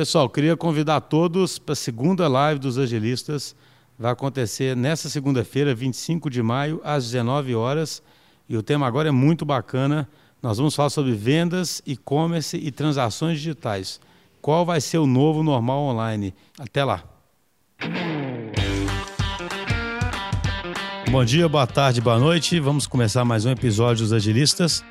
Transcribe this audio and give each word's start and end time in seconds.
Pessoal, 0.00 0.30
queria 0.30 0.56
convidar 0.56 0.98
todos 1.02 1.58
para 1.58 1.74
a 1.74 1.76
segunda 1.76 2.26
live 2.26 2.58
dos 2.58 2.78
agilistas. 2.78 3.54
Vai 3.98 4.10
acontecer 4.10 4.74
nessa 4.74 5.10
segunda-feira, 5.10 5.74
25 5.74 6.30
de 6.30 6.42
maio, 6.42 6.80
às 6.82 7.04
19 7.04 7.54
horas. 7.54 8.02
E 8.48 8.56
o 8.56 8.62
tema 8.62 8.86
agora 8.86 9.10
é 9.10 9.12
muito 9.12 9.44
bacana. 9.44 10.08
Nós 10.42 10.56
vamos 10.56 10.74
falar 10.74 10.88
sobre 10.88 11.12
vendas, 11.12 11.82
e-commerce 11.86 12.56
e 12.56 12.70
transações 12.70 13.36
digitais. 13.36 14.00
Qual 14.40 14.64
vai 14.64 14.80
ser 14.80 14.96
o 14.96 15.06
novo 15.06 15.42
normal 15.42 15.82
online? 15.82 16.32
Até 16.58 16.82
lá. 16.82 17.04
Bom 21.10 21.22
dia, 21.26 21.46
boa 21.46 21.66
tarde, 21.66 22.00
boa 22.00 22.18
noite. 22.18 22.58
Vamos 22.58 22.86
começar 22.86 23.22
mais 23.22 23.44
um 23.44 23.50
episódio 23.50 24.04
dos 24.04 24.14
Agilistas. 24.14 24.82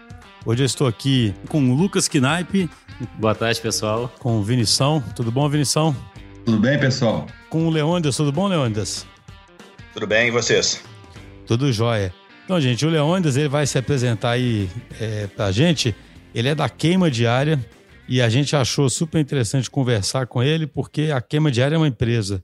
Hoje 0.46 0.64
eu 0.64 0.66
estou 0.66 0.88
aqui 0.88 1.34
com 1.50 1.70
o 1.70 1.76
Lucas 1.76 2.08
Knaip. 2.08 2.70
Boa 3.18 3.36
tarde, 3.36 3.60
pessoal. 3.60 4.12
Com 4.20 4.40
o 4.40 4.44
Vinição. 4.44 5.04
Tudo 5.14 5.32
bom, 5.32 5.50
Vinição? 5.50 5.94
Tudo 6.46 6.60
bem, 6.60 6.80
pessoal? 6.80 7.28
Com 7.50 7.68
o 7.68 7.70
Leônidas. 7.70 8.16
Tudo 8.16 8.32
bom, 8.32 8.48
Leônidas? 8.48 9.06
Tudo 9.94 10.08
bem, 10.08 10.30
e 10.30 10.32
vocês? 10.32 10.82
Tudo 11.46 11.74
jóia. 11.74 12.14
Então, 12.46 12.60
gente, 12.60 12.86
o 12.86 12.90
Leônidas 12.90 13.36
ele 13.36 13.50
vai 13.50 13.68
se 13.68 13.78
apresentar 13.78 14.32
aí 14.32 14.70
é, 15.00 15.28
para 15.28 15.48
a 15.48 15.52
gente. 15.52 15.94
Ele 16.34 16.48
é 16.48 16.56
da 16.56 16.70
Queima 16.70 17.12
Diária 17.12 17.64
e 18.08 18.22
a 18.22 18.30
gente 18.30 18.56
achou 18.56 18.90
super 18.90 19.20
interessante 19.20 19.70
conversar 19.70 20.26
com 20.26 20.42
ele 20.42 20.66
porque 20.66 21.12
a 21.14 21.20
Queima 21.20 21.52
Diária 21.52 21.76
é 21.76 21.78
uma 21.78 21.88
empresa 21.88 22.42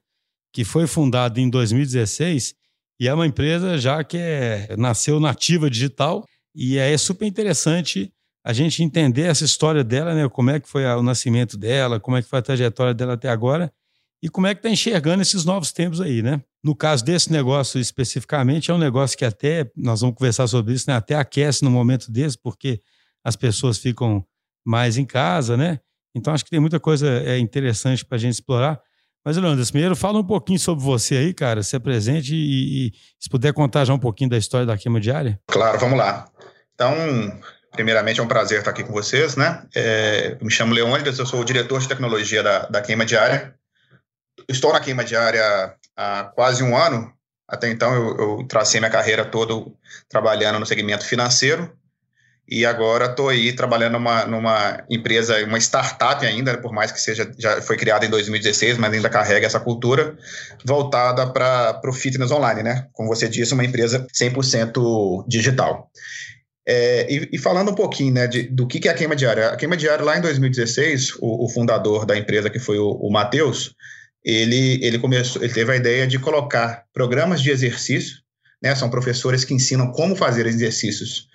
que 0.51 0.65
foi 0.65 0.85
fundada 0.85 1.39
em 1.39 1.49
2016 1.49 2.55
e 2.99 3.07
é 3.07 3.13
uma 3.13 3.25
empresa 3.25 3.77
já 3.77 4.03
que 4.03 4.17
é, 4.17 4.75
nasceu 4.77 5.17
nativa 5.19 5.69
digital 5.69 6.25
e 6.55 6.77
é 6.77 6.97
super 6.97 7.25
interessante 7.25 8.11
a 8.43 8.53
gente 8.53 8.81
entender 8.83 9.23
essa 9.23 9.43
história 9.43 9.83
dela, 9.83 10.13
né? 10.13 10.29
Como 10.29 10.49
é 10.51 10.59
que 10.59 10.69
foi 10.69 10.85
o 10.85 11.01
nascimento 11.01 11.57
dela, 11.57 11.99
como 11.99 12.15
é 12.15 12.21
que 12.21 12.29
foi 12.29 12.39
a 12.39 12.41
trajetória 12.41 12.93
dela 12.93 13.13
até 13.13 13.27
agora 13.27 13.73
e 14.21 14.29
como 14.29 14.47
é 14.47 14.55
que 14.55 14.59
está 14.59 14.69
enxergando 14.69 15.21
esses 15.21 15.43
novos 15.45 15.71
tempos 15.71 15.99
aí, 15.99 16.21
né? 16.21 16.41
No 16.63 16.75
caso 16.75 17.03
desse 17.03 17.31
negócio 17.31 17.79
especificamente, 17.79 18.71
é 18.71 18.73
um 18.73 18.77
negócio 18.77 19.17
que 19.17 19.25
até, 19.25 19.69
nós 19.75 20.01
vamos 20.01 20.15
conversar 20.15 20.47
sobre 20.47 20.73
isso, 20.73 20.85
né? 20.87 20.95
Até 20.95 21.15
aquece 21.15 21.63
no 21.63 21.69
momento 21.69 22.11
desse, 22.11 22.37
porque 22.37 22.81
as 23.23 23.35
pessoas 23.35 23.77
ficam 23.77 24.25
mais 24.65 24.97
em 24.97 25.05
casa, 25.05 25.57
né? 25.57 25.79
Então 26.15 26.33
acho 26.33 26.43
que 26.45 26.49
tem 26.49 26.59
muita 26.59 26.79
coisa 26.79 27.07
é, 27.07 27.37
interessante 27.37 28.05
para 28.05 28.15
a 28.15 28.19
gente 28.19 28.33
explorar. 28.33 28.81
Mas, 29.25 29.37
Leandro, 29.37 29.65
primeiro 29.71 29.95
fala 29.95 30.19
um 30.19 30.23
pouquinho 30.23 30.59
sobre 30.59 30.83
você 30.83 31.17
aí, 31.17 31.33
cara, 31.33 31.63
se 31.63 31.75
apresente 31.75 32.35
e, 32.35 32.89
e, 32.89 32.91
se 33.19 33.27
puder 33.27 33.51
contar 33.53 33.83
já 33.83 33.91
um 33.91 33.99
pouquinho 33.99 34.29
da 34.29 34.37
história 34.37 34.67
da 34.67 34.77
queima 34.77 35.01
diária. 35.01 35.39
Claro, 35.47 35.79
vamos 35.79 35.97
lá. 35.97 36.29
Então, 36.75 36.93
primeiramente 37.71 38.19
é 38.19 38.23
um 38.23 38.27
prazer 38.27 38.59
estar 38.59 38.69
aqui 38.69 38.83
com 38.83 38.93
vocês, 38.93 39.35
né? 39.35 39.65
É, 39.73 40.37
me 40.39 40.51
chamo 40.51 40.75
Leônidas, 40.75 41.17
eu 41.17 41.25
sou 41.25 41.41
o 41.41 41.45
diretor 41.45 41.79
de 41.79 41.87
tecnologia 41.87 42.43
da, 42.43 42.67
da 42.67 42.81
queima 42.81 43.03
diária. 43.03 43.55
Estou 44.47 44.71
na 44.71 44.79
queima 44.79 45.03
diária 45.03 45.73
há 45.97 46.25
quase 46.35 46.63
um 46.63 46.77
ano. 46.77 47.11
Até 47.47 47.67
então, 47.71 47.95
eu, 47.95 48.17
eu 48.17 48.47
tracei 48.47 48.79
minha 48.79 48.91
carreira 48.91 49.25
toda 49.25 49.53
trabalhando 50.07 50.59
no 50.59 50.67
segmento 50.67 51.03
financeiro 51.03 51.75
e 52.47 52.65
agora 52.65 53.05
estou 53.05 53.29
aí 53.29 53.53
trabalhando 53.53 53.93
numa, 53.93 54.25
numa 54.25 54.83
empresa, 54.89 55.43
uma 55.45 55.57
startup 55.57 56.23
ainda, 56.25 56.55
por 56.57 56.71
mais 56.71 56.91
que 56.91 57.01
seja 57.01 57.31
já 57.37 57.59
foi 57.61 57.75
criada 57.75 58.05
em 58.05 58.09
2016, 58.09 58.77
mas 58.77 58.93
ainda 58.93 59.09
carrega 59.09 59.47
essa 59.47 59.59
cultura 59.59 60.15
voltada 60.63 61.25
para 61.27 61.81
o 61.83 61.93
fitness 61.93 62.31
online, 62.31 62.61
né? 62.61 62.87
Como 62.93 63.09
você 63.09 63.27
disse, 63.27 63.53
uma 63.53 63.65
empresa 63.65 64.05
100% 64.13 65.25
digital. 65.27 65.89
É, 66.67 67.11
e, 67.11 67.29
e, 67.33 67.37
falando 67.37 67.71
um 67.71 67.75
pouquinho 67.75 68.13
né, 68.13 68.27
de, 68.27 68.43
do 68.43 68.65
que, 68.65 68.79
que 68.79 68.87
é 68.87 68.91
a 68.91 68.95
queima 68.95 69.15
diária. 69.15 69.49
A 69.49 69.55
queima 69.55 69.77
diária, 69.77 70.03
lá 70.03 70.17
em 70.17 70.21
2016, 70.21 71.17
o, 71.19 71.45
o 71.45 71.49
fundador 71.49 72.05
da 72.05 72.17
empresa, 72.17 72.49
que 72.49 72.57
foi 72.57 72.79
o, 72.79 72.91
o 72.91 73.11
Matheus, 73.11 73.75
ele, 74.23 74.83
ele, 74.83 74.97
começou, 74.97 75.43
ele 75.43 75.53
teve 75.53 75.71
a 75.71 75.75
ideia 75.75 76.07
de 76.07 76.17
colocar 76.17 76.83
programas 76.91 77.41
de 77.41 77.51
exercício 77.51 78.24
né? 78.65 78.73
São 78.73 78.89
professores 78.89 79.45
que 79.45 79.53
ensinam 79.53 79.91
como 79.91 80.15
fazer 80.15 80.47
exercícios 80.47 81.27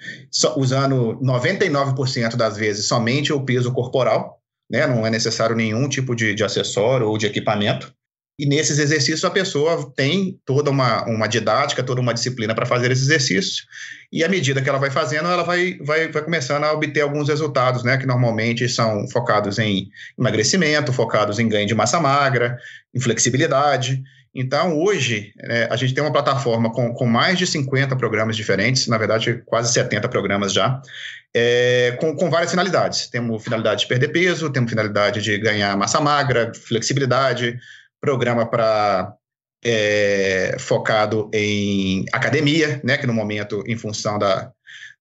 usando 0.56 1.16
99% 1.22 2.34
das 2.34 2.56
vezes 2.56 2.86
somente 2.86 3.32
o 3.32 3.44
peso 3.44 3.72
corporal, 3.72 4.40
né? 4.68 4.84
Não 4.84 5.06
é 5.06 5.10
necessário 5.10 5.54
nenhum 5.54 5.88
tipo 5.88 6.16
de, 6.16 6.34
de 6.34 6.42
acessório 6.42 7.06
ou 7.06 7.16
de 7.16 7.26
equipamento. 7.26 7.94
E 8.36 8.46
nesses 8.46 8.78
exercícios 8.78 9.24
a 9.24 9.30
pessoa 9.30 9.92
tem 9.94 10.40
toda 10.44 10.70
uma, 10.70 11.04
uma 11.04 11.28
didática, 11.28 11.84
toda 11.84 12.00
uma 12.00 12.14
disciplina 12.14 12.52
para 12.52 12.66
fazer 12.66 12.90
esses 12.90 13.04
exercícios. 13.04 13.66
E 14.10 14.24
à 14.24 14.28
medida 14.28 14.60
que 14.60 14.68
ela 14.68 14.78
vai 14.78 14.90
fazendo, 14.90 15.28
ela 15.28 15.44
vai, 15.44 15.78
vai, 15.82 16.10
vai 16.10 16.24
começando 16.24 16.64
a 16.64 16.72
obter 16.72 17.02
alguns 17.02 17.28
resultados, 17.28 17.84
né? 17.84 17.96
Que 17.96 18.06
normalmente 18.06 18.68
são 18.68 19.06
focados 19.08 19.58
em 19.60 19.88
emagrecimento, 20.18 20.92
focados 20.92 21.38
em 21.38 21.48
ganho 21.48 21.66
de 21.66 21.76
massa 21.76 22.00
magra, 22.00 22.58
em 22.92 22.98
flexibilidade. 22.98 24.02
Então, 24.34 24.78
hoje, 24.78 25.32
é, 25.40 25.68
a 25.70 25.76
gente 25.76 25.92
tem 25.92 26.02
uma 26.02 26.12
plataforma 26.12 26.72
com, 26.72 26.94
com 26.94 27.06
mais 27.06 27.36
de 27.36 27.46
50 27.46 27.96
programas 27.96 28.36
diferentes, 28.36 28.86
na 28.86 28.96
verdade, 28.96 29.42
quase 29.44 29.72
70 29.72 30.08
programas 30.08 30.52
já, 30.52 30.80
é, 31.34 31.96
com, 32.00 32.14
com 32.14 32.30
várias 32.30 32.50
finalidades. 32.50 33.08
Temos 33.08 33.42
finalidade 33.42 33.80
de 33.82 33.88
perder 33.88 34.08
peso, 34.08 34.50
temos 34.50 34.70
finalidade 34.70 35.20
de 35.20 35.36
ganhar 35.38 35.76
massa 35.76 36.00
magra, 36.00 36.52
flexibilidade, 36.54 37.58
programa 38.00 38.46
para 38.46 39.12
é, 39.64 40.56
focado 40.58 41.28
em 41.34 42.04
academia, 42.12 42.80
né, 42.84 42.96
que 42.96 43.06
no 43.06 43.12
momento, 43.12 43.64
em 43.66 43.76
função 43.76 44.16
da, 44.16 44.52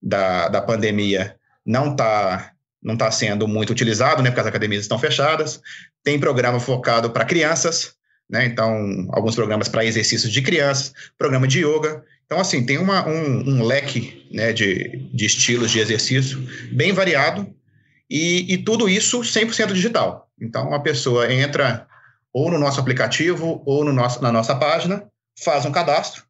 da, 0.01 0.50
da 0.50 0.62
pandemia, 0.62 1.35
não 1.66 1.91
está 1.91 2.53
não 2.81 2.95
tá 2.95 3.12
sendo 3.12 3.45
muito 3.45 3.72
utilizado, 3.72 4.23
né, 4.23 4.29
porque 4.29 4.39
as 4.39 4.47
academias 4.47 4.84
estão 4.84 4.97
fechadas. 4.97 5.62
Tem 6.01 6.18
programa 6.18 6.62
focado 6.62 7.09
para 7.12 7.25
crianças, 7.25 7.94
né? 8.29 8.45
Então, 8.45 9.07
alguns 9.12 9.35
programas 9.35 9.67
para 9.67 9.84
exercícios 9.84 10.31
de 10.31 10.41
crianças, 10.41 10.94
programa 11.17 11.47
de 11.47 11.66
yoga. 11.66 12.03
Então, 12.25 12.40
assim, 12.40 12.63
tem 12.63 12.78
uma, 12.78 13.07
um, 13.07 13.50
um 13.50 13.63
leque 13.63 14.29
né, 14.31 14.53
de, 14.53 15.09
de 15.12 15.25
estilos 15.25 15.72
de 15.72 15.79
exercício 15.79 16.47
bem 16.72 16.94
variado 16.94 17.51
e, 18.07 18.53
e 18.53 18.57
tudo 18.59 18.88
isso 18.88 19.22
100% 19.22 19.73
digital. 19.73 20.29
Então, 20.39 20.73
a 20.73 20.79
pessoa 20.79 21.34
entra 21.34 21.88
ou 22.31 22.51
no 22.51 22.59
nosso 22.59 22.79
aplicativo 22.79 23.63
ou 23.66 23.84
no 23.84 23.91
nosso, 23.91 24.22
na 24.22 24.31
nossa 24.31 24.56
página, 24.56 25.03
faz 25.44 25.66
um 25.66 25.72
cadastro, 25.72 26.23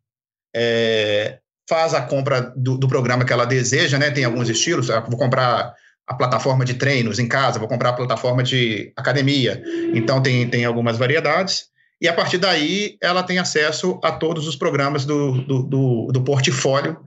é, 0.56 1.40
faz 1.68 1.94
a 1.94 2.02
compra 2.02 2.54
do, 2.56 2.78
do, 2.78 2.88
programa 2.88 3.26
que 3.26 3.34
ela 3.34 3.46
deseja, 3.46 4.00
né? 4.00 4.09
Tem 4.09 4.24
alguns 4.24 4.48
estilos, 4.48 4.88
vou 4.88 5.18
comprar 5.18 5.74
a 6.08 6.14
plataforma 6.14 6.64
de 6.64 6.76
treinos 6.76 7.20
em 7.20 7.28
casa, 7.28 7.59
vou 7.59 7.68
comprar 7.68 7.90
a 7.90 7.94
plataforma 7.94 8.42
de 8.42 8.94
academia. 8.96 9.62
Então, 9.94 10.24
tem, 10.24 10.50
tem 10.50 10.64
algumas 10.64 10.98
variedades 10.98 11.70
e 12.02 12.08
a 12.08 12.14
partir 12.14 12.38
daí 12.38 12.98
ela 13.02 13.24
tem 13.24 13.40
acesso 13.40 14.00
a 14.04 14.12
todos 14.12 14.48
os 14.48 14.56
programas 14.56 15.06
do, 15.06 15.42
do, 15.44 15.64
do, 15.64 16.08
do 16.12 16.24
portfólio 16.24 16.98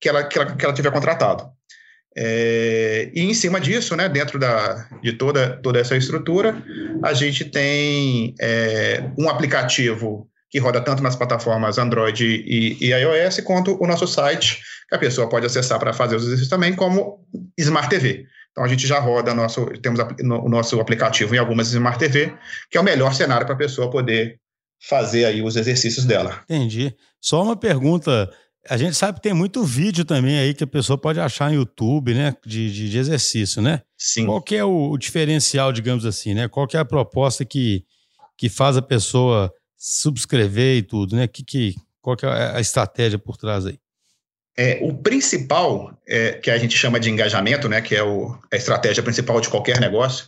que 0.00 0.08
ela, 0.08 0.24
que 0.24 0.38
ela, 0.38 0.56
que 0.56 0.64
ela 0.64 0.74
tiver 0.74 0.90
contratado. 0.90 1.44
É, 2.16 3.10
e 3.14 3.22
em 3.22 3.34
cima 3.34 3.60
disso, 3.60 3.94
né, 3.94 4.08
dentro 4.08 4.38
da, 4.38 4.88
de 5.00 5.12
toda, 5.12 5.56
toda 5.62 5.78
essa 5.78 5.96
estrutura, 5.96 6.60
a 7.04 7.12
gente 7.12 7.44
tem 7.44 8.34
é, 8.40 9.04
um 9.16 9.28
aplicativo 9.28 10.28
que 10.50 10.58
roda 10.58 10.80
tanto 10.80 11.02
nas 11.02 11.14
plataformas 11.14 11.78
Android 11.78 12.24
e, 12.24 12.76
e, 12.80 12.92
iOS, 12.92 13.40
quanto 13.40 13.80
o 13.80 13.86
nosso 13.86 14.06
site, 14.08 14.60
que 14.88 14.96
a 14.96 14.98
pessoa 14.98 15.28
pode 15.28 15.46
acessar 15.46 15.78
para 15.78 15.92
fazer 15.92 16.16
os 16.16 16.24
exercícios 16.24 16.50
também, 16.50 16.74
como 16.74 17.24
Smart 17.56 17.88
TV. 17.88 18.26
Então 18.52 18.64
a 18.64 18.68
gente 18.68 18.86
já 18.86 18.98
roda 18.98 19.34
nosso, 19.34 19.66
temos 19.80 20.00
o 20.00 20.48
nosso 20.48 20.80
aplicativo 20.80 21.34
em 21.34 21.38
algumas 21.38 21.68
Smart 21.72 21.98
TV, 21.98 22.34
que 22.70 22.76
é 22.76 22.80
o 22.80 22.84
melhor 22.84 23.14
cenário 23.14 23.46
para 23.46 23.54
a 23.54 23.58
pessoa 23.58 23.90
poder 23.90 24.40
fazer 24.80 25.24
aí 25.24 25.42
os 25.42 25.56
exercícios 25.56 26.04
dela. 26.04 26.40
Entendi. 26.44 26.94
Só 27.20 27.42
uma 27.42 27.56
pergunta. 27.56 28.30
A 28.68 28.76
gente 28.76 28.94
sabe 28.94 29.16
que 29.16 29.22
tem 29.22 29.34
muito 29.34 29.62
vídeo 29.64 30.04
também 30.04 30.38
aí 30.38 30.52
que 30.52 30.64
a 30.64 30.66
pessoa 30.66 30.98
pode 30.98 31.20
achar 31.20 31.50
no 31.50 31.56
YouTube, 31.56 32.14
né? 32.14 32.34
De, 32.44 32.72
de, 32.72 32.90
de 32.90 32.98
exercício, 32.98 33.62
né? 33.62 33.82
Sim. 33.96 34.26
Qual 34.26 34.42
que 34.42 34.56
é 34.56 34.64
o, 34.64 34.90
o, 34.90 34.98
diferencial, 34.98 35.72
digamos 35.72 36.04
assim, 36.04 36.34
né? 36.34 36.48
Qual 36.48 36.66
que 36.66 36.76
é 36.76 36.80
a 36.80 36.84
proposta 36.84 37.44
que, 37.44 37.84
que 38.36 38.48
faz 38.48 38.76
a 38.76 38.82
pessoa 38.82 39.52
subscrever 39.76 40.78
e 40.78 40.82
tudo, 40.82 41.16
né? 41.16 41.26
Que, 41.26 41.44
que, 41.44 41.74
qual 42.00 42.16
que 42.16 42.26
é 42.26 42.56
a 42.56 42.60
estratégia 42.60 43.18
por 43.18 43.36
trás 43.36 43.64
aí? 43.64 43.78
É, 44.56 44.78
o 44.82 44.94
principal, 44.94 45.96
é, 46.06 46.32
que 46.32 46.50
a 46.50 46.58
gente 46.58 46.76
chama 46.76 47.00
de 47.00 47.10
engajamento, 47.10 47.68
né, 47.68 47.80
que 47.80 47.94
é 47.94 48.02
o, 48.02 48.36
a 48.52 48.56
estratégia 48.56 49.02
principal 49.02 49.40
de 49.40 49.48
qualquer 49.48 49.80
negócio, 49.80 50.26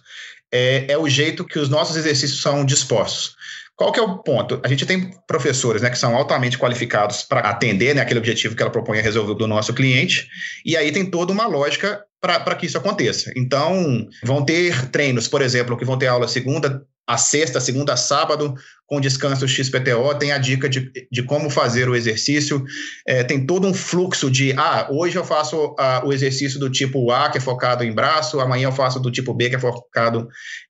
é, 0.50 0.92
é 0.92 0.98
o 0.98 1.08
jeito 1.08 1.44
que 1.44 1.58
os 1.58 1.68
nossos 1.68 1.96
exercícios 1.96 2.40
são 2.40 2.64
dispostos. 2.64 3.34
Qual 3.74 3.90
que 3.90 3.98
é 3.98 4.02
o 4.02 4.18
ponto? 4.18 4.60
A 4.62 4.68
gente 4.68 4.86
tem 4.86 5.10
professores 5.26 5.82
né, 5.82 5.90
que 5.90 5.98
são 5.98 6.14
altamente 6.14 6.58
qualificados 6.58 7.22
para 7.22 7.40
atender 7.40 7.94
né, 7.94 8.02
aquele 8.02 8.20
objetivo 8.20 8.54
que 8.54 8.62
ela 8.62 8.70
propõe 8.70 8.98
a 8.98 9.02
resolver 9.02 9.34
do 9.34 9.46
nosso 9.46 9.74
cliente, 9.74 10.28
e 10.64 10.76
aí 10.76 10.92
tem 10.92 11.04
toda 11.04 11.32
uma 11.32 11.46
lógica 11.46 12.04
para 12.20 12.54
que 12.54 12.66
isso 12.66 12.78
aconteça. 12.78 13.32
Então, 13.34 14.06
vão 14.22 14.44
ter 14.44 14.88
treinos, 14.90 15.26
por 15.26 15.42
exemplo, 15.42 15.76
que 15.76 15.84
vão 15.84 15.98
ter 15.98 16.06
aula 16.06 16.28
segunda, 16.28 16.86
a 17.06 17.18
sexta, 17.18 17.60
segunda, 17.60 17.96
sábado, 17.96 18.54
com 18.86 19.00
descanso 19.00 19.48
XPTO, 19.48 20.14
tem 20.18 20.32
a 20.32 20.38
dica 20.38 20.68
de, 20.68 20.92
de 21.10 21.22
como 21.22 21.48
fazer 21.48 21.88
o 21.88 21.96
exercício, 21.96 22.62
é, 23.06 23.24
tem 23.24 23.46
todo 23.46 23.66
um 23.66 23.72
fluxo 23.72 24.30
de, 24.30 24.52
ah, 24.52 24.86
hoje 24.90 25.16
eu 25.16 25.24
faço 25.24 25.74
ah, 25.78 26.02
o 26.04 26.12
exercício 26.12 26.60
do 26.60 26.70
tipo 26.70 27.10
A, 27.10 27.30
que 27.30 27.38
é 27.38 27.40
focado 27.40 27.82
em 27.82 27.92
braço, 27.92 28.38
amanhã 28.38 28.68
eu 28.68 28.72
faço 28.72 29.00
do 29.00 29.10
tipo 29.10 29.32
B, 29.32 29.48
que 29.48 29.56
é 29.56 29.58
focado 29.58 30.28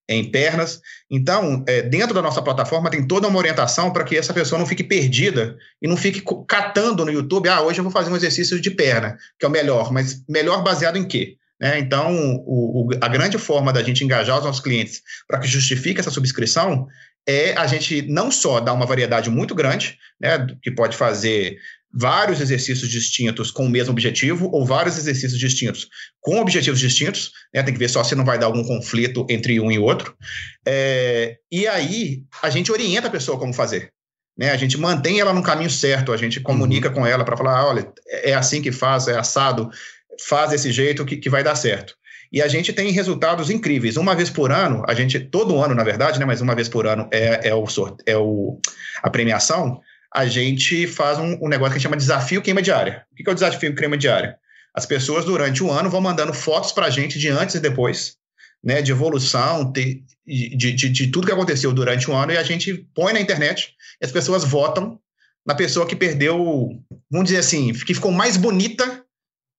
em 0.08 0.30
pernas. 0.30 0.80
Então, 1.10 1.64
é, 1.66 1.82
dentro 1.82 2.14
da 2.14 2.22
nossa 2.22 2.40
plataforma 2.40 2.90
tem 2.90 3.06
toda 3.06 3.28
uma 3.28 3.38
orientação 3.38 3.92
para 3.92 4.04
que 4.04 4.16
essa 4.16 4.32
pessoa 4.32 4.58
não 4.58 4.66
fique 4.66 4.84
perdida 4.84 5.56
e 5.82 5.88
não 5.88 5.96
fique 5.96 6.22
catando 6.46 7.04
no 7.04 7.10
YouTube, 7.10 7.48
ah, 7.48 7.60
hoje 7.60 7.80
eu 7.80 7.84
vou 7.84 7.92
fazer 7.92 8.10
um 8.10 8.16
exercício 8.16 8.60
de 8.60 8.70
perna, 8.70 9.16
que 9.38 9.44
é 9.44 9.48
o 9.48 9.52
melhor, 9.52 9.92
mas 9.92 10.24
melhor 10.28 10.62
baseado 10.62 10.96
em 10.96 11.06
quê? 11.06 11.36
Né? 11.62 11.78
Então, 11.78 12.42
o, 12.44 12.88
o, 12.88 12.90
a 13.00 13.06
grande 13.06 13.38
forma 13.38 13.72
da 13.72 13.84
gente 13.84 14.02
engajar 14.02 14.36
os 14.36 14.44
nossos 14.44 14.60
clientes 14.60 15.00
para 15.28 15.38
que 15.38 15.46
justifique 15.46 16.00
essa 16.00 16.10
subscrição 16.10 16.88
é 17.24 17.52
a 17.52 17.68
gente 17.68 18.02
não 18.02 18.32
só 18.32 18.58
dar 18.58 18.72
uma 18.72 18.84
variedade 18.84 19.30
muito 19.30 19.54
grande, 19.54 19.96
né, 20.20 20.44
que 20.60 20.72
pode 20.72 20.96
fazer 20.96 21.56
vários 21.94 22.40
exercícios 22.40 22.90
distintos 22.90 23.52
com 23.52 23.66
o 23.66 23.70
mesmo 23.70 23.92
objetivo 23.92 24.50
ou 24.50 24.66
vários 24.66 24.98
exercícios 24.98 25.38
distintos 25.38 25.86
com 26.20 26.40
objetivos 26.40 26.80
distintos, 26.80 27.30
né, 27.54 27.62
tem 27.62 27.72
que 27.72 27.78
ver 27.78 27.88
só 27.88 28.02
se 28.02 28.16
não 28.16 28.24
vai 28.24 28.40
dar 28.40 28.46
algum 28.46 28.64
conflito 28.64 29.24
entre 29.30 29.60
um 29.60 29.70
e 29.70 29.78
outro. 29.78 30.16
É, 30.66 31.36
e 31.50 31.68
aí 31.68 32.24
a 32.42 32.50
gente 32.50 32.72
orienta 32.72 33.06
a 33.06 33.10
pessoa 33.10 33.38
como 33.38 33.52
fazer. 33.52 33.92
Né, 34.36 34.50
a 34.50 34.56
gente 34.56 34.76
mantém 34.78 35.20
ela 35.20 35.32
no 35.32 35.42
caminho 35.42 35.70
certo, 35.70 36.10
a 36.10 36.16
gente 36.16 36.40
comunica 36.40 36.88
uhum. 36.88 36.94
com 36.94 37.06
ela 37.06 37.24
para 37.24 37.36
falar, 37.36 37.66
olha, 37.66 37.92
é 38.08 38.34
assim 38.34 38.62
que 38.62 38.72
faz, 38.72 39.06
é 39.06 39.16
assado, 39.16 39.70
faz 40.20 40.50
desse 40.50 40.70
jeito 40.72 41.04
que, 41.04 41.16
que 41.16 41.30
vai 41.30 41.42
dar 41.42 41.54
certo. 41.54 41.94
E 42.32 42.40
a 42.40 42.48
gente 42.48 42.72
tem 42.72 42.90
resultados 42.90 43.50
incríveis. 43.50 43.96
Uma 43.96 44.14
vez 44.14 44.30
por 44.30 44.50
ano, 44.50 44.82
a 44.88 44.94
gente, 44.94 45.20
todo 45.20 45.60
ano, 45.60 45.74
na 45.74 45.84
verdade, 45.84 46.18
né, 46.18 46.24
mas 46.24 46.40
uma 46.40 46.54
vez 46.54 46.68
por 46.68 46.86
ano 46.86 47.08
é, 47.12 47.48
é, 47.48 47.54
o, 47.54 47.64
é 48.06 48.16
o, 48.16 48.58
a 49.02 49.10
premiação, 49.10 49.80
a 50.14 50.26
gente 50.26 50.86
faz 50.86 51.18
um, 51.18 51.38
um 51.42 51.48
negócio 51.48 51.74
que 51.74 51.80
chama 51.80 51.96
de 51.96 52.02
desafio 52.02 52.40
queima 52.40 52.62
diária. 52.62 53.04
O 53.12 53.16
que 53.16 53.28
é 53.28 53.32
o 53.32 53.34
desafio 53.34 53.74
queima 53.74 53.98
diária? 53.98 54.36
As 54.74 54.86
pessoas, 54.86 55.26
durante 55.26 55.62
o 55.62 55.70
ano, 55.70 55.90
vão 55.90 56.00
mandando 56.00 56.32
fotos 56.32 56.72
para 56.72 56.86
a 56.86 56.90
gente 56.90 57.18
de 57.18 57.28
antes 57.28 57.54
e 57.54 57.60
depois, 57.60 58.16
né, 58.64 58.80
de 58.80 58.92
evolução, 58.92 59.70
de, 59.70 60.02
de, 60.26 60.72
de, 60.72 60.88
de 60.88 61.06
tudo 61.08 61.26
que 61.26 61.32
aconteceu 61.32 61.72
durante 61.72 62.10
o 62.10 62.14
ano, 62.14 62.32
e 62.32 62.38
a 62.38 62.42
gente 62.42 62.86
põe 62.94 63.12
na 63.12 63.20
internet, 63.20 63.74
e 64.00 64.06
as 64.06 64.12
pessoas 64.12 64.44
votam 64.44 64.98
na 65.44 65.54
pessoa 65.54 65.86
que 65.86 65.96
perdeu, 65.96 66.70
vamos 67.10 67.26
dizer 67.26 67.38
assim, 67.38 67.72
que 67.72 67.94
ficou 67.94 68.12
mais 68.12 68.36
bonita 68.36 69.01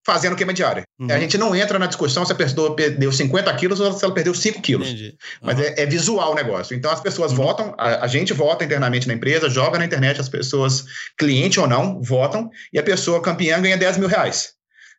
fazendo 0.06 0.36
queima 0.36 0.54
diária. 0.54 0.84
Uhum. 1.00 1.08
A 1.12 1.20
gente 1.20 1.38
não 1.38 1.56
entra 1.56 1.80
na 1.80 1.88
discussão 1.88 2.26
se 2.26 2.32
a 2.32 2.36
pessoa 2.36 2.76
perdeu 2.76 3.12
50 3.12 3.54
quilos 3.56 3.80
ou 3.80 3.92
se 3.94 4.04
ela 4.04 4.14
perdeu 4.14 4.34
5 4.34 4.62
quilos. 4.62 4.92
Uhum. 4.92 5.12
Mas 5.42 5.60
é, 5.60 5.82
é, 5.82 5.86
visual 5.86 6.34
o 6.34 6.36
negócio. 6.36 6.76
Então 6.76 6.92
as 6.92 7.00
pessoas 7.00 7.32
uhum. 7.32 7.38
votam, 7.38 7.76
a, 7.78 8.04
a, 8.04 8.08
gente 8.08 8.34
vota 8.34 8.64
internamente 8.64 9.08
na 9.08 9.14
empresa, 9.14 9.50
joga 9.50 9.80
na 9.80 9.86
internet, 9.86 10.20
as 10.20 10.30
pessoas, 10.30 10.86
cliente 11.18 11.60
ou 11.60 11.68
não, 11.68 12.02
votam, 12.02 12.50
e 12.72 12.80
a 12.80 12.84
pessoa 12.84 13.22
campeã 13.22 13.62
ganha 13.62 13.78
10 13.78 13.98
mil 13.98 14.08
reais. 14.08 14.54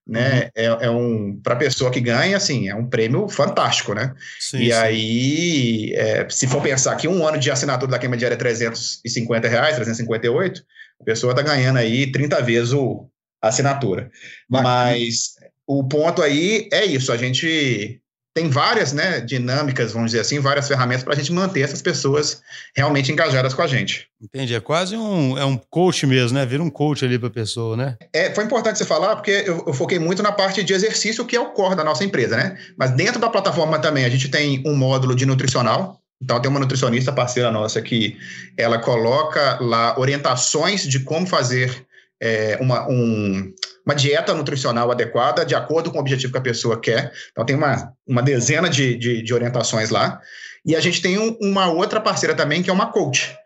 Né? 0.07 0.35
Uhum. 0.35 0.51
É, 0.55 0.65
é, 0.65 0.91
um 0.91 1.41
para 1.43 1.55
a 1.55 1.59
pessoa 1.59 1.91
que 1.91 2.01
ganha, 2.01 2.37
assim, 2.37 2.69
é 2.69 2.75
um 2.75 2.87
prêmio 2.87 3.27
fantástico, 3.27 3.95
né? 3.95 4.15
Sim, 4.39 4.59
e 4.59 4.67
sim. 4.67 4.73
aí, 4.73 5.93
é, 5.95 6.27
se 6.29 6.47
for 6.47 6.63
pensar 6.63 6.95
que 6.97 7.09
um 7.09 7.27
ano 7.27 7.39
de 7.39 7.51
assinatura 7.51 7.91
da 7.91 7.99
queima 7.99 8.17
diária 8.17 8.35
é 8.35 8.39
350 8.39 9.49
reais, 9.49 9.77
358, 9.77 10.63
a 11.01 11.05
pessoa 11.05 11.33
está 11.33 11.43
ganhando 11.43 11.79
aí 11.79 12.13
30 12.13 12.43
vezes 12.43 12.73
o, 12.75 13.09
assinatura. 13.49 14.11
Mas 14.49 15.35
o 15.67 15.85
ponto 15.85 16.23
aí 16.23 16.69
é 16.73 16.85
isso, 16.85 17.13
a 17.13 17.17
gente 17.17 18.01
tem 18.35 18.51
várias 18.51 18.93
né, 18.93 19.21
dinâmicas, 19.21 19.93
vamos 19.93 20.11
dizer 20.11 20.21
assim, 20.21 20.41
várias 20.41 20.67
ferramentas 20.67 21.05
para 21.05 21.15
a 21.15 21.17
gente 21.17 21.33
manter 21.33 21.61
essas 21.61 21.81
pessoas 21.81 22.43
realmente 22.75 23.13
engajadas 23.13 23.55
com 23.55 23.63
a 23.63 23.67
gente. 23.67 24.09
Entendi. 24.21 24.53
É 24.57 24.61
quase 24.61 24.97
um, 24.97 25.39
é 25.39 25.45
um 25.45 25.57
coach 25.57 26.05
mesmo, 26.05 26.37
né? 26.37 26.45
Vira 26.45 26.61
um 26.61 26.69
coach 26.69 27.05
ali 27.05 27.17
para 27.17 27.29
a 27.29 27.33
pessoa, 27.33 27.77
né? 27.77 27.97
É, 28.13 28.35
foi 28.35 28.43
importante 28.43 28.77
você 28.77 28.85
falar, 28.85 29.15
porque 29.15 29.45
eu, 29.47 29.63
eu, 29.65 29.73
foquei 29.73 30.01
muito 30.01 30.21
na 30.21 30.33
parte 30.33 30.65
de 30.65 30.75
exercício, 30.75 31.25
que 31.25 31.37
é 31.37 31.41
o 31.41 31.53
core 31.53 31.77
da 31.77 31.85
nossa 31.85 32.05
empresa, 32.05 32.37
né? 32.37 32.59
Mas 32.77 32.91
dentro 32.91 33.21
da 33.21 33.31
plataforma 33.31 33.79
também 33.79 34.05
a 34.05 34.09
gente 34.09 34.29
tem 34.29 34.61
um 34.67 34.75
módulo 34.75 35.15
de 35.15 35.25
nutricional. 35.25 36.01
Então, 36.21 36.41
tem 36.41 36.51
uma 36.51 36.61
nutricionista 36.61 37.13
parceira 37.13 37.51
nossa 37.53 37.81
que 37.83 38.17
ela 38.57 38.79
coloca 38.79 39.59
lá 39.61 39.99
orientações 39.99 40.83
de 40.83 41.01
como 41.01 41.27
fazer 41.27 41.87
é, 42.25 42.57
uma, 42.59 42.89
um, 42.89 43.53
uma 43.85 43.95
dieta 43.95 44.33
nutricional 44.33 44.91
adequada 44.91 45.45
de 45.45 45.55
acordo 45.55 45.91
com 45.91 45.99
o 45.99 46.01
objetivo 46.01 46.33
que 46.33 46.39
a 46.39 46.43
pessoa 46.43 46.81
quer. 46.81 47.13
Então, 47.31 47.45
tem 47.45 47.55
uma, 47.55 47.93
uma 48.07 48.23
dezena 48.23 48.71
de, 48.71 48.97
de, 48.97 49.23
de 49.23 49.35
orientações 49.35 49.91
lá. 49.91 50.19
E 50.65 50.75
a 50.75 50.81
gente 50.81 51.03
tem 51.03 51.19
um, 51.19 51.37
uma 51.43 51.71
outra 51.71 52.01
parceira 52.01 52.35
também, 52.35 52.63
que 52.63 52.71
é 52.71 52.73
uma 52.73 52.91
coach. 52.91 53.37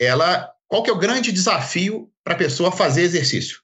Ela, 0.00 0.50
qual 0.66 0.82
que 0.82 0.90
é 0.90 0.92
o 0.92 0.98
grande 0.98 1.30
desafio 1.30 2.10
para 2.24 2.34
a 2.34 2.38
pessoa 2.38 2.72
fazer 2.72 3.02
exercício? 3.02 3.60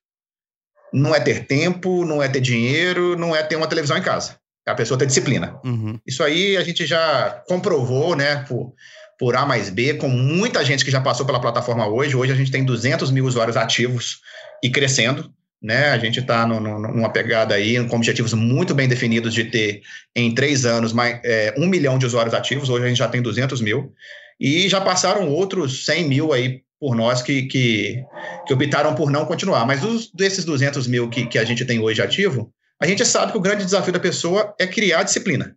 Não 0.93 1.13
é 1.13 1.19
ter 1.19 1.45
tempo, 1.47 2.05
não 2.05 2.23
é 2.23 2.29
ter 2.29 2.41
dinheiro, 2.41 3.17
não 3.17 3.35
é 3.35 3.43
ter 3.43 3.57
uma 3.57 3.67
televisão 3.67 3.99
em 3.99 4.03
casa. 4.03 4.37
É 4.65 4.71
a 4.71 4.77
pessoa 4.77 4.97
ter 4.97 5.07
disciplina. 5.07 5.59
Uhum. 5.65 5.99
Isso 6.07 6.23
aí 6.23 6.57
a 6.57 6.63
gente 6.63 6.87
já 6.87 7.43
comprovou, 7.49 8.15
né, 8.15 8.45
por, 8.47 8.73
por 9.19 9.35
A 9.35 9.45
mais 9.45 9.71
B, 9.71 9.95
com 9.95 10.09
muita 10.09 10.65
gente 10.65 10.85
que 10.85 10.91
já 10.91 11.01
passou 11.01 11.27
pela 11.27 11.41
plataforma 11.41 11.89
hoje. 11.89 12.15
Hoje 12.15 12.33
a 12.33 12.37
gente 12.37 12.53
tem 12.53 12.65
200 12.65 13.11
mil 13.11 13.25
usuários 13.25 13.57
ativos 13.57 14.21
e 14.63 14.71
crescendo. 14.71 15.33
Né? 15.63 15.91
A 15.91 15.99
gente 15.99 16.19
está 16.19 16.47
numa 16.47 17.11
pegada 17.11 17.55
aí 17.55 17.85
com 17.87 17.97
objetivos 17.97 18.33
muito 18.33 18.75
bem 18.75 18.89
definidos 18.89 19.33
de 19.33 19.45
ter 19.45 19.83
em 20.15 20.35
três 20.35 20.65
anos 20.65 20.93
mais, 20.93 21.21
é, 21.25 21.55
um 21.57 21.67
milhão 21.67 21.99
de 21.99 22.07
usuários 22.07 22.35
ativos. 22.35 22.69
Hoje 22.69 22.85
a 22.85 22.89
gente 22.89 22.99
já 22.99 23.09
tem 23.09 23.23
200 23.23 23.61
mil 23.61 23.93
e 24.41 24.69
já 24.69 24.81
passaram 24.81 25.29
outros 25.29 25.85
100 25.85 26.09
mil 26.09 26.33
aí 26.33 26.63
por 26.81 26.97
nós 26.97 27.23
que, 27.23 27.43
que, 27.43 28.05
que 28.45 28.53
optaram 28.53 28.93
por 28.93 29.09
não 29.09 29.25
continuar. 29.25 29.65
Mas 29.65 29.81
dos, 29.81 30.11
desses 30.13 30.45
200 30.45 30.89
mil 30.89 31.09
que, 31.09 31.27
que 31.27 31.39
a 31.39 31.45
gente 31.45 31.65
tem 31.65 31.79
hoje 31.79 32.03
ativo, 32.03 32.53
a 32.81 32.87
gente 32.87 33.07
sabe 33.07 33.31
que 33.31 33.39
o 33.39 33.41
grande 33.41 33.65
desafio 33.65 33.93
da 33.93 34.01
pessoa 34.01 34.53
é 34.59 34.67
criar 34.67 35.05
disciplina. 35.05 35.57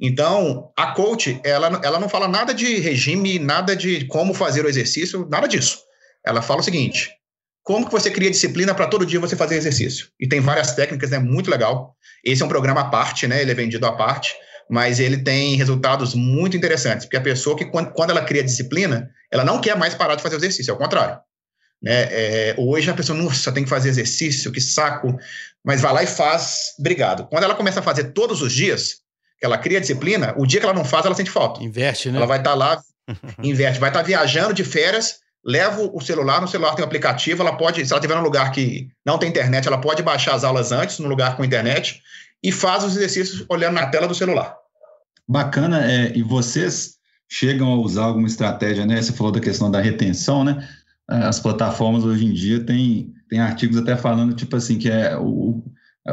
Então, 0.00 0.72
a 0.76 0.92
coach, 0.92 1.40
ela, 1.44 1.80
ela 1.84 2.00
não 2.00 2.08
fala 2.08 2.26
nada 2.26 2.52
de 2.52 2.78
regime, 2.78 3.38
nada 3.38 3.76
de 3.76 4.04
como 4.06 4.34
fazer 4.34 4.64
o 4.64 4.68
exercício, 4.68 5.28
nada 5.30 5.46
disso. 5.46 5.78
Ela 6.24 6.42
fala 6.42 6.60
o 6.60 6.64
seguinte: 6.64 7.10
como 7.68 7.84
que 7.84 7.92
você 7.92 8.10
cria 8.10 8.30
disciplina 8.30 8.74
para 8.74 8.86
todo 8.86 9.04
dia 9.04 9.20
você 9.20 9.36
fazer 9.36 9.56
exercício? 9.56 10.08
E 10.18 10.26
tem 10.26 10.40
várias 10.40 10.72
técnicas, 10.72 11.12
é 11.12 11.18
né? 11.18 11.22
muito 11.22 11.50
legal. 11.50 11.94
Esse 12.24 12.42
é 12.42 12.46
um 12.46 12.48
programa 12.48 12.80
à 12.80 12.84
parte, 12.86 13.26
né? 13.26 13.42
Ele 13.42 13.50
é 13.50 13.54
vendido 13.54 13.84
à 13.84 13.92
parte, 13.92 14.34
mas 14.70 14.98
ele 14.98 15.18
tem 15.18 15.54
resultados 15.54 16.14
muito 16.14 16.56
interessantes, 16.56 17.04
porque 17.04 17.18
a 17.18 17.20
pessoa 17.20 17.54
que 17.54 17.66
quando, 17.66 17.92
quando 17.92 18.08
ela 18.08 18.24
cria 18.24 18.42
disciplina, 18.42 19.10
ela 19.30 19.44
não 19.44 19.60
quer 19.60 19.76
mais 19.76 19.94
parar 19.94 20.14
de 20.14 20.22
fazer 20.22 20.36
exercício, 20.36 20.70
é 20.70 20.74
o 20.74 20.78
contrário. 20.78 21.18
Né? 21.82 22.08
É, 22.10 22.54
hoje 22.56 22.90
a 22.90 22.94
pessoa, 22.94 23.18
nossa, 23.18 23.52
tem 23.52 23.64
que 23.64 23.70
fazer 23.70 23.90
exercício, 23.90 24.50
que 24.50 24.62
saco, 24.62 25.14
mas 25.62 25.82
vai 25.82 25.92
lá 25.92 26.02
e 26.02 26.06
faz, 26.06 26.72
obrigado. 26.78 27.26
Quando 27.28 27.44
ela 27.44 27.54
começa 27.54 27.80
a 27.80 27.82
fazer 27.82 28.12
todos 28.12 28.40
os 28.40 28.50
dias, 28.50 29.02
que 29.38 29.44
ela 29.44 29.58
cria 29.58 29.78
disciplina, 29.78 30.32
o 30.38 30.46
dia 30.46 30.58
que 30.58 30.64
ela 30.64 30.74
não 30.74 30.86
faz, 30.86 31.04
ela 31.04 31.14
sente 31.14 31.30
falta. 31.30 31.62
Inverte, 31.62 32.10
né? 32.10 32.16
Ela 32.16 32.26
vai 32.26 32.38
estar 32.38 32.52
tá 32.52 32.56
lá, 32.56 32.80
inverte, 33.44 33.78
vai 33.78 33.90
estar 33.90 34.00
tá 34.00 34.06
viajando 34.06 34.54
de 34.54 34.64
férias, 34.64 35.16
leva 35.44 35.82
o 35.92 36.00
celular, 36.00 36.40
no 36.40 36.48
celular 36.48 36.74
tem 36.74 36.84
um 36.84 36.86
aplicativo, 36.86 37.42
ela 37.42 37.56
pode, 37.56 37.84
se 37.84 37.92
ela 37.92 38.00
estiver 38.00 38.16
num 38.16 38.24
lugar 38.24 38.50
que 38.52 38.88
não 39.04 39.18
tem 39.18 39.28
internet, 39.28 39.66
ela 39.66 39.80
pode 39.80 40.02
baixar 40.02 40.34
as 40.34 40.44
aulas 40.44 40.72
antes, 40.72 40.98
no 40.98 41.08
lugar 41.08 41.36
com 41.36 41.44
internet, 41.44 42.02
e 42.42 42.52
faz 42.52 42.84
os 42.84 42.96
exercícios 42.96 43.44
olhando 43.48 43.74
na 43.74 43.86
tela 43.86 44.06
do 44.06 44.14
celular. 44.14 44.54
Bacana, 45.28 45.84
é, 45.84 46.16
e 46.16 46.22
vocês 46.22 46.98
chegam 47.28 47.72
a 47.72 47.76
usar 47.76 48.04
alguma 48.04 48.26
estratégia, 48.26 48.86
né? 48.86 49.00
Você 49.00 49.12
falou 49.12 49.32
da 49.32 49.40
questão 49.40 49.70
da 49.70 49.80
retenção, 49.80 50.44
né? 50.44 50.66
As 51.06 51.40
plataformas 51.40 52.04
hoje 52.04 52.24
em 52.24 52.32
dia 52.32 52.64
têm, 52.64 53.12
tem 53.28 53.40
artigos 53.40 53.76
até 53.76 53.96
falando, 53.96 54.34
tipo 54.34 54.56
assim, 54.56 54.78
que 54.78 54.90
é 54.90 55.16
o, 55.16 55.62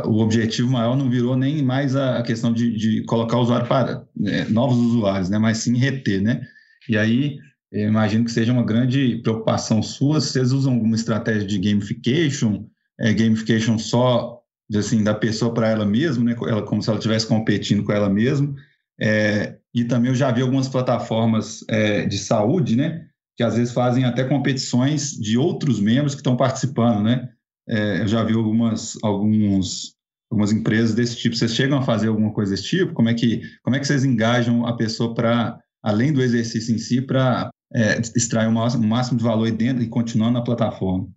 o 0.06 0.20
objetivo 0.20 0.70
maior 0.70 0.96
não 0.96 1.10
virou 1.10 1.38
nem 1.38 1.62
mais 1.62 1.96
a, 1.96 2.22
questão 2.24 2.52
de, 2.52 2.76
de 2.76 3.04
colocar 3.06 3.38
o 3.38 3.42
usuário 3.42 3.68
para 3.68 4.04
né, 4.16 4.46
novos 4.50 4.78
usuários, 4.78 5.30
né? 5.30 5.38
Mas 5.38 5.60
sim 5.60 5.78
reter, 5.78 6.22
né? 6.22 6.42
E 6.90 6.98
aí 6.98 7.38
eu 7.76 7.90
imagino 7.90 8.24
que 8.24 8.32
seja 8.32 8.54
uma 8.54 8.64
grande 8.64 9.18
preocupação 9.22 9.84
sua. 9.84 10.22
Vocês 10.22 10.54
usam 10.54 10.74
alguma 10.76 10.96
estratégia 10.96 11.46
de 11.46 11.60
gamification, 11.60 12.66
é, 12.98 13.14
gamification 13.14 13.78
só 13.78 14.42
assim 14.74 15.04
da 15.04 15.14
pessoa 15.14 15.54
para 15.54 15.68
ela 15.68 15.86
mesma, 15.86 16.24
né? 16.24 16.36
Ela 16.48 16.64
como 16.64 16.82
se 16.82 16.90
ela 16.90 16.98
estivesse 16.98 17.28
competindo 17.28 17.84
com 17.84 17.92
ela 17.92 18.10
mesma. 18.10 18.56
É, 19.00 19.58
e 19.74 19.84
também 19.84 20.10
eu 20.10 20.16
já 20.16 20.32
vi 20.32 20.42
algumas 20.42 20.70
plataformas 20.70 21.66
é, 21.68 22.06
de 22.06 22.18
saúde, 22.18 22.78
né? 22.78 23.08
Que 23.36 23.44
às 23.44 23.58
vezes 23.58 23.74
fazem 23.74 24.06
até 24.06 24.24
competições 24.24 25.12
de 25.12 25.38
outros 25.38 25.82
membros 25.82 26.16
que 26.16 26.22
estão 26.22 26.38
participando, 26.38 27.04
né? 27.04 27.28
É, 27.68 28.02
eu 28.04 28.08
já 28.08 28.24
vi 28.24 28.34
algumas, 28.34 28.98
alguns, 29.04 29.96
algumas 30.32 30.54
empresas 30.54 30.96
desse 30.96 31.18
tipo. 31.18 31.36
Vocês 31.36 31.54
chegam 31.54 31.78
a 31.78 31.84
fazer 31.84 32.08
alguma 32.08 32.32
coisa 32.32 32.52
desse 32.52 32.64
tipo? 32.64 32.94
Como 32.94 33.10
é 33.10 33.14
que, 33.14 33.42
como 33.62 33.76
é 33.76 33.80
que 33.80 33.86
vocês 33.86 34.06
engajam 34.06 34.66
a 34.66 34.78
pessoa 34.78 35.14
para, 35.14 35.60
além 35.84 36.14
do 36.14 36.22
exercício 36.22 36.74
em 36.74 36.78
si, 36.78 37.02
para 37.02 37.50
é, 37.74 38.00
extrair 38.16 38.48
o 38.48 38.52
máximo, 38.52 39.18
de 39.18 39.24
valor 39.24 39.50
dentro 39.52 39.84
e 39.84 39.88
continuando 39.88 40.34
na 40.34 40.44
plataforma? 40.44 41.08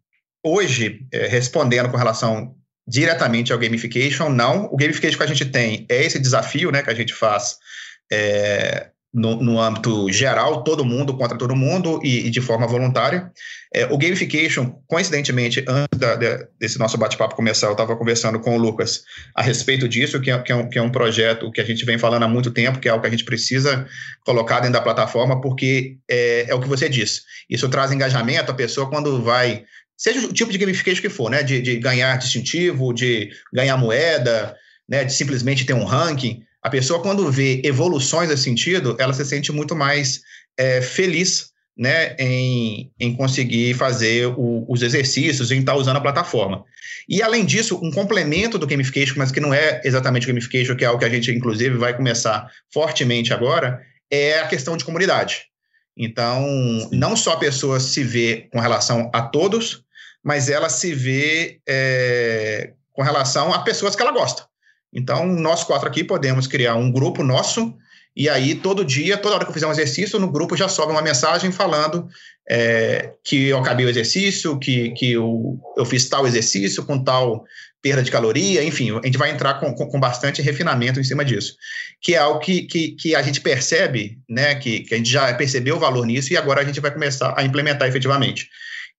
Hoje, 0.44 1.06
é, 1.12 1.26
respondendo 1.26 1.90
com 1.90 1.96
relação 1.96 2.54
diretamente 2.86 3.52
ao 3.52 3.58
gamification, 3.58 4.30
não. 4.30 4.66
O 4.72 4.76
gamification 4.76 5.18
que 5.18 5.24
a 5.24 5.26
gente 5.26 5.44
tem 5.46 5.86
é 5.90 6.04
esse 6.04 6.18
desafio 6.18 6.70
né, 6.70 6.82
que 6.82 6.90
a 6.90 6.94
gente 6.94 7.12
faz 7.12 7.56
é, 8.10 8.90
no, 9.12 9.42
no, 9.42 9.60
âmbito 9.60 10.10
geral, 10.12 10.62
todo 10.62 10.84
mundo 10.84 11.16
contra 11.16 11.36
todo 11.36 11.56
mundo 11.56 11.98
e, 12.04 12.26
e 12.26 12.30
de 12.30 12.40
forma 12.40 12.66
voluntária. 12.66 13.30
É, 13.74 13.86
o 13.86 13.96
gamification, 13.96 14.70
coincidentemente, 14.86 15.64
antes 15.66 15.98
da, 15.98 16.14
de, 16.14 16.46
desse 16.58 16.78
nosso 16.78 16.98
bate-papo 16.98 17.34
começar, 17.34 17.68
eu 17.68 17.72
estava 17.72 17.96
conversando 17.96 18.38
com 18.38 18.56
o 18.56 18.58
Lucas 18.58 19.02
a 19.34 19.42
respeito 19.42 19.88
disso, 19.88 20.20
que 20.20 20.30
é, 20.30 20.38
que, 20.38 20.52
é 20.52 20.54
um, 20.54 20.68
que 20.68 20.78
é 20.78 20.82
um 20.82 20.90
projeto 20.90 21.50
que 21.50 21.60
a 21.60 21.64
gente 21.64 21.84
vem 21.84 21.98
falando 21.98 22.24
há 22.24 22.28
muito 22.28 22.50
tempo, 22.50 22.78
que 22.78 22.88
é 22.88 22.90
algo 22.90 23.00
que 23.00 23.08
a 23.08 23.10
gente 23.10 23.24
precisa 23.24 23.86
colocar 24.24 24.60
dentro 24.60 24.74
da 24.74 24.82
plataforma, 24.82 25.40
porque 25.40 25.96
é, 26.08 26.46
é 26.48 26.54
o 26.54 26.60
que 26.60 26.68
você 26.68 26.88
disse. 26.88 27.22
Isso 27.48 27.68
traz 27.68 27.90
engajamento, 27.90 28.50
a 28.50 28.54
pessoa 28.54 28.90
quando 28.90 29.22
vai, 29.22 29.64
seja 29.96 30.26
o 30.26 30.32
tipo 30.32 30.52
de 30.52 30.58
gamification 30.58 31.00
que 31.00 31.08
for, 31.08 31.30
né, 31.30 31.42
de, 31.42 31.62
de 31.62 31.76
ganhar 31.78 32.16
distintivo, 32.18 32.92
de 32.92 33.30
ganhar 33.52 33.76
moeda, 33.78 34.54
né, 34.88 35.04
de 35.04 35.12
simplesmente 35.12 35.64
ter 35.64 35.74
um 35.74 35.84
ranking, 35.84 36.42
a 36.62 36.70
pessoa, 36.70 37.00
quando 37.00 37.30
vê 37.30 37.60
evoluções 37.64 38.28
nesse 38.28 38.42
sentido, 38.42 38.96
ela 38.98 39.12
se 39.12 39.24
sente 39.24 39.52
muito 39.52 39.76
mais 39.76 40.20
é, 40.56 40.82
feliz 40.82 41.50
né, 41.76 42.16
em, 42.18 42.90
em 42.98 43.14
conseguir 43.14 43.74
fazer 43.74 44.26
o, 44.26 44.64
os 44.68 44.82
exercícios, 44.82 45.52
em 45.52 45.60
estar 45.60 45.76
usando 45.76 45.98
a 45.98 46.00
plataforma. 46.00 46.64
E, 47.08 47.22
além 47.22 47.44
disso, 47.44 47.78
um 47.80 47.92
complemento 47.92 48.58
do 48.58 48.66
gamification, 48.66 49.14
mas 49.16 49.30
que 49.30 49.38
não 49.38 49.54
é 49.54 49.80
exatamente 49.84 50.26
gamification, 50.26 50.74
que 50.74 50.84
é 50.84 50.88
algo 50.88 50.98
que 50.98 51.04
a 51.04 51.08
gente, 51.08 51.30
inclusive, 51.30 51.76
vai 51.76 51.96
começar 51.96 52.50
fortemente 52.72 53.32
agora, 53.32 53.80
é 54.10 54.40
a 54.40 54.48
questão 54.48 54.76
de 54.76 54.84
comunidade. 54.84 55.44
Então, 55.96 56.44
não 56.90 57.16
só 57.16 57.34
a 57.34 57.38
pessoa 57.38 57.78
se 57.78 58.02
vê 58.02 58.48
com 58.52 58.58
relação 58.58 59.08
a 59.14 59.22
todos, 59.22 59.84
mas 60.22 60.48
ela 60.48 60.68
se 60.68 60.92
vê 60.92 61.60
é, 61.68 62.72
com 62.92 63.02
relação 63.02 63.52
a 63.54 63.60
pessoas 63.60 63.94
que 63.94 64.02
ela 64.02 64.12
gosta. 64.12 64.46
Então, 64.92 65.26
nós 65.26 65.64
quatro 65.64 65.88
aqui 65.88 66.02
podemos 66.02 66.46
criar 66.46 66.74
um 66.76 66.90
grupo 66.90 67.22
nosso, 67.22 67.74
e 68.16 68.28
aí 68.28 68.56
todo 68.56 68.84
dia, 68.84 69.16
toda 69.16 69.36
hora 69.36 69.44
que 69.44 69.50
eu 69.50 69.54
fizer 69.54 69.66
um 69.66 69.70
exercício, 69.70 70.18
no 70.18 70.30
grupo 70.30 70.56
já 70.56 70.68
sobe 70.68 70.90
uma 70.90 71.00
mensagem 71.02 71.52
falando 71.52 72.08
é, 72.50 73.12
que 73.22 73.46
eu 73.46 73.58
acabei 73.58 73.86
o 73.86 73.88
exercício, 73.88 74.58
que, 74.58 74.90
que 74.90 75.12
eu, 75.12 75.56
eu 75.76 75.84
fiz 75.84 76.08
tal 76.08 76.26
exercício 76.26 76.84
com 76.84 77.02
tal 77.02 77.44
perda 77.80 78.02
de 78.02 78.10
caloria, 78.10 78.64
enfim, 78.64 78.90
a 78.90 79.06
gente 79.06 79.18
vai 79.18 79.30
entrar 79.30 79.60
com, 79.60 79.72
com, 79.72 79.86
com 79.86 80.00
bastante 80.00 80.42
refinamento 80.42 80.98
em 80.98 81.04
cima 81.04 81.24
disso, 81.24 81.54
que 82.02 82.14
é 82.14 82.18
algo 82.18 82.40
que, 82.40 82.62
que, 82.62 82.92
que 82.96 83.14
a 83.14 83.22
gente 83.22 83.40
percebe, 83.40 84.18
né, 84.28 84.56
que, 84.56 84.80
que 84.80 84.94
a 84.94 84.96
gente 84.96 85.10
já 85.10 85.32
percebeu 85.34 85.76
o 85.76 85.78
valor 85.78 86.04
nisso 86.04 86.32
e 86.32 86.36
agora 86.36 86.60
a 86.60 86.64
gente 86.64 86.80
vai 86.80 86.90
começar 86.90 87.34
a 87.36 87.44
implementar 87.44 87.86
efetivamente 87.86 88.48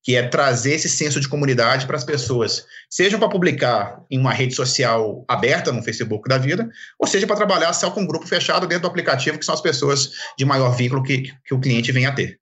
que 0.04 0.16
é 0.16 0.28
trazer 0.28 0.74
esse 0.74 0.90
senso 0.90 1.20
de 1.20 1.28
comunidade 1.28 1.86
para 1.86 1.98
as 1.98 2.04
pessoas, 2.04 2.66
seja 2.90 3.18
para 3.18 3.30
publicar 3.30 4.02
em 4.10 4.18
uma 4.18 4.32
rede 4.32 4.56
social 4.56 5.26
aberta, 5.28 5.72
no 5.72 5.84
Facebook 5.84 6.28
da 6.28 6.38
vida, 6.38 6.70
ou 6.98 7.08
seja 7.08 7.28
para 7.28 7.36
trabalhar 7.36 7.74
só 7.74 7.92
com 7.92 8.02
um 8.02 8.08
grupo 8.08 8.28
fechado 8.28 8.68
dentro 8.68 8.84
do 8.84 8.88
aplicativo, 8.88 9.38
que 9.38 9.46
são 9.46 9.56
as 9.56 9.62
pessoas 9.62 10.12
de 10.38 10.46
maior 10.46 10.72
vínculo 10.72 11.04
que, 11.04 11.34
que 11.46 11.54
o 11.54 11.60
cliente 11.60 11.92
vem 11.92 12.06
a 12.06 12.14
ter. 12.14 12.40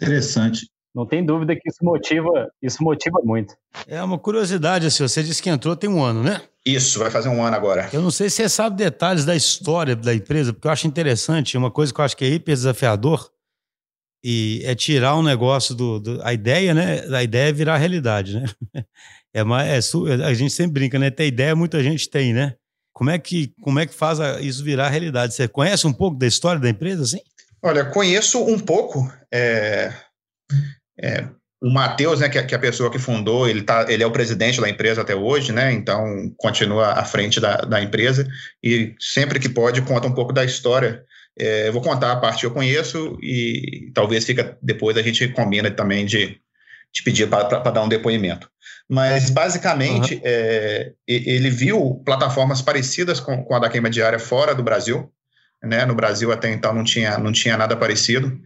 Interessante. 0.00 0.66
Não 0.94 1.06
tem 1.06 1.24
dúvida 1.24 1.54
que 1.54 1.68
isso 1.68 1.84
motiva, 1.84 2.50
isso 2.62 2.82
motiva 2.82 3.20
muito. 3.22 3.54
É 3.86 4.02
uma 4.02 4.18
curiosidade, 4.18 4.86
assim, 4.86 5.06
você 5.06 5.22
disse 5.22 5.42
que 5.42 5.50
entrou 5.50 5.76
tem 5.76 5.88
um 5.88 6.02
ano, 6.02 6.22
né? 6.22 6.40
Isso, 6.66 6.98
vai 6.98 7.10
fazer 7.10 7.28
um 7.28 7.42
ano 7.42 7.54
agora. 7.54 7.88
Eu 7.92 8.02
não 8.02 8.10
sei 8.10 8.28
se 8.28 8.36
você 8.36 8.48
sabe 8.48 8.76
detalhes 8.76 9.24
da 9.24 9.36
história 9.36 9.94
da 9.94 10.14
empresa, 10.14 10.52
porque 10.52 10.66
eu 10.66 10.72
acho 10.72 10.86
interessante, 10.86 11.56
uma 11.56 11.70
coisa 11.70 11.94
que 11.94 12.00
eu 12.00 12.04
acho 12.04 12.16
que 12.16 12.24
é 12.24 12.28
hiper 12.28 12.54
desafiador, 12.54 13.30
e 14.30 14.60
é 14.62 14.74
tirar 14.74 15.16
um 15.16 15.22
negócio 15.22 15.74
do, 15.74 15.98
do, 15.98 16.20
a 16.22 16.34
ideia, 16.34 16.74
né? 16.74 17.00
A 17.16 17.22
ideia 17.22 17.48
é 17.48 17.52
virar 17.52 17.78
realidade, 17.78 18.38
né? 18.38 18.44
É 19.34 19.40
é, 19.40 20.24
a 20.24 20.34
gente 20.34 20.52
sempre 20.52 20.72
brinca, 20.72 20.98
né? 20.98 21.10
Ter 21.10 21.26
ideia 21.26 21.54
muita 21.54 21.82
gente 21.82 22.08
tem, 22.08 22.32
né? 22.32 22.54
Como 22.94 23.10
é 23.10 23.18
que 23.18 23.52
como 23.60 23.78
é 23.78 23.86
que 23.86 23.94
faz 23.94 24.18
isso 24.40 24.64
virar 24.64 24.88
realidade? 24.88 25.34
Você 25.34 25.46
conhece 25.46 25.86
um 25.86 25.92
pouco 25.92 26.18
da 26.18 26.26
história 26.26 26.60
da 26.60 26.68
empresa, 26.68 27.02
assim? 27.02 27.20
Olha, 27.62 27.84
conheço 27.84 28.42
um 28.42 28.58
pouco. 28.58 29.06
É, 29.32 29.92
é, 31.00 31.28
o 31.62 31.70
Matheus, 31.70 32.20
né, 32.20 32.28
que, 32.28 32.42
que 32.42 32.54
é 32.54 32.56
a 32.56 32.60
pessoa 32.60 32.90
que 32.90 32.98
fundou, 32.98 33.46
ele, 33.46 33.62
tá, 33.62 33.84
ele 33.88 34.02
é 34.02 34.06
o 34.06 34.10
presidente 34.10 34.60
da 34.60 34.68
empresa 34.68 35.02
até 35.02 35.14
hoje, 35.14 35.52
né? 35.52 35.72
Então 35.72 36.32
continua 36.36 36.92
à 36.92 37.04
frente 37.04 37.38
da, 37.38 37.56
da 37.58 37.82
empresa 37.82 38.26
e 38.64 38.94
sempre 38.98 39.38
que 39.38 39.48
pode 39.48 39.82
conta 39.82 40.08
um 40.08 40.14
pouco 40.14 40.32
da 40.32 40.44
história 40.44 41.04
é, 41.38 41.70
vou 41.70 41.80
contar 41.80 42.12
a 42.12 42.16
parte 42.16 42.40
que 42.40 42.46
eu 42.46 42.50
conheço 42.50 43.18
e 43.22 43.90
talvez 43.94 44.24
fica 44.24 44.58
depois 44.62 44.96
a 44.96 45.02
gente 45.02 45.28
combina 45.28 45.70
também 45.70 46.04
de, 46.04 46.38
de 46.92 47.02
pedir 47.02 47.28
para 47.28 47.70
dar 47.70 47.82
um 47.82 47.88
depoimento. 47.88 48.50
Mas, 48.88 49.28
basicamente, 49.28 50.14
uhum. 50.14 50.20
é, 50.24 50.92
ele 51.06 51.50
viu 51.50 52.02
plataformas 52.06 52.62
parecidas 52.62 53.20
com, 53.20 53.44
com 53.44 53.54
a 53.54 53.58
da 53.58 53.68
queima 53.68 53.90
diária 53.90 54.18
fora 54.18 54.54
do 54.54 54.62
Brasil. 54.62 55.12
Né? 55.62 55.84
No 55.84 55.94
Brasil, 55.94 56.32
até 56.32 56.50
então, 56.50 56.72
não 56.72 56.84
tinha, 56.84 57.18
não 57.18 57.30
tinha 57.30 57.56
nada 57.56 57.76
parecido. 57.76 58.40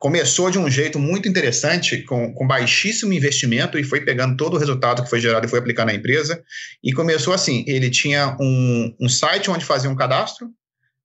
Começou 0.00 0.50
de 0.50 0.58
um 0.58 0.70
jeito 0.70 0.98
muito 0.98 1.28
interessante, 1.28 2.02
com, 2.02 2.32
com 2.32 2.46
baixíssimo 2.46 3.12
investimento, 3.12 3.78
e 3.78 3.84
foi 3.84 4.00
pegando 4.00 4.36
todo 4.36 4.54
o 4.54 4.58
resultado 4.58 5.02
que 5.02 5.10
foi 5.10 5.20
gerado 5.20 5.46
e 5.46 5.50
foi 5.50 5.58
aplicando 5.58 5.88
na 5.88 5.94
empresa. 5.94 6.42
E 6.82 6.92
começou 6.92 7.34
assim: 7.34 7.64
ele 7.66 7.90
tinha 7.90 8.36
um, 8.40 8.94
um 9.00 9.08
site 9.08 9.50
onde 9.50 9.64
fazia 9.64 9.90
um 9.90 9.96
cadastro, 9.96 10.48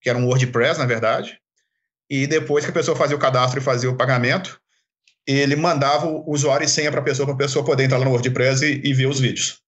que 0.01 0.09
era 0.09 0.17
um 0.17 0.25
WordPress, 0.25 0.79
na 0.79 0.85
verdade. 0.85 1.37
E 2.09 2.25
depois 2.25 2.65
que 2.65 2.71
a 2.71 2.73
pessoa 2.73 2.97
fazia 2.97 3.15
o 3.15 3.19
cadastro 3.19 3.59
e 3.59 3.63
fazia 3.63 3.89
o 3.89 3.95
pagamento, 3.95 4.59
ele 5.27 5.55
mandava 5.55 6.07
o 6.07 6.31
usuário 6.31 6.65
e 6.65 6.69
senha 6.69 6.91
para 6.91 7.01
a 7.01 7.03
pessoa, 7.03 7.25
para 7.25 7.35
a 7.35 7.37
pessoa 7.37 7.63
poder 7.63 7.83
entrar 7.83 7.99
no 7.99 8.09
WordPress 8.09 8.65
e, 8.65 8.81
e, 8.83 8.93
ver 8.93 9.07
os 9.07 9.19
vídeos. 9.19 9.59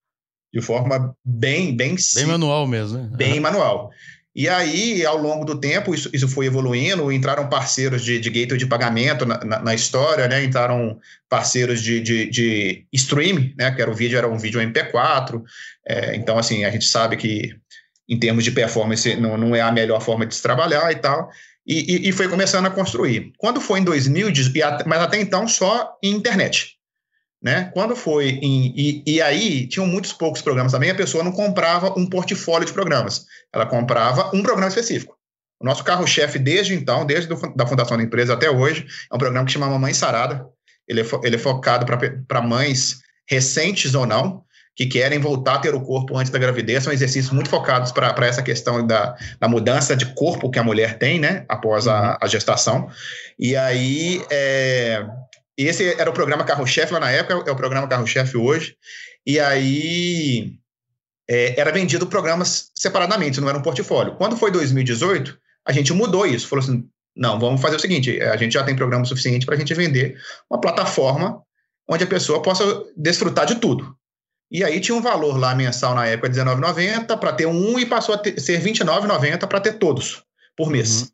De 0.52 0.60
forma 0.60 1.16
bem, 1.24 1.76
bem... 1.76 1.96
Bem 2.14 2.26
manual 2.26 2.66
mesmo, 2.66 2.98
né? 2.98 3.10
Bem 3.16 3.38
manual. 3.38 3.90
E 4.34 4.48
aí, 4.48 5.04
ao 5.04 5.18
longo 5.18 5.44
do 5.44 5.60
tempo, 5.60 5.94
isso, 5.94 6.08
isso 6.12 6.26
foi 6.26 6.46
evoluindo, 6.46 7.12
entraram 7.12 7.50
parceiros 7.50 8.02
de, 8.02 8.18
de 8.18 8.30
gateway 8.30 8.58
de 8.58 8.66
pagamento 8.66 9.26
na, 9.26 9.44
na, 9.44 9.62
na, 9.62 9.74
história, 9.74 10.26
né? 10.26 10.42
Entraram 10.42 10.98
parceiros 11.28 11.82
de, 11.82 12.00
de, 12.00 12.30
de 12.30 12.86
stream, 12.94 13.52
né? 13.58 13.70
Que 13.70 13.82
era 13.82 13.90
o 13.90 13.94
vídeo, 13.94 14.16
era 14.16 14.28
um 14.28 14.38
vídeo 14.38 14.60
MP4. 14.60 15.42
É, 15.86 16.16
então, 16.16 16.38
assim, 16.38 16.64
a 16.64 16.70
gente 16.70 16.86
sabe 16.86 17.16
que 17.18 17.54
em 18.12 18.18
termos 18.18 18.44
de 18.44 18.50
performance, 18.50 19.16
não, 19.16 19.38
não 19.38 19.56
é 19.56 19.62
a 19.62 19.72
melhor 19.72 20.00
forma 20.02 20.26
de 20.26 20.34
se 20.34 20.42
trabalhar 20.42 20.92
e 20.92 20.96
tal. 20.96 21.30
E, 21.66 22.06
e, 22.06 22.08
e 22.08 22.12
foi 22.12 22.28
começando 22.28 22.66
a 22.66 22.70
construir. 22.70 23.32
Quando 23.38 23.58
foi 23.58 23.80
em 23.80 23.84
2000, 23.84 24.28
mas 24.84 25.00
até 25.00 25.18
então 25.18 25.48
só 25.48 25.96
em 26.02 26.12
internet. 26.12 26.76
Né? 27.42 27.70
Quando 27.72 27.96
foi 27.96 28.38
em. 28.42 28.74
E, 28.76 29.02
e, 29.06 29.22
aí, 29.22 29.66
tinham 29.66 29.86
muitos 29.86 30.12
poucos 30.12 30.42
programas 30.42 30.72
também, 30.72 30.90
a 30.90 30.94
pessoa 30.94 31.24
não 31.24 31.32
comprava 31.32 31.98
um 31.98 32.06
portfólio 32.06 32.66
de 32.66 32.72
programas, 32.72 33.24
ela 33.52 33.66
comprava 33.66 34.30
um 34.36 34.42
programa 34.42 34.68
específico. 34.68 35.16
O 35.58 35.64
nosso 35.64 35.82
carro-chefe, 35.82 36.38
desde 36.38 36.74
então, 36.74 37.06
desde 37.06 37.32
a 37.32 37.36
da 37.56 37.66
fundação 37.66 37.96
da 37.96 38.02
empresa 38.02 38.34
até 38.34 38.50
hoje, 38.50 38.86
é 39.10 39.14
um 39.14 39.18
programa 39.18 39.46
que 39.46 39.52
chama 39.52 39.68
Mamãe 39.68 39.94
Sarada. 39.94 40.46
Ele 40.86 41.00
é, 41.00 41.04
fo 41.04 41.20
ele 41.24 41.36
é 41.36 41.38
focado 41.38 41.86
para 42.28 42.42
mães 42.42 43.00
recentes 43.28 43.94
ou 43.94 44.04
não, 44.04 44.44
que 44.74 44.86
querem 44.86 45.18
voltar 45.18 45.54
a 45.54 45.58
ter 45.58 45.74
o 45.74 45.80
corpo 45.80 46.16
antes 46.16 46.32
da 46.32 46.38
gravidez, 46.38 46.84
são 46.84 46.92
exercícios 46.92 47.32
muito 47.32 47.50
focados 47.50 47.92
para 47.92 48.26
essa 48.26 48.42
questão 48.42 48.86
da, 48.86 49.16
da, 49.38 49.48
mudança 49.48 49.94
de 49.94 50.06
corpo 50.14 50.50
que 50.50 50.58
a 50.58 50.64
mulher 50.64 50.98
tem, 50.98 51.18
né, 51.18 51.44
após 51.48 51.86
a, 51.86 52.12
uhum. 52.12 52.16
a 52.20 52.26
gestação. 52.26 52.88
E 53.38 53.54
aí, 53.54 54.24
é, 54.30 55.06
esse 55.56 56.00
era 56.00 56.08
o 56.08 56.14
programa 56.14 56.44
carro-chefe 56.44 56.92
lá 56.92 57.00
na 57.00 57.10
época, 57.10 57.50
é 57.50 57.52
o 57.52 57.56
programa 57.56 57.86
carro-chefe 57.86 58.36
hoje. 58.36 58.76
E 59.26 59.38
aí, 59.38 60.54
é, 61.28 61.60
era 61.60 61.70
vendido 61.70 62.06
programas 62.06 62.70
separadamente, 62.74 63.40
não 63.40 63.48
era 63.48 63.58
um 63.58 63.62
portfólio. 63.62 64.16
Quando 64.16 64.36
foi 64.36 64.50
2018, 64.50 65.38
a 65.66 65.72
gente 65.72 65.92
mudou 65.92 66.26
isso, 66.26 66.48
falou 66.48 66.64
assim, 66.64 66.84
não, 67.14 67.38
vamos 67.38 67.60
fazer 67.60 67.76
o 67.76 67.80
seguinte, 67.80 68.20
a 68.22 68.36
gente 68.38 68.54
já 68.54 68.64
tem 68.64 68.74
programa 68.74 69.04
suficiente 69.04 69.44
para 69.44 69.54
a 69.54 69.58
gente 69.58 69.74
vender 69.74 70.16
uma 70.50 70.60
plataforma 70.60 71.42
onde 71.88 72.04
a 72.04 72.06
pessoa 72.06 72.40
possa 72.40 72.64
desfrutar 72.96 73.44
de 73.44 73.56
tudo. 73.56 73.94
E 74.52 74.62
aí 74.62 74.80
tinha 74.80 74.94
um 74.94 75.00
valor 75.00 75.38
lá 75.38 75.54
mensal 75.54 75.94
na 75.94 76.06
época, 76.06 76.28
R$19,90 76.28 77.18
para 77.18 77.32
ter 77.32 77.46
um 77.46 77.78
e 77.78 77.86
passou 77.86 78.14
a 78.14 78.18
ter, 78.18 78.38
ser 78.38 78.58
R$29,90 78.58 79.46
para 79.46 79.60
ter 79.60 79.78
todos 79.78 80.22
por 80.54 80.68
mês. 80.68 81.00
Uhum. 81.00 81.08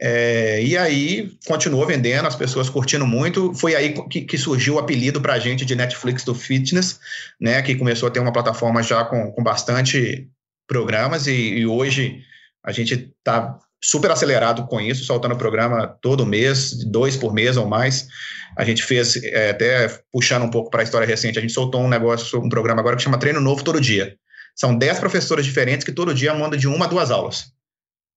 É, 0.00 0.62
e 0.62 0.78
aí 0.78 1.36
continuou 1.44 1.84
vendendo, 1.84 2.26
as 2.26 2.36
pessoas 2.36 2.70
curtindo 2.70 3.04
muito. 3.04 3.52
Foi 3.52 3.74
aí 3.74 3.94
que, 4.08 4.20
que 4.22 4.38
surgiu 4.38 4.76
o 4.76 4.78
apelido 4.78 5.20
para 5.20 5.34
a 5.34 5.38
gente 5.40 5.64
de 5.64 5.74
Netflix 5.74 6.22
do 6.22 6.36
Fitness, 6.36 7.00
né? 7.40 7.60
Que 7.62 7.74
começou 7.74 8.08
a 8.08 8.12
ter 8.12 8.20
uma 8.20 8.32
plataforma 8.32 8.80
já 8.80 9.04
com, 9.04 9.32
com 9.32 9.42
bastante 9.42 10.28
programas 10.68 11.26
e, 11.26 11.32
e 11.32 11.66
hoje 11.66 12.22
a 12.64 12.70
gente 12.70 13.12
está 13.18 13.58
super 13.82 14.10
acelerado 14.10 14.66
com 14.66 14.80
isso, 14.80 15.04
soltando 15.04 15.34
o 15.34 15.38
programa 15.38 15.86
todo 16.00 16.26
mês, 16.26 16.84
dois 16.84 17.16
por 17.16 17.32
mês 17.32 17.56
ou 17.56 17.66
mais. 17.66 18.08
A 18.56 18.64
gente 18.64 18.82
fez, 18.82 19.16
é, 19.22 19.50
até 19.50 19.88
puxando 20.12 20.44
um 20.44 20.50
pouco 20.50 20.70
para 20.70 20.80
a 20.80 20.84
história 20.84 21.06
recente, 21.06 21.38
a 21.38 21.42
gente 21.42 21.52
soltou 21.52 21.80
um 21.80 21.88
negócio, 21.88 22.40
um 22.40 22.48
programa 22.48 22.80
agora 22.80 22.96
que 22.96 23.02
chama 23.02 23.18
Treino 23.18 23.40
Novo 23.40 23.62
Todo 23.62 23.80
Dia. 23.80 24.16
São 24.56 24.76
dez 24.76 24.98
professores 24.98 25.46
diferentes 25.46 25.84
que 25.84 25.92
todo 25.92 26.14
dia 26.14 26.34
mandam 26.34 26.58
de 26.58 26.66
uma 26.66 26.86
a 26.86 26.88
duas 26.88 27.10
aulas. 27.10 27.52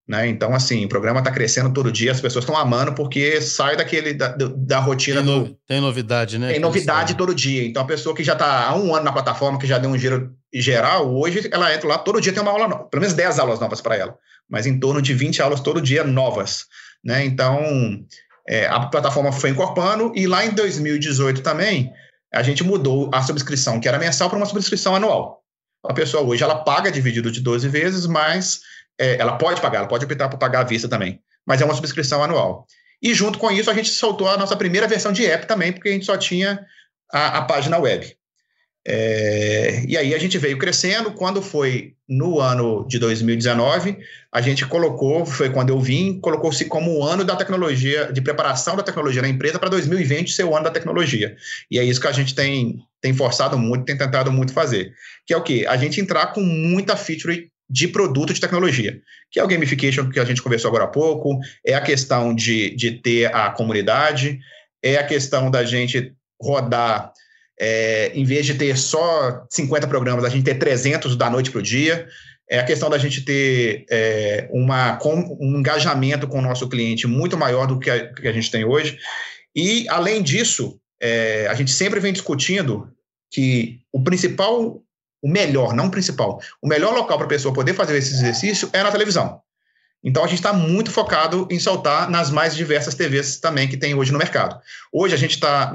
Né? 0.08 0.26
Então, 0.26 0.52
assim, 0.52 0.84
o 0.84 0.88
programa 0.88 1.20
está 1.20 1.30
crescendo 1.30 1.72
todo 1.72 1.92
dia, 1.92 2.10
as 2.10 2.20
pessoas 2.20 2.44
estão 2.44 2.56
amando 2.56 2.92
porque 2.92 3.40
sai 3.40 3.76
daquele 3.76 4.12
da, 4.12 4.34
da 4.36 4.80
rotina. 4.80 5.22
Tem, 5.22 5.30
no, 5.30 5.44
do, 5.44 5.58
tem 5.66 5.80
novidade, 5.80 6.38
né? 6.38 6.50
Tem 6.50 6.60
novidade 6.60 7.14
todo 7.14 7.32
dia. 7.32 7.64
Então, 7.64 7.82
a 7.82 7.86
pessoa 7.86 8.14
que 8.14 8.24
já 8.24 8.32
está 8.32 8.66
há 8.66 8.74
um 8.74 8.92
ano 8.94 9.04
na 9.04 9.12
plataforma, 9.12 9.58
que 9.58 9.66
já 9.66 9.78
deu 9.78 9.88
um 9.88 9.96
giro 9.96 10.34
geral, 10.52 11.14
hoje 11.14 11.48
ela 11.52 11.72
entra 11.72 11.88
lá, 11.88 11.98
todo 11.98 12.20
dia 12.20 12.32
tem 12.32 12.42
uma 12.42 12.50
aula 12.50 12.66
nova, 12.66 12.84
pelo 12.84 13.00
menos 13.00 13.14
10 13.14 13.38
aulas 13.38 13.60
novas 13.60 13.80
para 13.80 13.96
ela, 13.96 14.18
mas 14.52 14.66
em 14.66 14.78
torno 14.78 15.00
de 15.00 15.14
20 15.14 15.40
aulas 15.40 15.60
todo 15.60 15.80
dia 15.80 16.04
novas. 16.04 16.66
Né? 17.02 17.24
Então, 17.24 18.04
é, 18.46 18.66
a 18.66 18.80
plataforma 18.80 19.32
foi 19.32 19.48
incorporando 19.48 20.12
e 20.14 20.26
lá 20.26 20.44
em 20.44 20.50
2018 20.50 21.40
também 21.40 21.90
a 22.32 22.42
gente 22.42 22.62
mudou 22.62 23.10
a 23.12 23.22
subscrição, 23.22 23.80
que 23.80 23.88
era 23.88 23.98
mensal, 23.98 24.28
para 24.28 24.36
uma 24.36 24.46
subscrição 24.46 24.94
anual. 24.94 25.42
A 25.84 25.94
pessoa 25.94 26.22
hoje 26.22 26.44
ela 26.44 26.56
paga 26.56 26.92
dividido 26.92 27.30
de 27.30 27.40
12 27.40 27.66
vezes, 27.68 28.06
mas 28.06 28.60
é, 29.00 29.16
ela 29.16 29.36
pode 29.38 29.60
pagar, 29.60 29.80
ela 29.80 29.88
pode 29.88 30.04
optar 30.04 30.28
por 30.28 30.38
pagar 30.38 30.60
à 30.60 30.64
vista 30.64 30.88
também, 30.88 31.20
mas 31.46 31.60
é 31.60 31.64
uma 31.64 31.74
subscrição 31.74 32.22
anual. 32.22 32.66
E 33.02 33.14
junto 33.14 33.38
com 33.38 33.50
isso, 33.50 33.70
a 33.70 33.74
gente 33.74 33.90
soltou 33.90 34.28
a 34.28 34.36
nossa 34.36 34.56
primeira 34.56 34.86
versão 34.86 35.12
de 35.12 35.26
app 35.26 35.46
também, 35.46 35.72
porque 35.72 35.88
a 35.88 35.92
gente 35.92 36.06
só 36.06 36.16
tinha 36.16 36.64
a, 37.12 37.38
a 37.38 37.42
página 37.42 37.78
web. 37.78 38.16
É, 38.84 39.84
e 39.86 39.96
aí 39.96 40.14
a 40.14 40.18
gente 40.18 40.36
veio 40.38 40.58
crescendo. 40.58 41.12
Quando 41.12 41.40
foi 41.40 41.94
no 42.08 42.40
ano 42.40 42.84
de 42.88 42.98
2019, 42.98 43.98
a 44.32 44.40
gente 44.40 44.66
colocou, 44.66 45.24
foi 45.24 45.50
quando 45.50 45.70
eu 45.70 45.80
vim, 45.80 46.18
colocou-se 46.20 46.64
como 46.64 46.98
o 46.98 47.04
ano 47.04 47.24
da 47.24 47.36
tecnologia, 47.36 48.12
de 48.12 48.20
preparação 48.20 48.76
da 48.76 48.82
tecnologia 48.82 49.22
na 49.22 49.28
empresa 49.28 49.58
para 49.58 49.68
2020 49.68 50.32
ser 50.32 50.44
o 50.44 50.54
ano 50.54 50.64
da 50.64 50.70
tecnologia. 50.70 51.36
E 51.70 51.78
é 51.78 51.84
isso 51.84 52.00
que 52.00 52.08
a 52.08 52.12
gente 52.12 52.34
tem, 52.34 52.78
tem 53.00 53.14
forçado 53.14 53.56
muito, 53.58 53.84
tem 53.84 53.96
tentado 53.96 54.32
muito 54.32 54.52
fazer. 54.52 54.92
Que 55.26 55.32
é 55.32 55.36
o 55.36 55.42
quê? 55.42 55.64
A 55.68 55.76
gente 55.76 56.00
entrar 56.00 56.28
com 56.28 56.40
muita 56.40 56.96
feature 56.96 57.50
de 57.70 57.88
produto 57.88 58.34
de 58.34 58.40
tecnologia, 58.40 59.00
que 59.30 59.40
é 59.40 59.44
o 59.44 59.48
gamification 59.48 60.10
que 60.10 60.20
a 60.20 60.24
gente 60.24 60.42
conversou 60.42 60.68
agora 60.68 60.84
há 60.84 60.88
pouco, 60.88 61.38
é 61.64 61.72
a 61.72 61.80
questão 61.80 62.34
de, 62.34 62.74
de 62.76 62.90
ter 62.90 63.34
a 63.34 63.48
comunidade, 63.50 64.38
é 64.82 64.98
a 64.98 65.06
questão 65.06 65.50
da 65.50 65.64
gente 65.64 66.12
rodar 66.42 67.11
é, 67.64 68.10
em 68.12 68.24
vez 68.24 68.44
de 68.44 68.54
ter 68.54 68.76
só 68.76 69.46
50 69.48 69.86
programas, 69.86 70.24
a 70.24 70.28
gente 70.28 70.42
ter 70.42 70.56
300 70.56 71.14
da 71.14 71.30
noite 71.30 71.48
para 71.48 71.60
o 71.60 71.62
dia. 71.62 72.08
É 72.50 72.58
a 72.58 72.64
questão 72.64 72.90
da 72.90 72.98
gente 72.98 73.24
ter 73.24 73.86
é, 73.88 74.48
uma, 74.50 74.98
um 75.06 75.60
engajamento 75.60 76.26
com 76.26 76.40
o 76.40 76.42
nosso 76.42 76.68
cliente 76.68 77.06
muito 77.06 77.38
maior 77.38 77.68
do 77.68 77.78
que 77.78 77.88
a, 77.88 78.12
que 78.12 78.26
a 78.26 78.32
gente 78.32 78.50
tem 78.50 78.64
hoje. 78.64 78.98
E, 79.54 79.88
além 79.88 80.24
disso, 80.24 80.76
é, 81.00 81.46
a 81.48 81.54
gente 81.54 81.70
sempre 81.70 82.00
vem 82.00 82.12
discutindo 82.12 82.90
que 83.30 83.78
o 83.92 84.02
principal, 84.02 84.82
o 85.22 85.28
melhor, 85.28 85.72
não 85.72 85.86
o 85.86 85.90
principal, 85.90 86.40
o 86.60 86.66
melhor 86.66 86.92
local 86.92 87.16
para 87.16 87.26
a 87.26 87.30
pessoa 87.30 87.54
poder 87.54 87.74
fazer 87.74 87.96
esse 87.96 88.12
exercício 88.12 88.68
é 88.72 88.82
na 88.82 88.90
televisão. 88.90 89.40
Então 90.04 90.24
a 90.24 90.26
gente 90.26 90.38
está 90.38 90.52
muito 90.52 90.90
focado 90.90 91.46
em 91.50 91.58
soltar 91.58 92.10
nas 92.10 92.30
mais 92.30 92.56
diversas 92.56 92.94
TVs 92.94 93.38
também 93.38 93.68
que 93.68 93.76
tem 93.76 93.94
hoje 93.94 94.12
no 94.12 94.18
mercado. 94.18 94.60
Hoje 94.92 95.14
a 95.14 95.18
gente 95.18 95.32
está 95.32 95.72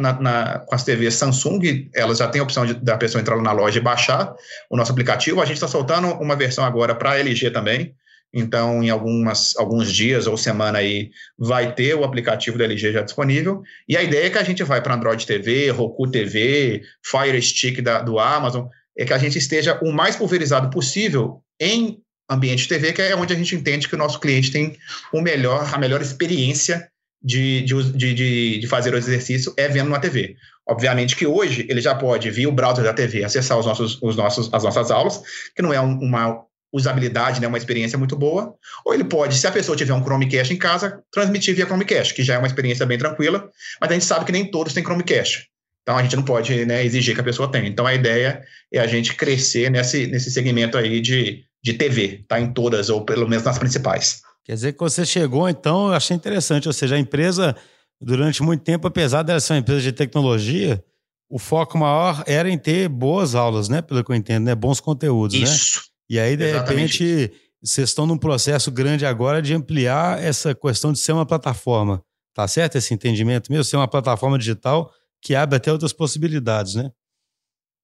com 0.65 0.75
as 0.75 0.84
TVs 0.84 1.15
Samsung, 1.15 1.89
elas 1.93 2.17
já 2.17 2.27
têm 2.27 2.41
a 2.41 2.43
opção 2.43 2.65
de, 2.65 2.74
da 2.74 2.98
pessoa 2.98 3.22
entrar 3.22 3.41
na 3.41 3.51
loja 3.51 3.79
e 3.79 3.81
baixar 3.81 4.36
o 4.69 4.75
nosso 4.75 4.91
aplicativo. 4.91 5.41
A 5.41 5.46
gente 5.46 5.55
está 5.55 5.67
soltando 5.67 6.07
uma 6.15 6.36
versão 6.36 6.65
agora 6.65 6.93
para 6.93 7.17
LG 7.17 7.51
também. 7.51 7.96
Então, 8.34 8.84
em 8.84 8.89
algumas, 8.89 9.55
alguns 9.55 9.91
dias 9.91 10.27
ou 10.27 10.36
semana 10.36 10.79
aí, 10.79 11.10
vai 11.39 11.74
ter 11.74 11.96
o 11.96 12.03
aplicativo 12.03 12.57
da 12.57 12.65
LG 12.65 12.91
já 12.91 13.01
disponível. 13.01 13.62
E 13.88 13.96
a 13.96 14.03
ideia 14.03 14.27
é 14.27 14.29
que 14.29 14.38
a 14.38 14.43
gente 14.43 14.63
vai 14.63 14.81
para 14.81 14.93
Android 14.93 15.25
TV, 15.25 15.72
Roku 15.72 16.12
TV, 16.12 16.81
Fire 17.01 17.41
Stick 17.41 17.81
da, 17.81 18.01
do 18.01 18.19
Amazon, 18.19 18.67
é 18.98 19.05
que 19.05 19.13
a 19.13 19.17
gente 19.17 19.38
esteja 19.38 19.79
o 19.81 19.93
mais 19.93 20.15
pulverizado 20.15 20.69
possível 20.69 21.41
em 21.60 22.01
ambiente 22.29 22.63
de 22.63 22.69
TV, 22.69 22.93
que 22.93 23.01
é 23.01 23.15
onde 23.15 23.34
a 23.34 23.38
gente 23.38 23.55
entende 23.55 23.88
que 23.88 23.96
o 23.96 23.98
nosso 23.98 24.19
cliente 24.19 24.51
tem 24.51 24.77
o 25.13 25.22
melhor, 25.22 25.74
a 25.74 25.77
melhor 25.77 26.01
experiência 26.01 26.89
de, 27.22 27.62
de, 27.62 28.13
de, 28.13 28.60
de 28.60 28.67
fazer 28.67 28.93
o 28.93 28.98
exercício 28.98 29.53
é 29.57 29.67
vendo 29.67 29.89
na 29.89 30.00
TV. 30.00 30.36
Obviamente 30.67 31.15
que 31.15 31.25
hoje 31.25 31.65
ele 31.69 31.81
já 31.81 31.96
pode, 31.96 32.29
via 32.29 32.50
o 32.50 32.51
browser 32.51 32.84
da 32.84 32.93
TV, 32.93 33.24
acessar 33.24 33.57
os 33.57 33.65
nossos, 33.65 34.01
os 34.01 34.15
nossos, 34.15 34.53
as 34.53 34.63
nossas 34.63 34.91
aulas, 34.91 35.22
que 35.55 35.62
não 35.62 35.74
é 35.74 35.79
uma 35.79 36.46
usabilidade, 36.72 37.39
né, 37.39 37.48
uma 37.48 37.57
experiência 37.57 37.98
muito 37.98 38.15
boa, 38.15 38.53
ou 38.86 38.93
ele 38.93 39.05
pode, 39.05 39.38
se 39.38 39.48
a 39.48 39.51
pessoa 39.51 39.77
tiver 39.77 39.93
um 39.93 40.03
Chromecast 40.03 40.53
em 40.53 40.57
casa, 40.57 41.01
transmitir 41.12 41.55
via 41.55 41.65
Chromecast, 41.65 42.13
que 42.13 42.24
já 42.24 42.36
é 42.36 42.38
uma 42.38 42.48
experiência 42.48 42.86
bem 42.86 42.98
tranquila, 42.98 43.50
mas 43.79 43.89
a 43.89 43.93
gente 43.93 44.05
sabe 44.05 44.25
que 44.25 44.31
nem 44.34 44.51
todos 44.51 44.74
têm 44.74 44.84
Chromecast. 44.84 45.48
Então 45.81 45.98
a 45.98 46.03
gente 46.03 46.17
não 46.17 46.24
pode 46.24 46.65
né, 46.65 46.84
exigir 46.84 47.15
que 47.15 47.22
a 47.22 47.24
pessoa 47.24 47.50
tenha. 47.50 47.69
Então 47.69 47.88
a 47.88 47.93
ideia 47.93 48.43
é 48.74 48.79
a 48.79 48.86
gente 48.86 49.15
crescer 49.15 49.72
nesse, 49.72 50.05
nesse 50.07 50.29
segmento 50.29 50.77
aí 50.77 51.00
de, 51.00 51.46
de 51.68 51.74
TV, 51.74 52.24
tá 52.28 52.40
em 52.40 52.54
todas, 52.54 52.90
ou 52.90 53.04
pelo 53.04 53.28
menos 53.28 53.44
nas 53.44 53.60
principais. 53.60 54.22
Quer 54.46 54.54
dizer 54.54 54.74
que 54.74 54.80
você 54.80 55.06
chegou, 55.06 55.50
então, 55.50 55.88
eu 55.88 55.94
achei 55.94 56.16
interessante, 56.16 56.68
ou 56.68 56.74
seja, 56.74 56.96
a 56.96 57.00
empresa, 57.00 57.54
durante 58.00 58.42
muito 58.42 58.64
tempo, 58.64 58.88
apesar 58.88 59.24
dela 59.24 59.40
ser 59.42 59.54
uma 59.54 59.60
empresa 59.60 59.82
de 59.82 59.92
tecnologia, 59.92 60.82
o 61.30 61.38
foco 61.38 61.78
maior 61.78 62.24
era 62.25 62.50
em 62.50 62.58
ter 62.58 62.88
boas 62.88 63.36
aulas, 63.36 63.68
né? 63.68 63.82
Pelo 63.82 64.01
que 64.01 64.10
eu 64.10 64.16
entendo, 64.16 64.46
né? 64.46 64.56
Bons 64.56 64.80
conteúdos, 64.80 65.38
né? 65.38 65.44
Isso. 65.44 65.80
né? 65.80 65.84
E 66.10 66.20
aí, 66.20 66.38
de 66.38 66.46
Exatamente 66.46 67.03
repente, 67.03 67.34
isso. 67.34 67.42
vocês 67.62 67.90
estão 67.90 68.06
num 68.06 68.18
processo 68.18 68.72
grande 68.72 69.06
agora 69.06 69.42
de 69.42 69.53
ampliar 69.53 70.24
essa 70.24 70.56
questão 70.56 70.94
de 70.94 71.00
ser 71.00 71.12
uma 71.12 71.25
plataforma. 71.25 72.01
Tá 72.34 72.48
certo 72.48 72.77
esse 72.77 72.94
entendimento 72.94 73.51
mesmo? 73.51 73.66
Ser 73.66 73.75
uma 73.75 73.88
plataforma 73.90 74.40
digital 74.40 74.90
que 75.22 75.36
abre 75.36 75.58
até 75.58 75.70
outras 75.70 75.92
possibilidades, 75.92 76.75
né? 76.75 76.90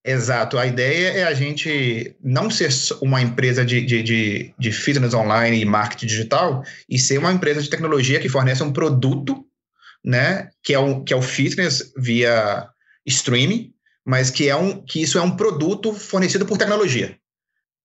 Exato. 0.05 0.57
A 0.57 0.65
ideia 0.65 1.11
é 1.19 1.23
a 1.23 1.33
gente 1.33 2.13
não 2.21 2.49
ser 2.49 2.69
uma 3.01 3.21
empresa 3.21 3.63
de, 3.63 3.81
de, 3.81 4.03
de, 4.03 4.53
de, 4.59 4.71
fitness 4.71 5.13
online 5.13 5.61
e 5.61 5.65
marketing 5.65 6.07
digital, 6.07 6.63
e 6.89 6.99
ser 6.99 7.17
uma 7.17 7.31
empresa 7.31 7.61
de 7.61 7.69
tecnologia 7.69 8.19
que 8.19 8.27
fornece 8.27 8.61
um 8.61 8.73
produto, 8.73 9.45
né, 10.03 10.49
que 10.61 10.73
é 10.73 10.79
o, 10.79 11.03
que 11.03 11.13
é 11.13 11.15
o 11.15 11.21
fitness 11.21 11.93
via 11.95 12.67
streaming, 13.05 13.71
mas 14.05 14.29
que, 14.29 14.49
é 14.49 14.55
um, 14.55 14.81
que 14.81 15.01
isso 15.01 15.17
é 15.17 15.21
um 15.21 15.37
produto 15.37 15.93
fornecido 15.93 16.45
por 16.45 16.57
tecnologia. 16.57 17.17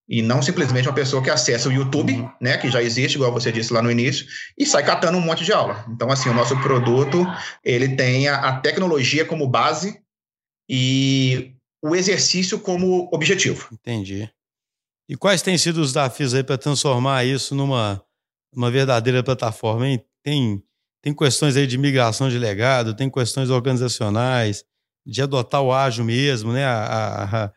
E 0.08 0.20
não 0.20 0.42
simplesmente 0.42 0.88
uma 0.88 0.94
pessoa 0.94 1.22
que 1.22 1.30
acessa 1.30 1.68
o 1.68 1.72
YouTube, 1.72 2.14
uhum. 2.14 2.30
né, 2.40 2.56
que 2.56 2.68
já 2.68 2.82
existe, 2.82 3.14
igual 3.14 3.30
você 3.30 3.52
disse 3.52 3.72
lá 3.72 3.80
no 3.80 3.90
início, 3.90 4.26
e 4.58 4.66
sai 4.66 4.82
catando 4.84 5.18
um 5.18 5.20
monte 5.20 5.44
de 5.44 5.52
aula. 5.52 5.84
Então, 5.88 6.10
assim, 6.10 6.28
o 6.30 6.34
nosso 6.34 6.58
produto, 6.62 7.24
ele 7.62 7.94
tem 7.94 8.26
a, 8.26 8.36
a 8.36 8.56
tecnologia 8.58 9.24
como 9.24 9.46
base 9.46 10.00
e 10.68 11.52
o 11.82 11.94
exercício 11.94 12.58
como 12.58 13.08
objetivo. 13.12 13.68
Entendi. 13.72 14.30
E 15.08 15.16
quais 15.16 15.42
têm 15.42 15.56
sido 15.56 15.80
os 15.80 15.88
desafios 15.88 16.34
aí 16.34 16.42
para 16.42 16.58
transformar 16.58 17.24
isso 17.24 17.54
numa 17.54 18.02
uma 18.52 18.70
verdadeira 18.70 19.22
plataforma? 19.22 19.88
Hein? 19.88 20.04
Tem, 20.22 20.62
tem 21.02 21.14
questões 21.14 21.56
aí 21.56 21.66
de 21.66 21.78
migração 21.78 22.28
de 22.28 22.38
legado, 22.38 22.94
tem 22.94 23.10
questões 23.10 23.50
organizacionais, 23.50 24.64
de 25.06 25.22
adotar 25.22 25.62
o 25.62 25.72
ágil 25.72 26.04
mesmo, 26.04 26.52
né? 26.52 26.64
A, 26.66 27.44
a, 27.44 27.52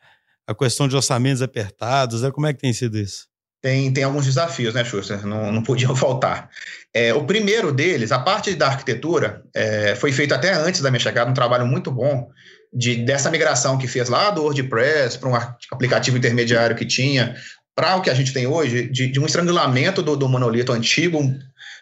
a 0.47 0.55
questão 0.55 0.88
de 0.88 0.95
orçamentos 0.95 1.41
apertados, 1.41 2.21
né? 2.21 2.31
Como 2.31 2.47
é 2.47 2.53
que 2.53 2.60
tem 2.60 2.71
sido 2.71 2.97
isso? 2.97 3.27
Tem, 3.62 3.93
tem 3.93 4.03
alguns 4.03 4.25
desafios, 4.25 4.73
né, 4.73 4.84
Schuster? 4.84 5.25
Não, 5.25 5.51
não 5.51 5.62
podiam 5.62 5.93
faltar. 5.97 6.49
É, 6.93 7.13
o 7.13 7.25
primeiro 7.25 7.71
deles, 7.71 8.12
a 8.12 8.19
parte 8.19 8.55
da 8.55 8.67
arquitetura, 8.67 9.43
é, 9.53 9.95
foi 9.95 10.12
feita 10.12 10.36
até 10.36 10.53
antes 10.53 10.81
da 10.81 10.89
minha 10.89 10.99
chegada, 10.99 11.29
um 11.29 11.34
trabalho 11.34 11.65
muito 11.65 11.91
bom 11.91 12.29
de, 12.73 12.95
dessa 12.97 13.29
migração 13.29 13.77
que 13.77 13.88
fez 13.88 14.07
lá 14.10 14.31
do 14.31 14.43
WordPress 14.43 15.17
para 15.17 15.29
um 15.29 15.36
aplicativo 15.71 16.17
intermediário 16.17 16.75
que 16.75 16.86
tinha, 16.86 17.36
para 17.75 17.95
o 17.95 18.01
que 18.01 18.10
a 18.10 18.13
gente 18.13 18.34
tem 18.34 18.47
hoje, 18.47 18.88
de, 18.89 19.07
de 19.07 19.19
um 19.19 19.25
estrangulamento 19.25 20.01
do, 20.01 20.15
do, 20.15 20.29
monolito 20.29 20.71
antigo, 20.71 21.21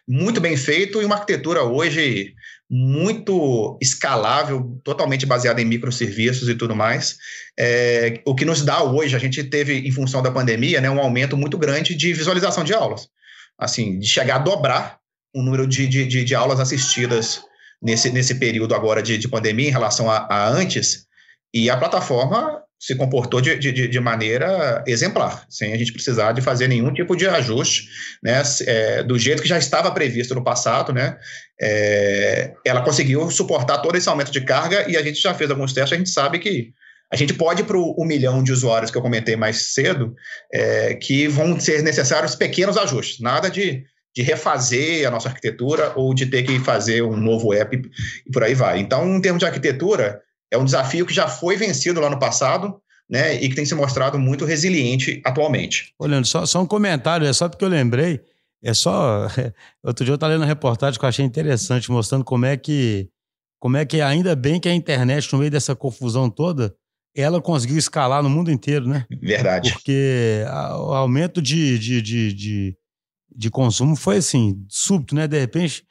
muito 0.07 0.41
bem 0.41 0.55
feito, 0.57 1.01
e 1.01 1.05
uma 1.05 1.15
arquitetura 1.15 1.63
hoje 1.63 2.33
muito 2.69 3.77
escalável, 3.81 4.79
totalmente 4.83 5.25
baseada 5.25 5.61
em 5.61 5.65
microserviços 5.65 6.47
e 6.47 6.55
tudo 6.55 6.75
mais. 6.75 7.17
É, 7.57 8.21
o 8.25 8.35
que 8.35 8.45
nos 8.45 8.61
dá 8.63 8.83
hoje, 8.83 9.15
a 9.15 9.19
gente 9.19 9.43
teve, 9.43 9.79
em 9.79 9.91
função 9.91 10.21
da 10.21 10.31
pandemia, 10.31 10.79
né, 10.79 10.89
um 10.89 10.99
aumento 10.99 11.35
muito 11.35 11.57
grande 11.57 11.95
de 11.95 12.13
visualização 12.13 12.63
de 12.63 12.73
aulas. 12.73 13.07
Assim, 13.57 13.99
de 13.99 14.07
chegar 14.07 14.35
a 14.35 14.39
dobrar 14.39 14.99
o 15.33 15.41
número 15.41 15.67
de, 15.67 15.87
de, 15.87 16.23
de 16.23 16.35
aulas 16.35 16.59
assistidas 16.59 17.41
nesse, 17.81 18.11
nesse 18.11 18.35
período 18.35 18.75
agora 18.75 19.01
de, 19.01 19.17
de 19.17 19.27
pandemia 19.27 19.67
em 19.67 19.71
relação 19.71 20.09
a, 20.09 20.27
a, 20.29 20.49
antes, 20.49 21.05
e 21.53 21.69
a 21.69 21.77
plataforma 21.77 22.61
se 22.79 22.95
comportou 22.95 23.41
de, 23.41 23.57
de, 23.57 23.87
de, 23.87 23.99
maneira 23.99 24.81
exemplar, 24.87 25.45
sem 25.49 25.73
a 25.73 25.77
gente 25.77 25.91
precisar 25.91 26.31
de 26.31 26.41
fazer 26.41 26.69
nenhum 26.69 26.93
tipo 26.93 27.13
de 27.13 27.27
ajuste, 27.27 27.89
né, 28.23 28.41
é, 28.65 29.03
do 29.03 29.19
jeito 29.19 29.41
que 29.41 29.49
já 29.49 29.57
estava 29.57 29.91
previsto 29.91 30.33
no 30.33 30.43
passado, 30.43 30.93
né, 30.93 31.17
é, 31.61 32.53
ela 32.65 32.81
conseguiu 32.81 33.29
suportar 33.29 33.79
todo 33.79 33.97
esse 33.97 34.07
aumento 34.07 34.31
de 34.31 34.41
carga 34.41 34.89
e 34.89 34.95
a 34.95 35.03
gente 35.03 35.21
já 35.21 35.33
fez 35.33 35.51
alguns 35.51 35.73
testes, 35.73 35.93
a 35.93 35.97
gente 35.97 36.09
sabe 36.09 36.39
que 36.39 36.71
a 37.11 37.17
gente 37.17 37.33
pode 37.33 37.63
ir 37.63 37.65
para 37.65 37.77
o 37.77 37.95
um 38.01 38.05
milhão 38.05 38.41
de 38.41 38.53
usuários 38.53 38.91
que 38.91 38.97
eu 38.97 39.01
comentei 39.01 39.35
mais 39.35 39.73
cedo, 39.73 40.15
é, 40.53 40.93
que 40.93 41.27
vão 41.27 41.59
ser 41.59 41.81
necessários 41.83 42.35
pequenos 42.35 42.77
ajustes, 42.77 43.19
nada 43.19 43.49
de 43.49 43.83
de 44.15 44.21
refazer 44.21 45.07
a 45.07 45.11
nossa 45.11 45.29
arquitetura 45.29 45.93
ou 45.95 46.13
de 46.13 46.25
ter 46.25 46.43
que 46.43 46.59
fazer 46.59 47.03
um 47.03 47.15
novo 47.15 47.53
app 47.53 47.75
e 48.25 48.31
por 48.31 48.43
aí 48.43 48.53
vai. 48.53 48.79
Então, 48.79 49.17
em 49.17 49.21
termos 49.21 49.39
de 49.39 49.45
arquitetura, 49.45 50.21
é 50.51 50.57
um 50.57 50.65
desafio 50.65 51.05
que 51.05 51.13
já 51.13 51.27
foi 51.27 51.55
vencido 51.55 51.99
lá 51.99 52.09
no 52.09 52.19
passado, 52.19 52.81
né, 53.09 53.41
e 53.41 53.49
que 53.49 53.55
tem 53.55 53.65
se 53.65 53.73
mostrado 53.73 54.19
muito 54.19 54.45
resiliente 54.45 55.21
atualmente. 55.25 55.93
Olhando, 55.97 56.25
só, 56.25 56.45
só 56.45 56.61
um 56.61 56.65
comentário, 56.65 57.25
é 57.25 57.33
só 57.33 57.49
porque 57.49 57.65
eu 57.65 57.69
lembrei, 57.69 58.21
é 58.63 58.73
só. 58.73 59.27
Outro 59.83 60.05
dia 60.05 60.11
eu 60.11 60.15
estava 60.15 60.33
lendo 60.33 60.41
uma 60.41 60.47
reportagem 60.47 60.99
que 60.99 61.05
eu 61.05 61.09
achei 61.09 61.25
interessante, 61.25 61.91
mostrando 61.91 62.23
como 62.23 62.45
é 62.45 62.57
que. 62.57 63.09
Como 63.59 63.75
é 63.75 63.85
que 63.85 63.99
ainda 63.99 64.35
bem 64.37 64.57
que 64.57 64.69
a 64.69 64.73
internet, 64.73 65.33
no 65.33 65.39
meio 65.39 65.51
dessa 65.51 65.75
confusão 65.75 66.29
toda, 66.29 66.73
ela 67.13 67.41
conseguiu 67.41 67.77
escalar 67.77 68.23
no 68.23 68.29
mundo 68.29 68.49
inteiro, 68.49 68.87
né? 68.87 69.05
Verdade. 69.21 69.73
Porque 69.73 70.45
o 70.47 70.93
aumento 70.93 71.41
de, 71.41 71.77
de, 71.77 72.01
de, 72.01 72.33
de 72.33 72.77
de 73.39 73.49
consumo 73.49 73.95
foi 73.95 74.17
assim, 74.17 74.61
súbito, 74.67 75.15
né? 75.15 75.25
De 75.25 75.39
repente, 75.39 75.85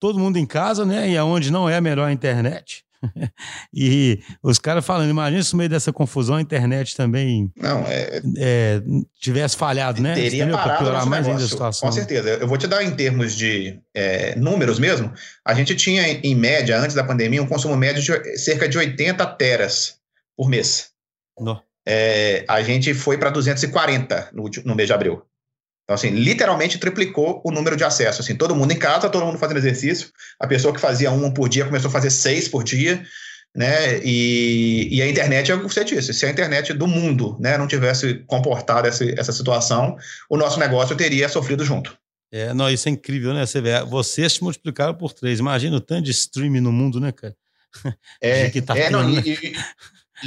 todo 0.00 0.18
mundo 0.18 0.38
em 0.38 0.46
casa, 0.46 0.86
né? 0.86 1.10
E 1.10 1.18
aonde 1.18 1.52
não 1.52 1.68
é 1.68 1.76
a 1.76 1.80
melhor 1.80 2.10
internet. 2.10 2.82
e 3.70 4.20
os 4.42 4.58
caras 4.58 4.86
falando, 4.86 5.10
imagina 5.10 5.42
se 5.42 5.52
no 5.52 5.58
meio 5.58 5.68
dessa 5.68 5.92
confusão 5.92 6.36
a 6.36 6.40
internet 6.40 6.96
também 6.96 7.52
não, 7.54 7.80
é, 7.86 8.22
é, 8.38 8.82
tivesse 9.20 9.54
falhado, 9.54 10.00
né? 10.00 10.14
Teria 10.14 10.48
Para 10.48 10.78
piorar 10.78 11.04
mais 11.04 11.28
ainda 11.28 11.44
a 11.44 11.46
situação. 11.46 11.86
Com 11.86 11.94
certeza. 11.94 12.30
Eu 12.30 12.48
vou 12.48 12.56
te 12.56 12.66
dar 12.66 12.82
em 12.82 12.92
termos 12.92 13.34
de 13.34 13.78
é, 13.94 14.34
números 14.36 14.78
mesmo. 14.78 15.12
A 15.44 15.52
gente 15.52 15.74
tinha, 15.74 16.08
em 16.08 16.34
média, 16.34 16.80
antes 16.80 16.96
da 16.96 17.04
pandemia, 17.04 17.42
um 17.42 17.46
consumo 17.46 17.76
médio 17.76 18.02
de 18.02 18.38
cerca 18.38 18.66
de 18.66 18.78
80 18.78 19.26
teras 19.36 19.96
por 20.34 20.48
mês. 20.48 20.88
É, 21.86 22.46
a 22.48 22.62
gente 22.62 22.94
foi 22.94 23.18
para 23.18 23.28
240 23.28 24.30
no, 24.32 24.48
no 24.64 24.74
mês 24.74 24.86
de 24.86 24.94
abril. 24.94 25.22
Então, 25.84 25.94
assim, 25.94 26.10
literalmente 26.10 26.78
triplicou 26.78 27.42
o 27.44 27.50
número 27.50 27.76
de 27.76 27.84
acessos. 27.84 28.24
Assim, 28.24 28.34
todo 28.34 28.54
mundo 28.54 28.72
em 28.72 28.78
casa, 28.78 29.10
todo 29.10 29.24
mundo 29.24 29.38
fazendo 29.38 29.58
exercício. 29.58 30.08
A 30.40 30.46
pessoa 30.46 30.72
que 30.72 30.80
fazia 30.80 31.10
um 31.10 31.30
por 31.30 31.48
dia 31.48 31.66
começou 31.66 31.88
a 31.88 31.92
fazer 31.92 32.10
seis 32.10 32.48
por 32.48 32.64
dia, 32.64 33.04
né? 33.54 34.00
E, 34.02 34.88
e 34.90 35.02
a 35.02 35.08
internet 35.08 35.52
é 35.52 35.54
o 35.54 35.58
que 35.58 35.72
você 35.72 35.84
disse. 35.84 36.14
Se 36.14 36.24
a 36.24 36.30
internet 36.30 36.72
do 36.72 36.86
mundo 36.86 37.36
né, 37.38 37.58
não 37.58 37.68
tivesse 37.68 38.24
comportado 38.26 38.88
essa, 38.88 39.04
essa 39.04 39.32
situação, 39.32 39.96
o 40.30 40.38
nosso 40.38 40.58
negócio 40.58 40.96
teria 40.96 41.28
sofrido 41.28 41.64
junto. 41.64 41.96
É, 42.32 42.54
não, 42.54 42.68
isso 42.70 42.88
é 42.88 42.92
incrível, 42.92 43.34
né? 43.34 43.44
Você 43.44 43.60
vê, 43.60 43.84
vocês 43.84 44.32
se 44.32 44.42
multiplicaram 44.42 44.94
por 44.94 45.12
três. 45.12 45.38
Imagina 45.38 45.76
o 45.76 45.80
tanto 45.80 46.02
de 46.02 46.10
streaming 46.12 46.60
no 46.60 46.72
mundo, 46.72 46.98
né, 46.98 47.12
cara? 47.12 47.36
É, 48.20 48.48
tá 48.62 48.76
é 48.76 48.84
tendo, 48.84 49.02
não, 49.02 49.08
né? 49.08 49.22
e, 49.24 49.32
e, 49.32 49.56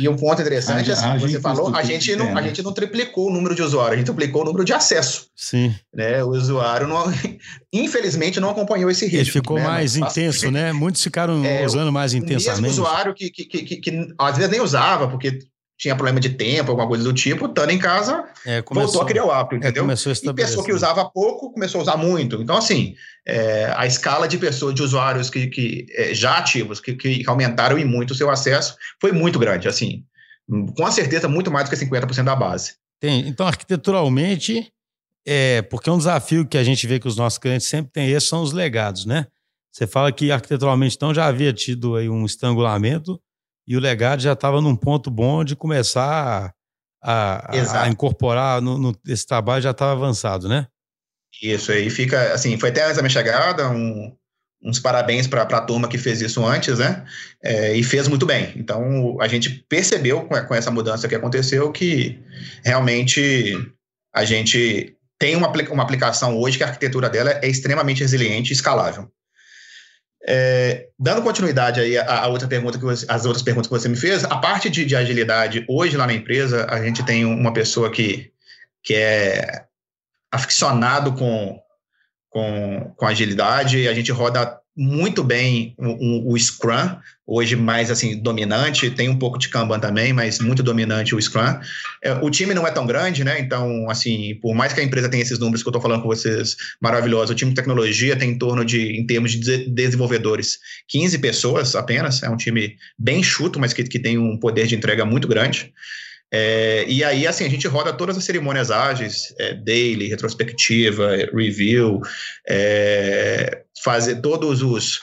um 0.06 0.18
ponto 0.18 0.42
interessante, 0.42 0.92
a, 0.92 0.94
assim, 0.94 1.06
a 1.06 1.18
você 1.18 1.40
falou, 1.40 1.74
a 1.74 1.82
gente, 1.82 2.14
não, 2.16 2.38
a 2.38 2.42
gente 2.42 2.62
não 2.62 2.74
triplicou 2.74 3.30
o 3.30 3.34
número 3.34 3.56
de 3.56 3.62
usuários, 3.62 3.94
a 3.94 3.98
gente 3.98 4.06
triplicou 4.08 4.42
o 4.42 4.46
número 4.46 4.66
de 4.66 4.74
acesso. 4.74 5.28
Sim. 5.34 5.74
Né? 5.94 6.22
O 6.24 6.30
usuário, 6.30 6.88
não, 6.88 7.06
infelizmente, 7.72 8.40
não 8.40 8.50
acompanhou 8.50 8.90
esse 8.90 9.06
ritmo. 9.06 9.22
Ele 9.22 9.32
ficou 9.32 9.58
né? 9.58 9.64
mais 9.64 9.96
intenso, 9.96 10.50
né? 10.52 10.74
Muitos 10.74 11.02
ficaram 11.02 11.44
é, 11.46 11.66
usando 11.66 11.92
mais 11.92 12.14
intensamente. 12.14 12.62
Mesmo 12.62 12.84
usuário 12.84 13.14
que, 13.14 13.30
que, 13.30 13.46
que, 13.46 13.78
que, 13.78 14.08
às 14.20 14.36
vezes 14.36 14.52
nem 14.52 14.60
usava, 14.60 15.08
porque 15.08 15.40
tinha 15.78 15.96
problema 15.96 16.20
de 16.20 16.30
tempo, 16.30 16.72
alguma 16.72 16.88
coisa 16.88 17.04
do 17.04 17.14
tipo, 17.14 17.46
estando 17.46 17.70
em 17.70 17.78
casa, 17.78 18.26
é, 18.46 18.62
começou, 18.64 18.88
voltou 18.88 19.02
a 19.04 19.06
criar 19.06 19.26
o 19.26 19.32
hábito, 19.32 19.56
é, 19.56 19.58
entendeu? 19.60 19.84
É, 19.84 19.86
começou 19.86 20.12
a 20.12 20.16
e 20.16 20.34
pessoa 20.34 20.66
que 20.66 20.74
usava 20.74 21.06
pouco 21.06 21.52
começou 21.52 21.80
a 21.80 21.82
usar 21.84 21.98
muito. 21.98 22.42
Então, 22.42 22.58
assim, 22.58 22.96
é, 23.26 23.72
a 23.76 23.86
escala 23.86 24.28
de 24.28 24.38
pessoas, 24.40 24.74
de 24.74 24.82
usuários 24.82 25.30
que, 25.30 25.48
que 25.48 25.86
é, 25.92 26.14
já 26.16 26.38
ativos, 26.38 26.80
que, 26.80 26.96
que 26.96 27.24
aumentaram 27.28 27.78
e 27.78 27.86
muito 27.86 28.12
o 28.12 28.16
seu 28.16 28.30
acesso, 28.30 28.76
foi 29.00 29.12
muito 29.12 29.38
grande, 29.38 29.68
assim, 29.68 30.04
com 30.76 30.92
certeza 30.92 31.28
muito 31.28 31.52
mais 31.52 31.70
do 31.70 31.76
que 31.76 31.86
50% 31.86 32.24
da 32.24 32.36
base. 32.36 32.74
Tem. 33.00 33.28
Então, 33.28 33.46
arquiteturalmente, 33.46 34.72
é, 35.28 35.62
porque 35.62 35.90
é 35.90 35.94
um 35.94 35.98
desafio 35.98 36.48
que 36.48 36.58
a 36.58 36.64
gente 36.64 36.88
vê 36.88 37.00
que 37.00 37.08
os 37.08 37.16
nossos 37.16 37.38
clientes 37.38 37.68
sempre 37.68 37.92
têm 37.92 38.10
esse 38.10 38.28
são 38.28 38.42
os 38.42 38.52
legados, 38.52 39.06
né? 39.06 39.28
Você 39.72 39.86
fala 39.86 40.12
que 40.12 40.32
arquiteturalmente, 40.32 40.96
então, 40.96 41.14
já 41.14 41.28
havia 41.28 41.54
tido 41.54 41.96
aí 41.96 42.10
um 42.10 42.26
estrangulamento, 42.26 43.22
e 43.68 43.76
o 43.76 43.80
legado 43.80 44.22
já 44.22 44.34
estava 44.34 44.62
num 44.62 44.76
ponto 44.76 45.12
bom 45.12 45.44
de 45.44 45.56
começar 45.56 46.54
a, 47.04 47.52
a, 47.52 47.84
a 47.84 47.90
incorporar 47.90 48.62
no, 48.62 48.78
no, 48.78 48.96
esse 49.08 49.26
trabalho 49.26 49.62
já 49.62 49.72
estava 49.72 49.92
avançado, 49.92 50.48
né? 50.48 50.68
Isso 51.42 51.72
aí 51.72 51.90
fica 51.90 52.34
assim, 52.34 52.58
foi 52.58 52.70
até 52.70 52.94
da 52.94 53.02
minha 53.02 53.10
chegada, 53.10 53.70
um, 53.70 54.16
uns 54.64 54.80
parabéns 54.80 55.28
para 55.28 55.44
a 55.44 55.62
turma 55.62 55.88
que 55.88 55.98
fez 55.98 56.22
isso 56.22 56.46
antes, 56.46 56.80
né? 56.80 57.06
É, 57.44 57.76
e 57.76 57.84
fez 57.84 58.08
muito 58.08 58.26
bem. 58.26 58.54
Então 58.56 59.18
a 59.20 59.28
gente 59.28 59.50
percebeu 59.70 60.22
com, 60.22 60.36
com 60.46 60.56
essa 60.56 60.72
mudança 60.72 61.08
que 61.08 61.16
aconteceu 61.16 61.72
que 61.72 62.20
realmente 62.64 63.54
a 64.16 64.24
gente 64.26 64.96
tem 65.20 65.36
uma, 65.36 65.52
uma 65.72 65.84
aplicação 65.84 66.38
hoje 66.38 66.58
que 66.58 66.64
a 66.64 66.68
arquitetura 66.68 67.10
dela 67.10 67.32
é 67.44 67.48
extremamente 67.48 68.02
resiliente 68.02 68.52
e 68.52 68.56
escalável. 68.56 69.12
É, 70.30 70.90
dando 71.00 71.22
continuidade 71.22 71.80
aí 71.80 71.98
a, 71.98 72.24
a, 72.24 72.28
outra 72.28 72.50
pergunta 72.50 72.78
que 72.78 72.84
você, 72.84 73.06
as 73.08 73.26
outras 73.26 73.42
perguntas 73.42 73.70
que 73.70 73.74
você 73.74 73.88
me 73.88 73.96
fez, 73.96 74.26
a 74.26 74.38
parte 74.38 74.70
de, 74.70 74.84
de, 74.84 74.94
agilidade, 74.94 75.66
hoje 75.70 75.96
lá 75.96 76.06
na 76.06 76.14
empresa, 76.14 76.68
a 76.70 76.84
gente 76.84 77.06
tem 77.06 77.24
uma 77.24 77.54
pessoa 77.54 77.90
que, 77.90 78.30
que 78.84 78.94
é 78.94 79.64
aficionado 80.30 81.14
com, 81.14 81.58
com, 82.30 82.94
com 82.98 83.06
agilidade, 83.06 83.88
a 83.88 83.94
gente 83.94 84.12
roda 84.12 84.60
muito 84.78 85.24
bem 85.24 85.74
o, 85.76 85.88
o, 85.88 86.34
o, 86.34 86.40
Scrum, 86.40 86.98
hoje 87.26 87.56
mais 87.56 87.90
assim 87.90 88.16
dominante, 88.16 88.92
tem 88.92 89.10
um 89.10 89.18
pouco 89.18 89.40
de 89.40 89.50
Kanban 89.50 89.80
também, 89.80 90.14
mas 90.14 90.40
muito 90.40 90.62
dominante 90.62 91.16
o 91.16 91.22
Scrum. 91.22 91.60
É, 92.04 92.14
o 92.14 92.30
time 92.30 92.54
não 92.54 92.68
é 92.68 92.70
tão 92.70 92.86
grande, 92.86 93.24
né? 93.24 93.40
Então, 93.40 93.90
assim, 93.90 94.36
por 94.40 94.54
mais 94.54 94.74
que 94.74 94.80
a 94.80 94.84
empresa 94.84 95.10
tenha 95.10 95.24
esses 95.24 95.40
números 95.40 95.64
que 95.64 95.68
eu 95.68 95.72
estou 95.72 95.82
falando 95.82 96.04
com 96.04 96.08
vocês 96.08 96.56
maravilhosos, 96.80 97.32
o 97.32 97.36
time 97.36 97.50
de 97.50 97.56
tecnologia 97.56 98.16
tem 98.16 98.30
em 98.30 98.38
torno 98.38 98.64
de, 98.64 99.00
em 99.00 99.04
termos 99.08 99.32
de 99.32 99.68
desenvolvedores, 99.68 100.60
15 100.88 101.18
pessoas 101.18 101.76
apenas. 101.76 102.22
É 102.22 102.30
um 102.30 102.38
time 102.38 102.78
bem 103.00 103.24
chuto, 103.24 103.60
mas 103.60 103.74
que, 103.74 103.84
que 103.84 103.98
tem 103.98 104.20
um 104.20 104.38
poder 104.38 104.68
de 104.68 104.76
entrega 104.76 105.04
muito 105.04 105.28
grande. 105.28 105.74
É, 106.32 106.86
e 106.88 107.04
aí, 107.04 107.26
assim, 107.26 107.46
a 107.46 107.50
gente 107.50 107.68
roda 107.68 107.94
todas 107.94 108.18
as 108.18 108.24
cerimônias 108.24 108.70
ágeis, 108.70 109.34
é, 109.40 109.54
daily, 109.54 110.08
retrospectiva, 110.08 111.16
review, 111.34 112.02
é, 112.48 113.64
fazer 113.84 114.22
todos 114.22 114.62
os 114.62 115.00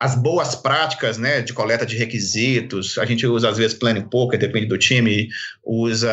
as 0.00 0.14
boas 0.14 0.54
práticas, 0.54 1.18
né, 1.18 1.40
de 1.40 1.52
coleta 1.52 1.84
de 1.84 1.96
requisitos. 1.96 2.98
A 2.98 3.04
gente 3.04 3.26
usa 3.26 3.48
às 3.48 3.58
vezes 3.58 3.76
planning 3.76 4.08
poker, 4.08 4.38
depende 4.38 4.66
do 4.66 4.78
time, 4.78 5.28
usa 5.64 6.08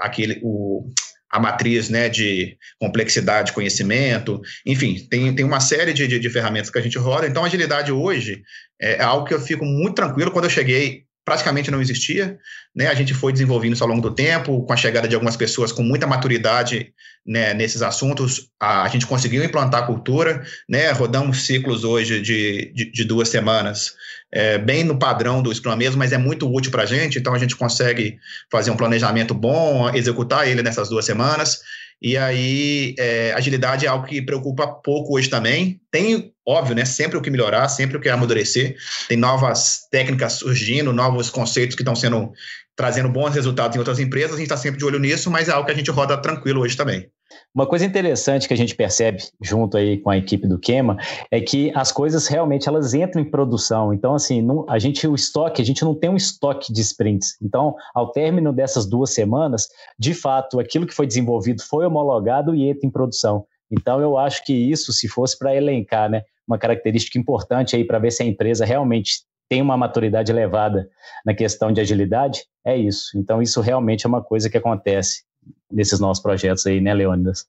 aquele 0.00 0.38
o 0.42 0.88
a 1.30 1.38
matriz 1.38 1.90
né, 1.90 2.08
de 2.08 2.56
complexidade 2.80 3.48
de 3.48 3.52
conhecimento, 3.52 4.40
enfim, 4.64 5.06
tem, 5.10 5.34
tem 5.34 5.44
uma 5.44 5.60
série 5.60 5.92
de, 5.92 6.06
de, 6.06 6.18
de 6.18 6.30
ferramentas 6.30 6.70
que 6.70 6.78
a 6.78 6.82
gente 6.82 6.96
roda. 6.98 7.26
Então, 7.26 7.44
agilidade 7.44 7.92
hoje 7.92 8.42
é 8.80 9.02
algo 9.02 9.26
que 9.26 9.34
eu 9.34 9.40
fico 9.40 9.64
muito 9.64 9.96
tranquilo. 9.96 10.30
Quando 10.30 10.46
eu 10.46 10.50
cheguei, 10.50 11.04
praticamente 11.28 11.70
não 11.70 11.80
existia. 11.80 12.38
Né? 12.74 12.86
A 12.86 12.94
gente 12.94 13.12
foi 13.12 13.32
desenvolvendo 13.32 13.74
isso 13.74 13.84
ao 13.84 13.90
longo 13.90 14.00
do 14.00 14.14
tempo, 14.14 14.62
com 14.64 14.72
a 14.72 14.76
chegada 14.76 15.06
de 15.06 15.14
algumas 15.14 15.36
pessoas 15.36 15.70
com 15.70 15.82
muita 15.82 16.06
maturidade 16.06 16.90
né, 17.26 17.52
nesses 17.52 17.82
assuntos, 17.82 18.48
a, 18.58 18.84
a, 18.84 18.88
gente 18.88 19.06
conseguiu 19.06 19.44
implantar 19.44 19.82
a 19.82 19.86
cultura, 19.86 20.42
né? 20.66 20.90
rodamos 20.92 21.44
ciclos 21.44 21.84
hoje 21.84 22.22
de, 22.22 22.72
de, 22.74 22.90
de 22.90 23.04
duas 23.04 23.28
semanas, 23.28 23.92
é, 24.32 24.56
bem 24.56 24.82
no 24.82 24.98
padrão 24.98 25.42
do 25.42 25.54
Scrum 25.54 25.76
mesmo, 25.76 25.98
mas 25.98 26.12
é 26.12 26.16
muito 26.16 26.50
útil 26.50 26.70
para 26.70 26.84
a 26.84 26.86
gente, 26.86 27.18
então 27.18 27.34
a 27.34 27.38
gente 27.38 27.54
consegue 27.54 28.18
fazer 28.50 28.70
um 28.70 28.76
planejamento 28.76 29.34
bom, 29.34 29.90
executar 29.94 30.48
ele 30.48 30.62
nessas 30.62 30.88
duas 30.88 31.04
semanas. 31.04 31.60
E 32.00 32.16
aí, 32.16 32.94
é, 32.98 33.32
agilidade 33.32 33.84
é 33.84 33.88
algo 33.88 34.06
que 34.06 34.22
preocupa 34.22 34.66
pouco 34.66 35.16
hoje 35.16 35.28
também. 35.28 35.80
Tem, 35.90 36.32
óbvio, 36.46 36.74
né? 36.74 36.84
Sempre 36.84 37.18
o 37.18 37.20
que 37.20 37.30
melhorar, 37.30 37.68
sempre 37.68 37.96
o 37.96 38.00
que 38.00 38.08
amadurecer. 38.08 38.76
Tem 39.08 39.16
novas 39.16 39.80
técnicas 39.90 40.34
surgindo, 40.34 40.92
novos 40.92 41.28
conceitos 41.28 41.74
que 41.74 41.82
estão 41.82 41.96
sendo 41.96 42.32
trazendo 42.76 43.08
bons 43.08 43.34
resultados 43.34 43.74
em 43.74 43.80
outras 43.80 43.98
empresas. 43.98 44.34
A 44.34 44.36
gente 44.36 44.44
está 44.44 44.56
sempre 44.56 44.78
de 44.78 44.84
olho 44.84 45.00
nisso, 45.00 45.30
mas 45.30 45.48
é 45.48 45.52
algo 45.52 45.66
que 45.66 45.72
a 45.72 45.76
gente 45.76 45.90
roda 45.90 46.16
tranquilo 46.16 46.60
hoje 46.60 46.76
também. 46.76 47.10
Uma 47.58 47.66
coisa 47.66 47.84
interessante 47.84 48.46
que 48.46 48.54
a 48.54 48.56
gente 48.56 48.76
percebe 48.76 49.20
junto 49.42 49.76
aí 49.76 49.98
com 49.98 50.10
a 50.10 50.16
equipe 50.16 50.46
do 50.46 50.60
Quema 50.60 50.96
é 51.28 51.40
que 51.40 51.72
as 51.74 51.90
coisas 51.90 52.28
realmente 52.28 52.68
elas 52.68 52.94
entram 52.94 53.20
em 53.20 53.28
produção. 53.28 53.92
Então, 53.92 54.14
assim, 54.14 54.40
não, 54.40 54.64
a 54.68 54.78
gente 54.78 55.04
o 55.08 55.14
estoque, 55.16 55.60
a 55.60 55.64
gente 55.64 55.82
não 55.82 55.92
tem 55.92 56.08
um 56.08 56.14
estoque 56.14 56.72
de 56.72 56.80
sprints. 56.80 57.36
Então, 57.42 57.74
ao 57.92 58.12
término 58.12 58.52
dessas 58.52 58.86
duas 58.86 59.12
semanas, 59.12 59.66
de 59.98 60.14
fato, 60.14 60.60
aquilo 60.60 60.86
que 60.86 60.94
foi 60.94 61.04
desenvolvido 61.04 61.60
foi 61.60 61.84
homologado 61.84 62.54
e 62.54 62.68
entra 62.68 62.86
em 62.86 62.90
produção. 62.92 63.44
Então, 63.68 64.00
eu 64.00 64.16
acho 64.16 64.44
que 64.44 64.52
isso, 64.52 64.92
se 64.92 65.08
fosse 65.08 65.36
para 65.36 65.52
elencar, 65.52 66.08
né, 66.08 66.22
uma 66.46 66.58
característica 66.58 67.18
importante 67.18 67.74
aí 67.74 67.84
para 67.84 67.98
ver 67.98 68.12
se 68.12 68.22
a 68.22 68.26
empresa 68.26 68.64
realmente 68.64 69.24
tem 69.48 69.60
uma 69.60 69.76
maturidade 69.76 70.30
elevada 70.30 70.88
na 71.26 71.34
questão 71.34 71.72
de 71.72 71.80
agilidade, 71.80 72.44
é 72.64 72.76
isso. 72.76 73.18
Então, 73.18 73.42
isso 73.42 73.60
realmente 73.60 74.06
é 74.06 74.08
uma 74.08 74.22
coisa 74.22 74.48
que 74.48 74.56
acontece 74.56 75.26
nesses 75.70 76.00
nossos 76.00 76.22
projetos 76.22 76.66
aí, 76.66 76.80
né, 76.80 76.94
Leônidas? 76.94 77.46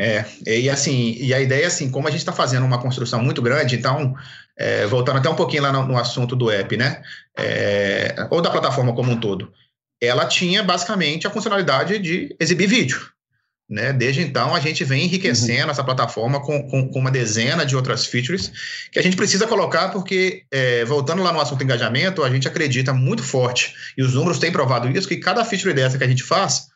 É, 0.00 0.24
e 0.46 0.70
assim, 0.70 1.16
e 1.18 1.34
a 1.34 1.40
ideia, 1.40 1.66
assim, 1.66 1.90
como 1.90 2.06
a 2.06 2.10
gente 2.10 2.20
está 2.20 2.32
fazendo 2.32 2.64
uma 2.64 2.80
construção 2.80 3.20
muito 3.20 3.42
grande, 3.42 3.74
então, 3.74 4.14
é, 4.56 4.86
voltando 4.86 5.18
até 5.18 5.28
um 5.28 5.34
pouquinho 5.34 5.64
lá 5.64 5.72
no, 5.72 5.88
no 5.88 5.98
assunto 5.98 6.36
do 6.36 6.50
app, 6.50 6.76
né, 6.76 7.02
é, 7.36 8.14
ou 8.30 8.40
da 8.40 8.48
plataforma 8.48 8.94
como 8.94 9.10
um 9.10 9.18
todo, 9.18 9.52
ela 10.00 10.24
tinha 10.24 10.62
basicamente 10.62 11.26
a 11.26 11.30
funcionalidade 11.30 11.98
de 11.98 12.36
exibir 12.38 12.68
vídeo. 12.68 13.10
Né? 13.68 13.92
Desde 13.92 14.22
então, 14.22 14.54
a 14.54 14.60
gente 14.60 14.82
vem 14.84 15.04
enriquecendo 15.04 15.64
uhum. 15.64 15.70
essa 15.70 15.84
plataforma 15.84 16.40
com, 16.40 16.62
com, 16.70 16.88
com, 16.88 16.98
uma 17.00 17.10
dezena 17.10 17.66
de 17.66 17.76
outras 17.76 18.06
features 18.06 18.50
que 18.90 18.98
a 18.98 19.02
gente 19.02 19.16
precisa 19.16 19.46
colocar, 19.46 19.90
porque, 19.90 20.44
é, 20.50 20.84
voltando 20.84 21.22
lá 21.22 21.32
no 21.32 21.40
assunto 21.40 21.64
engajamento, 21.64 22.22
a 22.22 22.30
gente 22.30 22.48
acredita 22.48 22.94
muito 22.94 23.22
forte, 23.22 23.74
e 23.96 24.02
os 24.02 24.14
números 24.14 24.38
têm 24.38 24.52
provado 24.52 24.88
isso, 24.88 25.08
que 25.08 25.16
cada 25.16 25.44
feature 25.44 25.74
dessa 25.74 25.98
que 25.98 26.04
a 26.04 26.08
gente 26.08 26.22
faz 26.22 26.68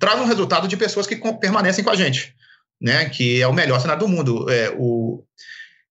traz 0.00 0.18
um 0.18 0.24
resultado 0.24 0.66
de 0.66 0.76
pessoas 0.76 1.06
que 1.06 1.14
permanecem 1.34 1.84
com 1.84 1.90
a 1.90 1.94
gente, 1.94 2.34
né? 2.80 3.08
Que 3.08 3.40
é 3.40 3.46
o 3.46 3.52
melhor 3.52 3.78
cenário 3.80 4.00
do 4.00 4.08
mundo. 4.08 4.50
É, 4.50 4.74
o, 4.76 5.22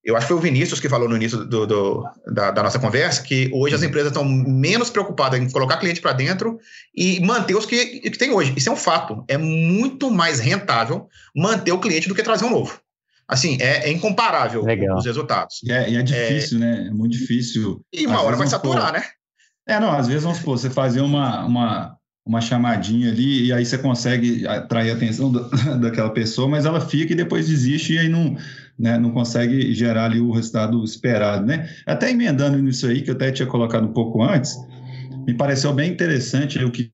eu 0.04 0.18
acho 0.18 0.26
que 0.26 0.34
foi 0.34 0.38
o 0.38 0.42
Vinícius 0.42 0.80
que 0.80 0.90
falou 0.90 1.08
no 1.08 1.16
início 1.16 1.46
do, 1.46 1.68
do, 1.68 2.04
da, 2.34 2.50
da, 2.50 2.64
nossa 2.64 2.80
conversa 2.80 3.22
que 3.22 3.52
hoje 3.54 3.76
as 3.76 3.84
empresas 3.84 4.12
estão 4.12 4.26
menos 4.26 4.90
preocupadas 4.90 5.40
em 5.40 5.50
colocar 5.52 5.78
cliente 5.78 6.02
para 6.02 6.14
dentro 6.14 6.60
e 6.96 7.20
manter 7.20 7.56
os 7.56 7.66
que, 7.66 8.00
que 8.00 8.18
tem 8.18 8.32
hoje. 8.32 8.54
Isso 8.58 8.70
é 8.70 8.72
um 8.72 8.78
fato. 8.78 9.24
É 9.28 9.38
muito 9.38 10.10
mais 10.10 10.40
rentável 10.40 11.08
manter 11.36 11.72
o 11.72 11.80
cliente 11.80 12.10
do 12.10 12.16
que 12.16 12.24
trazer 12.24 12.46
um 12.46 12.50
novo. 12.50 12.82
assim, 13.28 13.60
é, 13.62 13.88
é 13.88 13.92
incomparável 13.92 14.64
Legal. 14.64 14.98
os 14.98 15.06
resultados. 15.06 15.62
E 15.64 15.72
é, 15.72 15.90
e 15.92 15.96
é 15.96 16.02
difícil, 16.02 16.58
é... 16.58 16.62
né? 16.62 16.88
É 16.88 16.92
muito 16.92 17.12
difícil. 17.12 17.86
E 17.94 18.08
uma 18.08 18.18
às 18.18 18.24
hora 18.24 18.36
vai 18.36 18.48
saturar, 18.48 18.92
pô, 18.92 18.98
né? 18.98 19.06
É, 19.68 19.80
não, 19.80 19.92
às 19.92 20.08
vezes, 20.08 20.24
vamos 20.24 20.40
supor, 20.40 20.58
você 20.58 20.68
fazer 20.68 21.02
uma, 21.02 21.46
uma, 21.46 21.99
uma 22.30 22.40
chamadinha 22.40 23.10
ali 23.10 23.48
e 23.48 23.52
aí 23.52 23.66
você 23.66 23.76
consegue 23.76 24.46
atrair 24.46 24.92
a 24.92 24.94
atenção 24.94 25.32
da, 25.32 25.50
daquela 25.82 26.12
pessoa, 26.12 26.48
mas 26.48 26.64
ela 26.64 26.80
fica 26.80 27.12
e 27.12 27.16
depois 27.16 27.48
desiste 27.48 27.94
e 27.94 27.98
aí 27.98 28.08
não, 28.08 28.38
né, 28.78 29.00
não 29.00 29.10
consegue 29.10 29.74
gerar 29.74 30.06
ali 30.06 30.20
o 30.20 30.30
resultado 30.30 30.84
esperado, 30.84 31.44
né? 31.48 31.68
Até 31.88 32.12
emendando 32.12 32.60
nisso 32.60 32.86
aí, 32.86 33.02
que 33.02 33.10
eu 33.10 33.16
até 33.16 33.32
tinha 33.32 33.48
colocado 33.48 33.88
um 33.88 33.94
pouco 33.94 34.22
antes, 34.22 34.56
me 35.26 35.34
pareceu 35.34 35.74
bem 35.74 35.92
interessante 35.92 36.64
o 36.64 36.70
que, 36.70 36.92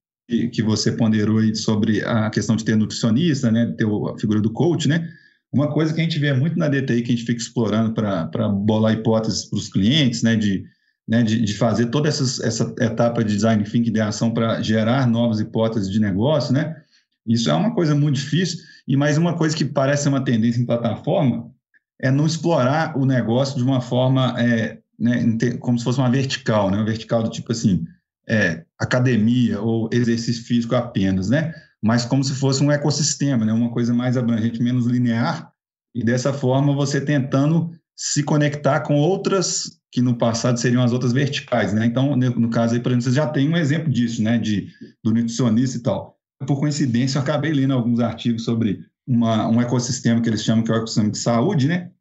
que 0.54 0.64
você 0.64 0.94
ponderou 0.94 1.40
aí 1.40 1.54
sobre 1.54 2.02
a 2.06 2.30
questão 2.30 2.56
de 2.56 2.64
ter 2.64 2.78
nutricionista, 2.78 3.52
né, 3.52 3.76
ter 3.78 3.86
a 3.86 4.18
figura 4.18 4.40
do 4.40 4.54
coach, 4.54 4.88
né? 4.88 5.06
Uma 5.54 5.70
coisa 5.70 5.94
que 5.94 6.00
a 6.00 6.04
gente 6.04 6.18
vê 6.18 6.32
muito 6.32 6.58
na 6.58 6.70
DTI, 6.70 7.02
que 7.02 7.12
a 7.12 7.16
gente 7.16 7.26
fica 7.26 7.42
explorando 7.42 7.94
para 7.94 8.48
bolar 8.48 8.94
hipóteses 8.94 9.50
para 9.50 9.60
os 9.60 9.68
clientes, 9.68 10.24
né, 10.24 10.38
de 10.38 10.64
né, 11.08 11.22
de, 11.22 11.42
de, 11.42 11.54
fazer 11.54 11.88
toda 11.88 12.10
essa, 12.10 12.46
essa 12.46 12.74
etapa 12.80 13.24
de 13.24 13.34
design 13.34 13.64
thinking 13.64 13.92
de 13.92 14.02
ação 14.02 14.32
para 14.32 14.62
gerar 14.62 15.08
novas 15.08 15.40
hipóteses 15.40 15.90
de 15.90 16.00
negócio, 16.00 16.54
né? 16.54 16.76
Isso 17.28 17.50
é 17.50 17.54
uma 17.54 17.74
coisa 17.74 17.96
muito 17.96 18.16
difícil 18.16 18.60
e 18.88 18.96
mais 18.96 19.18
uma 19.18 19.36
coisa 19.36 19.56
que 19.56 19.66
parece 19.66 20.08
uma 20.08 20.24
tendência 20.24 20.62
em 20.62 20.66
plataforma 20.66 21.52
é 22.00 22.12
não 22.12 22.26
explorar 22.26 22.98
o 22.98 23.06
negócio 23.06 23.56
de 23.56 23.64
uma 23.64 23.82
forma 23.82 24.36
é, 24.40 24.80
né, 25.00 25.38
como 25.60 25.78
se 25.78 25.84
fosse 25.84 26.00
uma 26.00 26.10
vertical, 26.10 26.70
né? 26.70 26.78
Uma 26.78 26.86
vertical 26.86 27.24
do 27.24 27.30
tipo 27.30 27.52
assim, 27.52 27.86
é, 28.28 28.64
academia 28.80 29.62
ou 29.62 29.90
exercício 29.92 30.44
físico 30.44 30.76
apenas, 30.76 31.30
né? 31.30 31.54
Mas 31.82 32.06
como 32.06 32.24
se 32.24 32.34
fosse 32.34 32.64
um 32.64 32.72
ecossistema, 32.72 33.46
né? 33.46 33.54
Uma 33.54 33.72
coisa 33.72 33.94
mais 33.94 34.18
abrangente, 34.18 34.62
menos 34.62 34.86
linear 34.88 35.52
e 35.94 36.04
dessa 36.04 36.34
forma 36.34 36.76
você 36.76 37.00
tentando 37.00 37.72
se 37.96 38.22
conectar 38.24 38.82
com 38.82 38.96
outras 38.96 39.80
que 39.96 40.02
no 40.02 40.18
passado 40.18 40.60
seriam 40.60 40.84
as 40.84 40.92
outras 40.92 41.14
verticais, 41.14 41.72
né? 41.72 41.86
Então, 41.86 42.18
no 42.18 42.50
caso 42.50 42.74
aí, 42.74 42.82
por 42.82 42.90
exemplo, 42.90 43.04
vocês 43.04 43.16
já 43.16 43.28
tem 43.28 43.48
um 43.48 43.56
exemplo 43.56 43.90
disso, 43.90 44.22
né? 44.22 44.38
De, 44.38 44.68
do 45.02 45.14
nutricionista 45.14 45.78
e 45.78 45.82
tal. 45.82 46.18
Por 46.46 46.60
coincidência, 46.60 47.18
eu 47.18 47.22
acabei 47.22 47.54
lendo 47.54 47.74
alguns 47.74 48.02
artigos 48.02 48.44
sobre 48.44 48.82
uma, 49.08 49.48
um 49.48 49.62
ecossistema 49.62 50.20
que 50.20 50.28
eles 50.28 50.44
chamam 50.44 50.66
que 50.66 50.70
é 50.70 50.74
o 50.74 50.78
ecossistema 50.80 51.10
de 51.10 51.18
saúde, 51.18 51.70
né? 51.70 51.92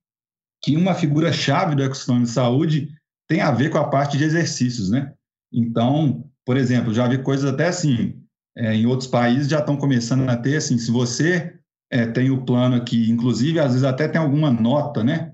Que 0.60 0.76
uma 0.76 0.92
figura-chave 0.92 1.76
do 1.76 1.84
ecossistema 1.84 2.20
de 2.20 2.30
saúde 2.30 2.88
tem 3.28 3.42
a 3.42 3.52
ver 3.52 3.70
com 3.70 3.78
a 3.78 3.88
parte 3.88 4.18
de 4.18 4.24
exercícios, 4.24 4.90
né? 4.90 5.12
Então, 5.52 6.28
por 6.44 6.56
exemplo, 6.56 6.92
já 6.92 7.06
vi 7.06 7.18
coisas 7.18 7.48
até 7.48 7.68
assim, 7.68 8.20
é, 8.58 8.74
em 8.74 8.86
outros 8.86 9.08
países 9.08 9.46
já 9.46 9.60
estão 9.60 9.76
começando 9.76 10.28
a 10.28 10.36
ter, 10.36 10.56
assim, 10.56 10.78
se 10.78 10.90
você 10.90 11.54
é, 11.92 12.06
tem 12.06 12.28
o 12.32 12.44
plano 12.44 12.74
aqui, 12.74 13.08
inclusive, 13.08 13.60
às 13.60 13.68
vezes 13.68 13.84
até 13.84 14.08
tem 14.08 14.20
alguma 14.20 14.50
nota, 14.50 15.04
né? 15.04 15.32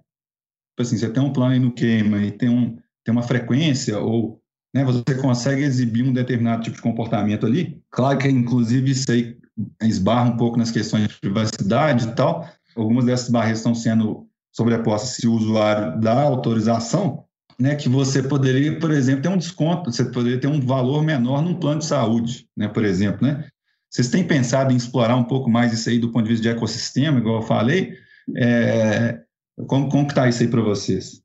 Tipo 0.81 0.83
assim, 0.83 0.97
você 0.97 1.11
tem 1.11 1.23
um 1.23 1.33
plano 1.33 1.53
aí 1.53 1.59
no 1.59 1.73
queima 1.73 2.23
e 2.23 2.31
tem, 2.31 2.49
um, 2.49 2.77
tem 3.05 3.13
uma 3.13 3.23
frequência 3.23 3.99
ou 3.99 4.41
né, 4.75 4.83
você 4.83 5.15
consegue 5.21 5.63
exibir 5.63 6.05
um 6.05 6.13
determinado 6.13 6.63
tipo 6.63 6.77
de 6.77 6.83
comportamento 6.83 7.45
ali. 7.45 7.83
Claro 7.91 8.19
que, 8.19 8.29
inclusive, 8.29 8.91
isso 8.91 9.11
aí 9.13 9.37
esbarra 9.83 10.31
um 10.31 10.37
pouco 10.37 10.57
nas 10.57 10.71
questões 10.71 11.07
de 11.07 11.21
privacidade 11.21 12.09
e 12.09 12.13
tal. 12.13 12.49
Algumas 12.75 13.05
dessas 13.05 13.29
barreiras 13.29 13.59
estão 13.59 13.75
sendo 13.75 14.27
sobrepostas 14.53 15.17
se 15.17 15.27
o 15.27 15.35
usuário 15.35 16.01
dá 16.01 16.23
autorização, 16.23 17.25
né, 17.59 17.75
que 17.75 17.89
você 17.89 18.23
poderia, 18.23 18.79
por 18.79 18.91
exemplo, 18.91 19.23
ter 19.23 19.29
um 19.29 19.37
desconto, 19.37 19.93
você 19.93 20.05
poderia 20.05 20.41
ter 20.41 20.47
um 20.47 20.61
valor 20.61 21.03
menor 21.03 21.43
num 21.43 21.55
plano 21.55 21.81
de 21.81 21.87
saúde, 21.87 22.47
né, 22.57 22.69
por 22.69 22.85
exemplo, 22.85 23.27
né? 23.27 23.45
Vocês 23.91 24.09
têm 24.09 24.27
pensado 24.27 24.73
em 24.73 24.77
explorar 24.77 25.17
um 25.17 25.25
pouco 25.25 25.51
mais 25.51 25.73
isso 25.73 25.91
aí 25.91 25.99
do 25.99 26.11
ponto 26.11 26.25
de 26.25 26.31
vista 26.31 26.43
de 26.43 26.49
ecossistema, 26.49 27.19
igual 27.19 27.43
eu 27.43 27.47
falei? 27.47 27.93
É, 28.37 29.21
como, 29.67 29.89
como 29.89 30.07
que 30.07 30.13
está 30.13 30.29
isso 30.29 30.43
aí 30.43 30.49
para 30.49 30.61
vocês? 30.61 31.21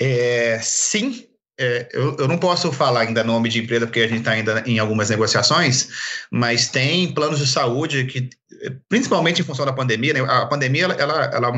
É, 0.00 0.58
sim, 0.62 1.28
é, 1.60 1.88
eu, 1.92 2.16
eu, 2.18 2.28
não 2.28 2.38
posso 2.38 2.70
falar 2.70 3.00
ainda 3.00 3.24
nome 3.24 3.48
de 3.48 3.58
empresa 3.58 3.84
porque 3.84 3.98
a 4.00 4.06
gente 4.06 4.20
está 4.20 4.30
ainda 4.30 4.62
em 4.64 4.78
algumas 4.78 5.10
negociações, 5.10 5.88
mas 6.30 6.68
tem 6.68 7.12
planos 7.12 7.40
de 7.40 7.48
saúde 7.48 8.04
que, 8.04 8.30
principalmente 8.88 9.42
em 9.42 9.44
função 9.44 9.66
da 9.66 9.72
pandemia, 9.72 10.12
né, 10.12 10.20
a 10.20 10.46
pandemia 10.46 10.84
ela, 10.84 11.24
ela 11.34 11.52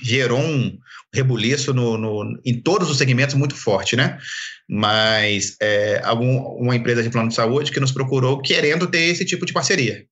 gerou 0.00 0.38
um 0.38 0.78
rebuliço 1.12 1.74
no, 1.74 1.98
no, 1.98 2.40
em 2.44 2.60
todos 2.60 2.88
os 2.88 2.96
segmentos 2.96 3.34
muito 3.34 3.56
forte, 3.56 3.96
né? 3.96 4.18
Mas 4.68 5.56
é, 5.60 6.00
algum, 6.04 6.38
uma 6.60 6.76
empresa 6.76 7.02
de 7.02 7.10
plano 7.10 7.28
de 7.28 7.34
saúde 7.34 7.72
que 7.72 7.80
nos 7.80 7.90
procurou 7.90 8.40
querendo 8.40 8.86
ter 8.86 9.02
esse 9.02 9.24
tipo 9.24 9.44
de 9.44 9.52
parceria. 9.52 10.04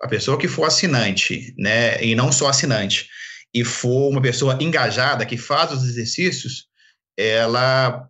A 0.00 0.08
pessoa 0.08 0.38
que 0.38 0.48
for 0.48 0.64
assinante, 0.64 1.54
né, 1.58 2.02
e 2.02 2.14
não 2.14 2.32
só 2.32 2.48
assinante, 2.48 3.06
e 3.56 3.64
for 3.64 4.10
uma 4.10 4.20
pessoa 4.20 4.58
engajada 4.60 5.24
que 5.24 5.38
faz 5.38 5.72
os 5.72 5.82
exercícios, 5.82 6.66
ela 7.18 8.06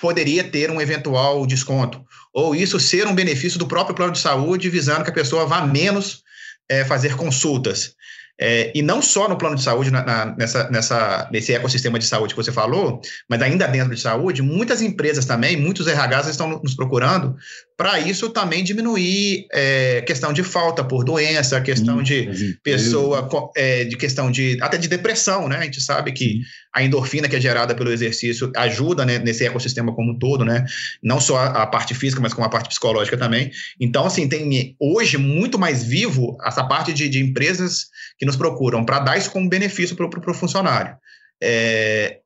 poderia 0.00 0.42
ter 0.42 0.72
um 0.72 0.80
eventual 0.80 1.46
desconto. 1.46 2.04
Ou 2.34 2.52
isso 2.52 2.80
ser 2.80 3.06
um 3.06 3.14
benefício 3.14 3.60
do 3.60 3.68
próprio 3.68 3.94
plano 3.94 4.12
de 4.12 4.18
saúde, 4.18 4.68
visando 4.68 5.04
que 5.04 5.10
a 5.10 5.14
pessoa 5.14 5.46
vá 5.46 5.64
menos 5.64 6.24
é, 6.68 6.84
fazer 6.84 7.14
consultas. 7.14 7.94
É, 8.40 8.70
e 8.74 8.82
não 8.82 9.02
só 9.02 9.28
no 9.28 9.36
plano 9.36 9.56
de 9.56 9.62
saúde, 9.62 9.90
na, 9.90 10.04
na, 10.04 10.36
nessa, 10.36 10.70
nessa, 10.70 11.28
nesse 11.32 11.52
ecossistema 11.52 11.98
de 11.98 12.06
saúde 12.06 12.34
que 12.34 12.42
você 12.42 12.52
falou, 12.52 13.00
mas 13.28 13.42
ainda 13.42 13.66
dentro 13.66 13.94
de 13.94 14.00
saúde, 14.00 14.42
muitas 14.42 14.80
empresas 14.80 15.24
também, 15.24 15.56
muitos 15.56 15.86
RHs 15.86 16.28
estão 16.28 16.60
nos 16.62 16.74
procurando 16.74 17.36
para 17.78 18.00
isso 18.00 18.28
também 18.30 18.64
diminuir 18.64 19.46
é, 19.52 20.02
questão 20.02 20.32
de 20.32 20.42
falta 20.42 20.82
por 20.82 21.04
doença, 21.04 21.60
questão 21.60 22.02
de 22.02 22.58
pessoa, 22.62 23.28
é, 23.56 23.84
de 23.84 23.96
questão 23.96 24.32
de 24.32 24.58
até 24.60 24.76
de 24.76 24.88
depressão, 24.88 25.48
né? 25.48 25.58
A 25.58 25.62
gente 25.62 25.80
sabe 25.80 26.10
que 26.10 26.40
a 26.74 26.82
endorfina 26.82 27.28
que 27.28 27.36
é 27.36 27.40
gerada 27.40 27.76
pelo 27.76 27.92
exercício 27.92 28.50
ajuda 28.56 29.06
né, 29.06 29.20
nesse 29.20 29.46
ecossistema 29.46 29.94
como 29.94 30.12
um 30.12 30.18
todo, 30.18 30.44
né? 30.44 30.64
Não 31.00 31.20
só 31.20 31.36
a, 31.36 31.62
a 31.62 31.66
parte 31.68 31.94
física, 31.94 32.20
mas 32.20 32.34
como 32.34 32.44
a 32.44 32.50
parte 32.50 32.68
psicológica 32.68 33.16
também. 33.16 33.50
Então, 33.80 34.04
assim, 34.04 34.28
tem 34.28 34.74
hoje 34.80 35.16
muito 35.16 35.56
mais 35.56 35.84
vivo 35.84 36.36
essa 36.44 36.64
parte 36.64 36.92
de, 36.92 37.08
de 37.08 37.20
empresas 37.20 37.86
que 38.18 38.26
nos 38.28 38.36
procuram 38.36 38.84
para 38.84 39.00
dar 39.00 39.18
isso 39.18 39.30
como 39.30 39.48
benefício 39.48 39.96
para 39.96 40.06
o 40.06 40.34
funcionário. 40.34 40.96
É, 41.42 42.18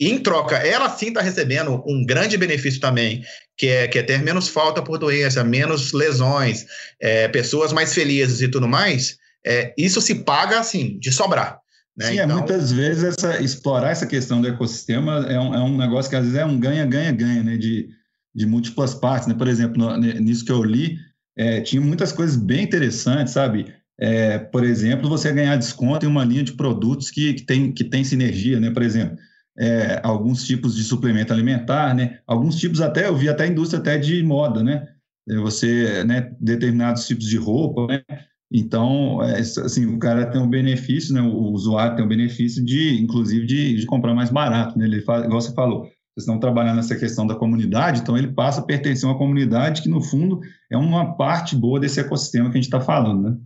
em 0.00 0.18
troca, 0.18 0.56
ela 0.56 0.90
sim 0.90 1.08
está 1.08 1.20
recebendo 1.20 1.82
um 1.86 2.04
grande 2.04 2.36
benefício 2.36 2.80
também, 2.80 3.22
que 3.56 3.68
é, 3.68 3.86
que 3.86 3.98
é 3.98 4.02
ter 4.02 4.20
menos 4.20 4.48
falta 4.48 4.82
por 4.82 4.98
doença, 4.98 5.44
menos 5.44 5.92
lesões, 5.92 6.66
é, 7.00 7.28
pessoas 7.28 7.72
mais 7.72 7.94
felizes 7.94 8.40
e 8.40 8.48
tudo 8.48 8.66
mais. 8.66 9.16
É, 9.46 9.72
isso 9.76 10.00
se 10.00 10.16
paga, 10.16 10.58
assim, 10.58 10.98
de 10.98 11.12
sobrar. 11.12 11.58
Né? 11.96 12.06
Sim, 12.06 12.18
é, 12.18 12.24
então... 12.24 12.36
é, 12.36 12.38
muitas 12.40 12.72
vezes 12.72 13.04
essa, 13.04 13.40
explorar 13.40 13.90
essa 13.90 14.06
questão 14.06 14.40
do 14.40 14.48
ecossistema 14.48 15.26
é 15.28 15.38
um, 15.38 15.54
é 15.54 15.60
um 15.60 15.76
negócio 15.76 16.10
que 16.10 16.16
às 16.16 16.24
vezes 16.24 16.38
é 16.38 16.44
um 16.44 16.58
ganha-ganha-ganha, 16.58 17.42
né? 17.42 17.56
De, 17.56 17.88
de 18.34 18.46
múltiplas 18.46 18.94
partes. 18.94 19.28
Né? 19.28 19.34
Por 19.34 19.46
exemplo, 19.46 19.78
no, 19.78 19.96
nisso 19.98 20.44
que 20.44 20.52
eu 20.52 20.64
li, 20.64 20.96
é, 21.36 21.60
tinha 21.60 21.80
muitas 21.80 22.12
coisas 22.12 22.36
bem 22.36 22.64
interessantes, 22.64 23.34
sabe? 23.34 23.72
É, 24.00 24.38
por 24.38 24.64
exemplo, 24.64 25.08
você 25.08 25.32
ganhar 25.32 25.56
desconto 25.56 26.04
em 26.04 26.08
uma 26.08 26.24
linha 26.24 26.42
de 26.42 26.52
produtos 26.54 27.10
que, 27.10 27.34
que, 27.34 27.42
tem, 27.44 27.72
que 27.72 27.84
tem 27.84 28.02
sinergia, 28.02 28.58
né? 28.58 28.70
Por 28.70 28.82
exemplo, 28.82 29.16
é, 29.58 30.00
alguns 30.02 30.44
tipos 30.44 30.74
de 30.74 30.82
suplemento 30.82 31.32
alimentar, 31.32 31.94
né? 31.94 32.18
Alguns 32.26 32.56
tipos 32.56 32.80
até, 32.80 33.06
eu 33.06 33.16
vi 33.16 33.28
até 33.28 33.46
indústria 33.46 33.80
até 33.80 33.98
de 33.98 34.22
moda, 34.22 34.62
né? 34.62 34.88
É, 35.28 35.36
você, 35.36 36.04
né, 36.04 36.32
determinados 36.40 37.06
tipos 37.06 37.26
de 37.26 37.36
roupa, 37.36 37.86
né? 37.86 38.02
Então, 38.50 39.22
é, 39.22 39.40
assim, 39.40 39.86
o 39.86 39.98
cara 39.98 40.26
tem 40.26 40.40
um 40.40 40.48
benefício, 40.48 41.14
né? 41.14 41.22
O 41.22 41.52
usuário 41.52 41.96
tem 41.96 42.04
um 42.04 42.08
benefício 42.08 42.64
de, 42.64 43.00
inclusive, 43.00 43.46
de, 43.46 43.76
de 43.76 43.86
comprar 43.86 44.14
mais 44.14 44.30
barato, 44.30 44.78
né? 44.78 44.84
Ele 44.84 45.00
faz, 45.00 45.24
igual 45.24 45.40
você 45.40 45.54
falou, 45.54 45.82
vocês 45.82 46.24
estão 46.26 46.38
trabalhando 46.38 46.76
nessa 46.76 46.96
questão 46.96 47.26
da 47.26 47.34
comunidade, 47.34 48.00
então 48.00 48.18
ele 48.18 48.28
passa 48.28 48.60
a 48.60 48.64
pertencer 48.64 49.08
a 49.08 49.12
uma 49.12 49.18
comunidade 49.18 49.80
que, 49.80 49.88
no 49.88 50.02
fundo, 50.02 50.40
é 50.70 50.76
uma 50.76 51.14
parte 51.16 51.56
boa 51.56 51.80
desse 51.80 52.00
ecossistema 52.00 52.50
que 52.50 52.58
a 52.58 52.60
gente 52.60 52.64
está 52.64 52.80
falando, 52.80 53.30
né? 53.30 53.36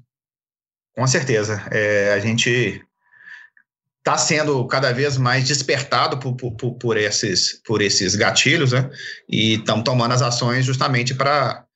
Com 0.96 1.06
certeza. 1.06 1.62
É, 1.70 2.14
a 2.14 2.18
gente 2.18 2.82
está 3.98 4.16
sendo 4.16 4.66
cada 4.66 4.92
vez 4.92 5.18
mais 5.18 5.44
despertado 5.46 6.18
por, 6.18 6.34
por, 6.34 6.74
por, 6.74 6.96
esses, 6.96 7.60
por 7.66 7.82
esses 7.82 8.14
gatilhos, 8.14 8.72
né? 8.72 8.88
E 9.28 9.54
estão 9.54 9.82
tomando 9.82 10.12
as 10.12 10.22
ações 10.22 10.64
justamente 10.64 11.14
para 11.14 11.66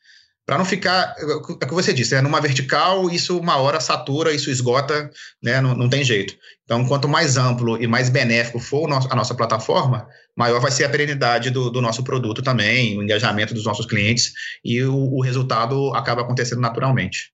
para 0.47 0.59
não 0.59 0.65
ficar, 0.65 1.15
é 1.17 1.25
o 1.25 1.43
que 1.45 1.73
você 1.73 1.93
disse, 1.93 2.13
é 2.17 2.21
numa 2.21 2.41
vertical, 2.41 3.09
isso 3.09 3.39
uma 3.39 3.59
hora 3.59 3.79
satura, 3.79 4.33
isso 4.33 4.51
esgota, 4.51 5.09
né? 5.41 5.61
Não, 5.61 5.77
não 5.77 5.89
tem 5.89 6.03
jeito. 6.03 6.35
Então, 6.65 6.85
quanto 6.89 7.07
mais 7.07 7.37
amplo 7.37 7.81
e 7.81 7.87
mais 7.87 8.09
benéfico 8.09 8.59
for 8.59 8.91
a 8.91 9.15
nossa 9.15 9.33
plataforma, 9.33 10.09
maior 10.37 10.61
vai 10.61 10.73
ser 10.73 10.83
a 10.83 10.89
perenidade 10.89 11.51
do, 11.51 11.71
do 11.71 11.81
nosso 11.81 12.03
produto 12.03 12.43
também, 12.43 12.99
o 12.99 13.03
engajamento 13.03 13.55
dos 13.55 13.65
nossos 13.65 13.87
clientes 13.87 14.33
e 14.65 14.83
o, 14.83 14.97
o 14.97 15.23
resultado 15.23 15.95
acaba 15.95 16.23
acontecendo 16.23 16.61
naturalmente. 16.61 17.33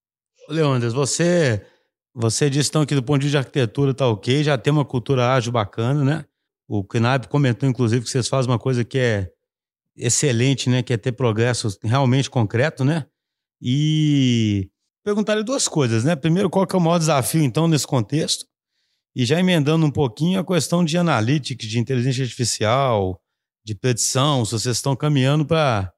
Leandro, 0.50 0.90
você 0.90 1.62
você 2.18 2.48
disse 2.48 2.70
então 2.70 2.86
que 2.86 2.94
do 2.94 3.02
ponto 3.02 3.20
de 3.20 3.26
vista 3.26 3.38
de 3.38 3.46
arquitetura 3.46 3.92
tá 3.92 4.08
ok, 4.08 4.42
já 4.42 4.56
tem 4.56 4.72
uma 4.72 4.86
cultura 4.86 5.34
ágil 5.34 5.52
bacana, 5.52 6.02
né? 6.02 6.24
O 6.66 6.82
Knaip 6.82 7.28
comentou, 7.28 7.68
inclusive, 7.68 8.02
que 8.02 8.10
vocês 8.10 8.26
fazem 8.26 8.50
uma 8.50 8.58
coisa 8.58 8.82
que 8.82 8.98
é 8.98 9.28
excelente, 9.94 10.70
né? 10.70 10.82
Que 10.82 10.94
é 10.94 10.96
ter 10.96 11.12
progressos 11.12 11.78
realmente 11.82 12.30
concreto, 12.30 12.86
né? 12.86 13.04
E 13.60 14.70
perguntar-lhe 15.04 15.44
duas 15.44 15.68
coisas, 15.68 16.04
né? 16.04 16.16
Primeiro, 16.16 16.48
qual 16.48 16.66
que 16.66 16.74
é 16.74 16.78
o 16.78 16.80
maior 16.80 16.98
desafio, 16.98 17.42
então, 17.42 17.68
nesse 17.68 17.86
contexto? 17.86 18.46
E 19.14 19.26
já 19.26 19.38
emendando 19.38 19.84
um 19.84 19.90
pouquinho 19.90 20.40
a 20.40 20.44
questão 20.44 20.82
de 20.82 20.96
analytics, 20.96 21.68
de 21.68 21.78
inteligência 21.78 22.24
artificial, 22.24 23.20
de 23.62 23.74
predição, 23.74 24.42
se 24.42 24.52
vocês 24.52 24.76
estão 24.76 24.96
caminhando 24.96 25.44
para 25.44 25.92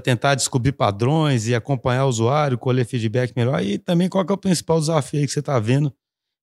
tentar 0.00 0.34
descobrir 0.34 0.72
padrões 0.72 1.46
e 1.46 1.54
acompanhar 1.54 2.06
o 2.06 2.08
usuário, 2.08 2.58
colher 2.58 2.86
feedback 2.86 3.32
melhor. 3.36 3.62
E 3.62 3.78
também 3.78 4.08
qual 4.08 4.24
é 4.28 4.32
o 4.32 4.36
principal 4.36 4.80
desafio 4.80 5.26
que 5.26 5.32
você 5.32 5.40
está 5.40 5.58
vendo? 5.58 5.92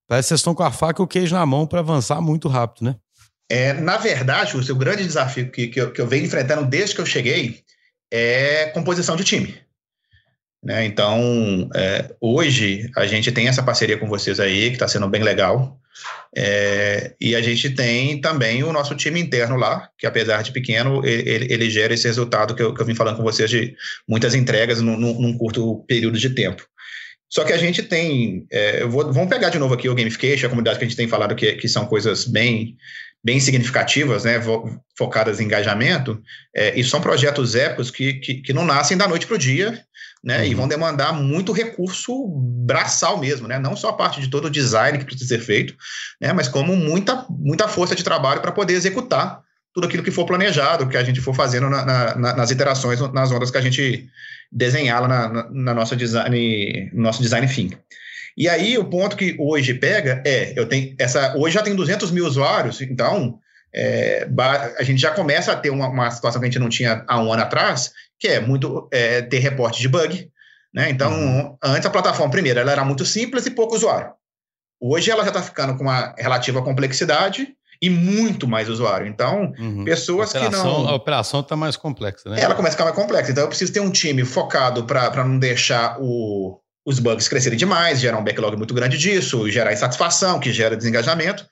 Parece 0.08 0.28
que 0.28 0.30
vocês 0.30 0.40
estão 0.40 0.56
com 0.56 0.64
a 0.64 0.72
faca 0.72 1.02
e 1.02 1.04
o 1.04 1.08
queijo 1.08 1.36
na 1.36 1.46
mão 1.46 1.68
para 1.68 1.80
avançar 1.80 2.22
muito 2.22 2.48
rápido, 2.48 2.86
né? 2.86 2.96
É, 3.50 3.74
na 3.74 3.98
verdade, 3.98 4.56
o 4.56 4.64
seu 4.64 4.76
grande 4.76 5.04
desafio 5.04 5.52
que, 5.52 5.68
que, 5.68 5.82
eu, 5.82 5.92
que 5.92 6.00
eu 6.00 6.08
venho 6.08 6.26
enfrentando 6.26 6.66
desde 6.66 6.94
que 6.94 7.02
eu 7.02 7.06
cheguei 7.06 7.64
é 8.12 8.68
composição 8.68 9.16
de 9.16 9.24
time. 9.24 9.56
Né? 10.64 10.86
Então, 10.86 11.70
é, 11.76 12.14
hoje 12.22 12.92
a 12.96 13.08
gente 13.08 13.32
tem 13.32 13.48
essa 13.48 13.64
parceria 13.64 13.98
com 13.98 14.08
vocês 14.08 14.40
aí, 14.40 14.70
que 14.70 14.76
está 14.76 14.88
sendo 14.88 15.08
bem 15.08 15.24
legal. 15.24 15.80
É, 16.36 17.16
e 17.20 17.36
a 17.36 17.42
gente 17.42 17.70
tem 17.72 18.22
também 18.22 18.64
o 18.64 18.72
nosso 18.72 18.96
time 18.96 19.20
interno 19.20 19.56
lá, 19.56 19.90
que 19.98 20.06
apesar 20.06 20.42
de 20.42 20.52
pequeno, 20.52 21.06
ele, 21.06 21.52
ele 21.52 21.70
gera 21.70 21.94
esse 21.94 22.08
resultado 22.08 22.56
que 22.56 22.62
eu, 22.62 22.74
que 22.74 22.82
eu, 22.82 22.86
vim 22.86 22.96
falando 22.96 23.18
com 23.18 23.24
vocês 23.24 23.50
de 23.50 23.76
muitas 24.08 24.36
entregas 24.36 24.82
num, 24.82 24.98
num 24.98 25.38
curto 25.38 25.84
período 25.88 26.18
de 26.18 26.30
tempo. 26.30 26.64
Só 27.30 27.44
que 27.44 27.54
a 27.54 27.58
gente 27.58 27.84
tem. 27.84 28.48
É, 28.52 28.86
vou, 28.86 29.14
vamos 29.14 29.30
pegar 29.30 29.50
de 29.50 29.60
novo 29.60 29.76
aqui 29.76 29.88
o 29.88 29.96
Gamification, 29.96 30.48
a 30.48 30.50
comunidade 30.50 30.80
que 30.80 30.86
a 30.86 30.88
gente 30.88 30.98
tem 30.98 31.08
falado 31.08 31.36
que, 31.36 31.54
que 31.54 31.68
são 31.68 31.86
coisas 31.86 32.26
bem, 32.26 32.76
bem 33.24 33.40
significativas, 33.40 34.24
né, 34.24 34.42
focadas 34.98 35.40
em 35.40 35.46
engajamento, 35.46 36.20
é, 36.56 36.78
e 36.80 36.84
são 36.84 37.00
projetos 37.00 37.54
épicos 37.54 37.92
que, 37.92 38.14
que, 38.16 38.36
que 38.36 38.54
não 38.54 38.66
nascem 38.66 38.98
da 38.98 39.08
noite 39.08 39.28
para 39.28 39.36
o 39.36 39.40
dia, 39.40 39.80
né, 40.24 40.40
uhum. 40.40 40.46
e 40.46 40.54
vão 40.54 40.68
demandar 40.68 41.14
muito 41.14 41.52
recurso 41.52 42.28
braçal 42.66 43.18
mesmo, 43.18 43.48
né, 43.48 43.58
não 43.58 43.76
só 43.76 43.90
a 43.90 43.94
parte 43.94 44.20
de 44.20 44.30
todo 44.30 44.46
o 44.46 44.50
design 44.50 44.98
que 44.98 45.06
precisa 45.06 45.28
ser 45.28 45.40
feito, 45.40 45.76
né, 46.20 46.34
mas 46.34 46.48
como 46.48 46.76
muita, 46.76 47.26
muita 47.30 47.68
força 47.68 47.96
de 47.96 48.04
trabalho 48.04 48.42
para 48.42 48.52
poder 48.52 48.74
executar 48.74 49.42
tudo 49.74 49.88
aquilo 49.88 50.04
que 50.04 50.12
for 50.12 50.26
planejado, 50.26 50.88
que 50.88 50.98
a 50.98 51.04
gente 51.04 51.22
for 51.22 51.34
fazendo 51.34 51.70
na, 51.70 51.86
na, 52.16 52.36
nas 52.36 52.52
iterações, 52.52 53.00
nas 53.14 53.32
ondas 53.32 53.52
que 53.52 53.58
a 53.58 53.62
gente 53.62 54.10
desenhar 54.52 55.02
lá 55.02 55.08
na, 55.08 55.50
na, 55.52 55.74
nossa 55.74 55.96
design, 55.96 56.90
no 56.92 57.04
nosso 57.04 57.22
design 57.22 57.48
thinking. 57.48 57.78
E 58.36 58.50
aí 58.50 58.78
o 58.78 58.86
ponto 58.86 59.16
que 59.16 59.36
hoje 59.40 59.74
pega 59.74 60.24
é, 60.26 60.54
eu 60.56 60.68
tenho 60.68 60.96
essa, 60.98 61.36
hoje 61.38 61.56
já 61.56 61.62
tem 61.62 61.76
200 61.76 62.12
mil 62.12 62.26
usuários, 62.26 62.82
então 62.82 63.40
é, 63.74 64.28
a 64.78 64.84
gente 64.84 65.00
já 65.00 65.12
começa 65.12 65.52
a 65.52 65.56
ter 65.56 65.70
uma, 65.70 65.88
uma, 65.88 66.12
situação 66.12 66.42
que 66.42 66.48
a 66.48 66.50
gente 66.50 66.60
não 66.60 66.70
tinha 66.70 67.04
há 67.08 67.22
um 67.22 67.32
ano 67.32 67.44
atrás, 67.44 67.92
que 68.20 68.28
é 68.28 68.40
muito 68.40 68.88
é, 68.92 69.22
ter 69.22 69.40
reporte 69.40 69.82
de 69.82 69.88
bug, 69.88 70.30
né? 70.74 70.90
Então, 70.90 71.12
uhum. 71.12 71.58
antes 71.64 71.86
a 71.86 71.90
plataforma, 71.90 72.32
primeiro, 72.32 72.60
ela 72.60 72.72
era 72.72 72.84
muito 72.84 73.06
simples 73.06 73.46
e 73.46 73.52
pouco 73.52 73.76
usuário. 73.76 74.12
Hoje 74.82 75.12
ela 75.12 75.24
já 75.24 75.30
está 75.30 75.42
ficando 75.42 75.76
com 75.76 75.84
uma 75.84 76.16
relativa 76.18 76.62
complexidade 76.62 77.48
e 77.82 77.90
muito 77.90 78.48
mais 78.48 78.70
usuário. 78.70 79.08
Então, 79.08 79.54
uhum. 79.58 79.84
pessoas 79.84 80.30
operação, 80.30 80.62
que 80.62 80.68
não. 80.68 80.88
A 80.88 80.96
operação 80.96 81.40
está 81.42 81.56
mais 81.56 81.76
complexa, 81.76 82.30
né? 82.30 82.42
Ela 82.42 82.56
começa 82.56 82.76
a 82.76 82.78
ficar 82.78 82.86
mais 82.86 82.96
complexa. 82.96 83.32
Então, 83.32 83.44
eu 83.44 83.50
preciso 83.50 83.74
ter 83.74 83.80
um 83.80 83.92
time 83.92 84.24
focado 84.26 84.86
para 84.86 85.24
não 85.24 85.38
deixar 85.40 85.98
o, 86.00 86.60
os 86.86 87.00
bugs 87.00 87.28
crescerem 87.28 87.58
demais, 87.58 88.00
gerar 88.00 88.18
um 88.18 88.24
backlog 88.24 88.56
muito 88.58 88.74
grande 88.74 88.98
disso, 88.98 89.50
gerar 89.50 89.74
insatisfação, 89.74 90.40
que 90.40 90.52
gera 90.52 90.76
desengajamento. 90.76 91.46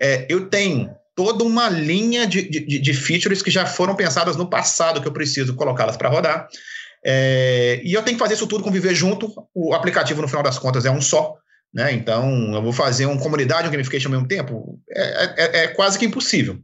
É, 0.00 0.26
eu 0.28 0.48
tenho 0.48 0.90
toda 1.14 1.44
uma 1.44 1.68
linha 1.68 2.26
de, 2.26 2.42
de, 2.48 2.78
de, 2.78 2.94
features 2.94 3.42
que 3.42 3.50
já 3.50 3.64
foram 3.66 3.94
pensadas 3.94 4.36
no 4.36 4.48
passado 4.48 5.00
que 5.00 5.06
eu 5.06 5.12
preciso 5.12 5.54
colocá-las 5.54 5.96
para 5.96 6.08
rodar. 6.08 6.48
É, 7.04 7.80
e 7.84 7.92
eu 7.92 8.02
tenho 8.02 8.16
que 8.16 8.22
fazer 8.22 8.34
isso 8.34 8.46
tudo 8.46 8.64
conviver 8.64 8.94
junto. 8.94 9.32
O 9.54 9.74
aplicativo, 9.74 10.22
no 10.22 10.28
final 10.28 10.42
das 10.42 10.58
contas, 10.58 10.84
é 10.84 10.90
um 10.90 11.00
só. 11.00 11.34
Né? 11.72 11.92
Então, 11.92 12.54
eu 12.54 12.62
vou 12.62 12.72
fazer 12.72 13.06
uma 13.06 13.20
comunidade, 13.20 13.68
um 13.68 13.70
gamification 13.70 14.08
ao 14.08 14.12
mesmo 14.12 14.28
tempo? 14.28 14.80
É, 14.90 15.24
é, 15.36 15.64
é, 15.64 15.68
quase 15.68 15.98
que 15.98 16.06
impossível. 16.06 16.58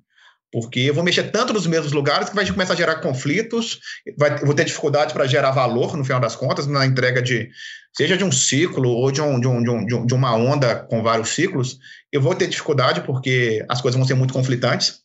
Porque 0.53 0.81
eu 0.81 0.95
vou 0.95 1.05
mexer 1.05 1.31
tanto 1.31 1.53
nos 1.53 1.67
mesmos 1.67 1.93
lugares 1.93 2.29
que 2.29 2.35
vai 2.35 2.47
começar 2.47 2.73
a 2.73 2.77
gerar 2.77 2.97
conflitos, 2.97 3.79
vai, 4.19 4.37
vou 4.39 4.55
ter 4.55 4.65
dificuldade 4.65 5.13
para 5.13 5.27
gerar 5.27 5.53
valor, 5.53 5.97
no 5.97 6.05
final 6.05 6.21
das 6.21 6.35
contas, 6.35 6.67
na 6.67 6.85
entrega 6.85 7.23
de, 7.23 7.49
seja 7.97 8.17
de 8.17 8.25
um 8.25 8.33
ciclo 8.33 8.89
ou 8.89 9.13
de, 9.13 9.21
um, 9.21 9.41
de, 9.41 9.47
um, 9.47 9.63
de, 9.63 9.95
um, 9.95 10.07
de 10.07 10.15
uma 10.15 10.35
onda 10.35 10.75
com 10.75 11.03
vários 11.03 11.31
ciclos, 11.31 11.79
eu 12.11 12.21
vou 12.21 12.35
ter 12.35 12.49
dificuldade 12.49 13.03
porque 13.03 13.65
as 13.69 13.81
coisas 13.81 13.97
vão 13.97 14.07
ser 14.07 14.15
muito 14.15 14.35
conflitantes. 14.35 15.01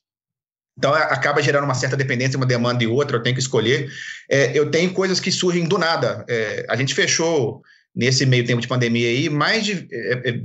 Então, 0.77 0.93
acaba 0.93 1.41
gerando 1.41 1.63
uma 1.63 1.75
certa 1.75 1.95
dependência, 1.95 2.35
uma 2.35 2.45
demanda 2.45 2.83
e 2.83 2.87
outra, 2.87 3.17
eu 3.17 3.23
tenho 3.23 3.35
que 3.35 3.41
escolher. 3.41 3.89
É, 4.29 4.57
eu 4.57 4.69
tenho 4.69 4.91
coisas 4.93 5.19
que 5.19 5.31
surgem 5.31 5.65
do 5.65 5.77
nada. 5.77 6.25
É, 6.27 6.65
a 6.67 6.75
gente 6.75 6.93
fechou 6.93 7.61
nesse 7.95 8.25
meio 8.25 8.45
tempo 8.45 8.61
de 8.61 8.67
pandemia 8.67 9.07
aí, 9.07 9.29
mais 9.29 9.63
de 9.63 9.87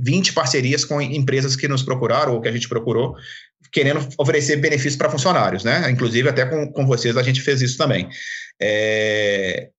20 0.01 0.27
é, 0.27 0.31
é, 0.31 0.33
parcerias 0.33 0.85
com 0.85 1.01
empresas 1.01 1.55
que 1.55 1.67
nos 1.67 1.83
procuraram 1.83 2.33
ou 2.33 2.41
que 2.41 2.47
a 2.47 2.51
gente 2.51 2.69
procurou, 2.69 3.15
querendo 3.71 4.07
oferecer 4.17 4.57
benefícios 4.57 4.95
para 4.95 5.09
funcionários, 5.09 5.63
né? 5.63 5.89
Inclusive, 5.89 6.29
até 6.29 6.45
com, 6.45 6.71
com 6.71 6.85
vocês 6.85 7.15
a 7.17 7.23
gente 7.23 7.41
fez 7.41 7.61
isso 7.61 7.77
também. 7.77 8.09
É, 8.61 9.69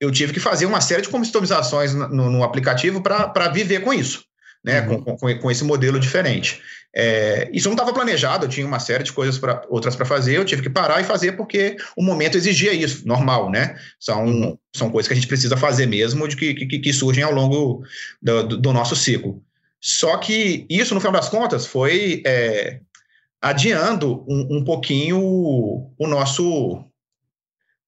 eu 0.00 0.10
tive 0.10 0.32
que 0.32 0.40
fazer 0.40 0.66
uma 0.66 0.80
série 0.80 1.02
de 1.02 1.08
customizações 1.08 1.92
no, 1.94 2.30
no 2.30 2.44
aplicativo 2.44 3.02
para 3.02 3.48
viver 3.48 3.80
com 3.80 3.92
isso, 3.92 4.24
né? 4.64 4.80
Uhum. 4.82 5.02
Com, 5.02 5.16
com, 5.16 5.38
com, 5.38 5.50
esse 5.50 5.64
modelo 5.64 5.98
diferente. 5.98 6.60
É, 6.94 7.50
isso 7.52 7.68
não 7.68 7.74
estava 7.74 7.92
planejado, 7.92 8.46
eu 8.46 8.48
tinha 8.48 8.66
uma 8.66 8.78
série 8.78 9.04
de 9.04 9.12
coisas 9.12 9.38
pra, 9.38 9.62
outras 9.68 9.94
para 9.94 10.06
fazer, 10.06 10.36
eu 10.36 10.44
tive 10.44 10.62
que 10.62 10.70
parar 10.70 11.00
e 11.00 11.04
fazer 11.04 11.32
porque 11.32 11.76
o 11.96 12.02
momento 12.02 12.36
exigia 12.36 12.72
isso, 12.72 13.06
normal, 13.06 13.50
né? 13.50 13.76
São, 14.00 14.24
uhum. 14.24 14.58
são 14.74 14.90
coisas 14.90 15.08
que 15.08 15.12
a 15.12 15.16
gente 15.16 15.28
precisa 15.28 15.56
fazer 15.56 15.86
mesmo, 15.86 16.26
de 16.26 16.36
que, 16.36 16.54
que, 16.54 16.78
que 16.78 16.92
surgem 16.92 17.24
ao 17.24 17.32
longo 17.32 17.84
do, 18.22 18.42
do, 18.44 18.56
do, 18.56 18.72
nosso 18.72 18.96
ciclo. 18.96 19.42
Só 19.80 20.16
que 20.16 20.66
isso, 20.68 20.94
no 20.94 21.00
final 21.00 21.12
das 21.12 21.28
contas, 21.28 21.66
foi 21.66 22.22
é, 22.26 22.80
adiando 23.40 24.24
um, 24.28 24.58
um 24.58 24.64
pouquinho 24.64 25.18
o 25.20 26.06
nosso 26.06 26.84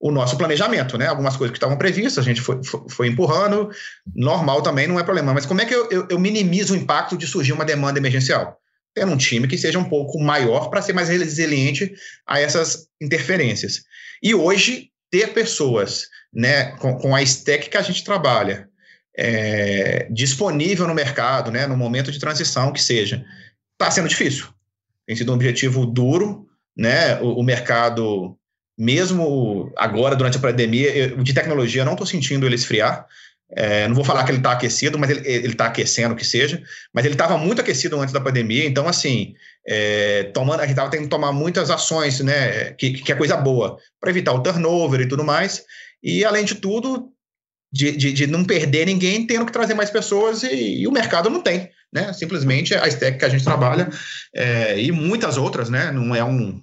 o 0.03 0.11
nosso 0.11 0.39
planejamento, 0.39 0.97
né? 0.97 1.09
Algumas 1.09 1.37
coisas 1.37 1.53
que 1.53 1.59
estavam 1.59 1.77
previstas, 1.77 2.25
a 2.25 2.27
gente 2.27 2.41
foi, 2.41 2.65
foi, 2.65 2.81
foi, 2.89 3.07
empurrando, 3.07 3.69
normal 4.15 4.63
também, 4.63 4.87
não 4.87 4.99
é 4.99 5.05
problema. 5.05 5.35
Mas 5.35 5.45
como 5.45 5.61
é 5.61 5.67
que 5.67 5.75
eu, 5.75 5.91
eu, 5.91 6.09
eu 6.09 6.19
minimizo 6.19 6.73
o 6.73 6.77
impacto 6.77 7.19
de 7.19 7.27
surgir 7.27 7.53
uma 7.53 7.67
demanda 7.67 7.99
emergencial? 7.99 8.59
tendo 8.95 9.13
um 9.13 9.17
time 9.17 9.47
que 9.47 9.59
seja 9.59 9.79
um 9.79 9.89
pouco 9.89 10.19
maior 10.19 10.69
para 10.69 10.83
ser 10.83 10.93
mais 10.93 11.09
resiliente 11.09 11.93
a 12.27 12.41
essas 12.41 12.89
interferências. 13.01 13.83
E 14.23 14.35
hoje, 14.35 14.91
ter 15.11 15.33
pessoas 15.33 16.09
né, 16.33 16.77
com, 16.77 16.97
com 16.97 17.15
a 17.15 17.23
stack 17.23 17.69
que 17.69 17.77
a 17.77 17.83
gente 17.83 18.05
trabalha 18.05 18.69
é, 19.17 20.09
disponível 20.11 20.87
no 20.87 20.95
mercado, 20.95 21.51
né, 21.51 21.67
no 21.67 21.77
momento 21.77 22.13
de 22.13 22.19
transição 22.19 22.73
que 22.73 22.83
seja, 22.83 23.25
está 23.73 23.91
sendo 23.91 24.09
difícil. 24.09 24.49
Tem 25.11 25.16
sido 25.16 25.33
um 25.33 25.35
objetivo 25.35 25.85
duro, 25.85 26.46
né? 26.77 27.20
O, 27.20 27.40
o 27.40 27.42
mercado, 27.42 28.38
mesmo 28.79 29.73
agora, 29.77 30.14
durante 30.14 30.37
a 30.37 30.40
pandemia, 30.40 30.96
eu, 30.96 31.16
de 31.16 31.35
tecnologia, 31.35 31.81
eu 31.81 31.85
não 31.85 31.94
estou 31.94 32.07
sentindo 32.07 32.46
ele 32.46 32.55
esfriar. 32.55 33.05
É, 33.51 33.88
não 33.88 33.96
vou 33.96 34.05
falar 34.05 34.23
que 34.23 34.31
ele 34.31 34.38
está 34.38 34.53
aquecido, 34.53 34.96
mas 35.01 35.11
ele 35.11 35.49
está 35.49 35.66
aquecendo 35.66 36.14
que 36.14 36.25
seja. 36.25 36.62
Mas 36.94 37.05
ele 37.05 37.14
estava 37.14 37.37
muito 37.37 37.61
aquecido 37.61 38.01
antes 38.01 38.14
da 38.14 38.20
pandemia, 38.20 38.64
então, 38.64 38.87
assim, 38.87 39.35
é, 39.66 40.31
tomando, 40.33 40.61
a 40.61 40.62
gente 40.62 40.75
estava 40.75 40.88
tendo 40.92 41.03
que 41.03 41.09
tomar 41.09 41.33
muitas 41.33 41.73
ações, 41.73 42.20
né? 42.20 42.70
Que, 42.75 42.92
que 42.92 43.11
é 43.11 43.16
coisa 43.16 43.37
boa, 43.37 43.79
para 43.99 44.11
evitar 44.11 44.33
o 44.33 44.44
turnover 44.44 45.01
e 45.01 45.09
tudo 45.09 45.25
mais. 45.25 45.64
E, 46.01 46.25
além 46.25 46.44
de 46.44 46.55
tudo, 46.55 47.11
de, 47.73 47.96
de, 47.96 48.12
de 48.12 48.27
não 48.29 48.44
perder 48.44 48.87
ninguém, 48.87 49.27
tendo 49.27 49.44
que 49.44 49.53
trazer 49.53 49.75
mais 49.75 49.90
pessoas 49.90 50.44
e, 50.44 50.83
e, 50.83 50.87
o 50.87 50.92
mercado 50.92 51.29
não 51.29 51.42
tem, 51.42 51.68
né? 51.92 52.12
Simplesmente 52.12 52.74
a 52.74 52.87
stack 52.88 53.18
que 53.18 53.24
a 53.24 53.29
gente 53.29 53.44
trabalha 53.44 53.88
é, 54.35 54.81
e 54.81 54.92
muitas 54.92 55.37
outras, 55.37 55.68
né? 55.68 55.90
Não 55.90 56.14
é 56.14 56.24
um, 56.24 56.61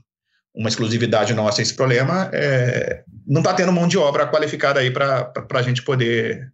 uma 0.56 0.70
exclusividade 0.70 1.34
nossa 1.34 1.62
esse 1.62 1.74
problema, 1.74 2.30
é, 2.34 3.04
não 3.28 3.42
está 3.42 3.54
tendo 3.54 3.72
mão 3.72 3.88
de 3.88 3.98
obra 3.98 4.28
qualificada 4.28 4.80
aí 4.80 4.90
para 4.90 5.32
a 5.54 5.62
gente 5.62 5.84
poder 5.84 6.52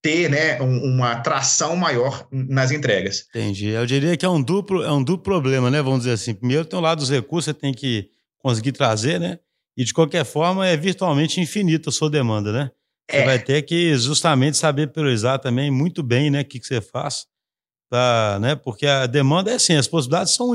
ter 0.00 0.30
né, 0.30 0.60
um, 0.62 0.94
uma 0.94 1.16
tração 1.16 1.74
maior 1.74 2.28
nas 2.30 2.70
entregas. 2.70 3.26
Entendi. 3.30 3.68
Eu 3.68 3.84
diria 3.84 4.16
que 4.16 4.24
é 4.24 4.28
um 4.28 4.40
duplo, 4.40 4.82
é 4.82 4.92
um 4.92 5.02
duplo 5.02 5.24
problema, 5.24 5.70
né? 5.70 5.82
Vamos 5.82 6.00
dizer 6.00 6.12
assim. 6.12 6.34
Primeiro 6.34 6.64
tem 6.64 6.78
o 6.78 6.82
lado 6.82 6.98
dos 6.98 7.10
recursos, 7.10 7.46
você 7.46 7.54
tem 7.54 7.72
que 7.72 8.08
conseguir 8.38 8.72
trazer, 8.72 9.18
né? 9.18 9.38
E 9.76 9.84
de 9.84 9.92
qualquer 9.92 10.24
forma 10.24 10.66
é 10.66 10.76
virtualmente 10.76 11.40
infinita 11.40 11.90
a 11.90 11.92
sua 11.92 12.10
demanda, 12.10 12.52
né? 12.52 12.70
Você 13.10 13.16
é. 13.16 13.24
vai 13.24 13.38
ter 13.38 13.62
que 13.62 13.96
justamente 13.96 14.56
saber 14.56 14.92
priorizar 14.92 15.38
também 15.38 15.70
muito 15.70 16.02
bem, 16.02 16.30
né? 16.30 16.42
O 16.42 16.44
que, 16.44 16.60
que 16.60 16.66
você 16.66 16.80
faz. 16.80 17.26
Pra, 17.90 18.38
né? 18.40 18.54
Porque 18.54 18.86
a 18.86 19.06
demanda 19.06 19.50
é 19.50 19.54
assim, 19.54 19.74
as 19.74 19.88
possibilidades 19.88 20.34
são. 20.34 20.52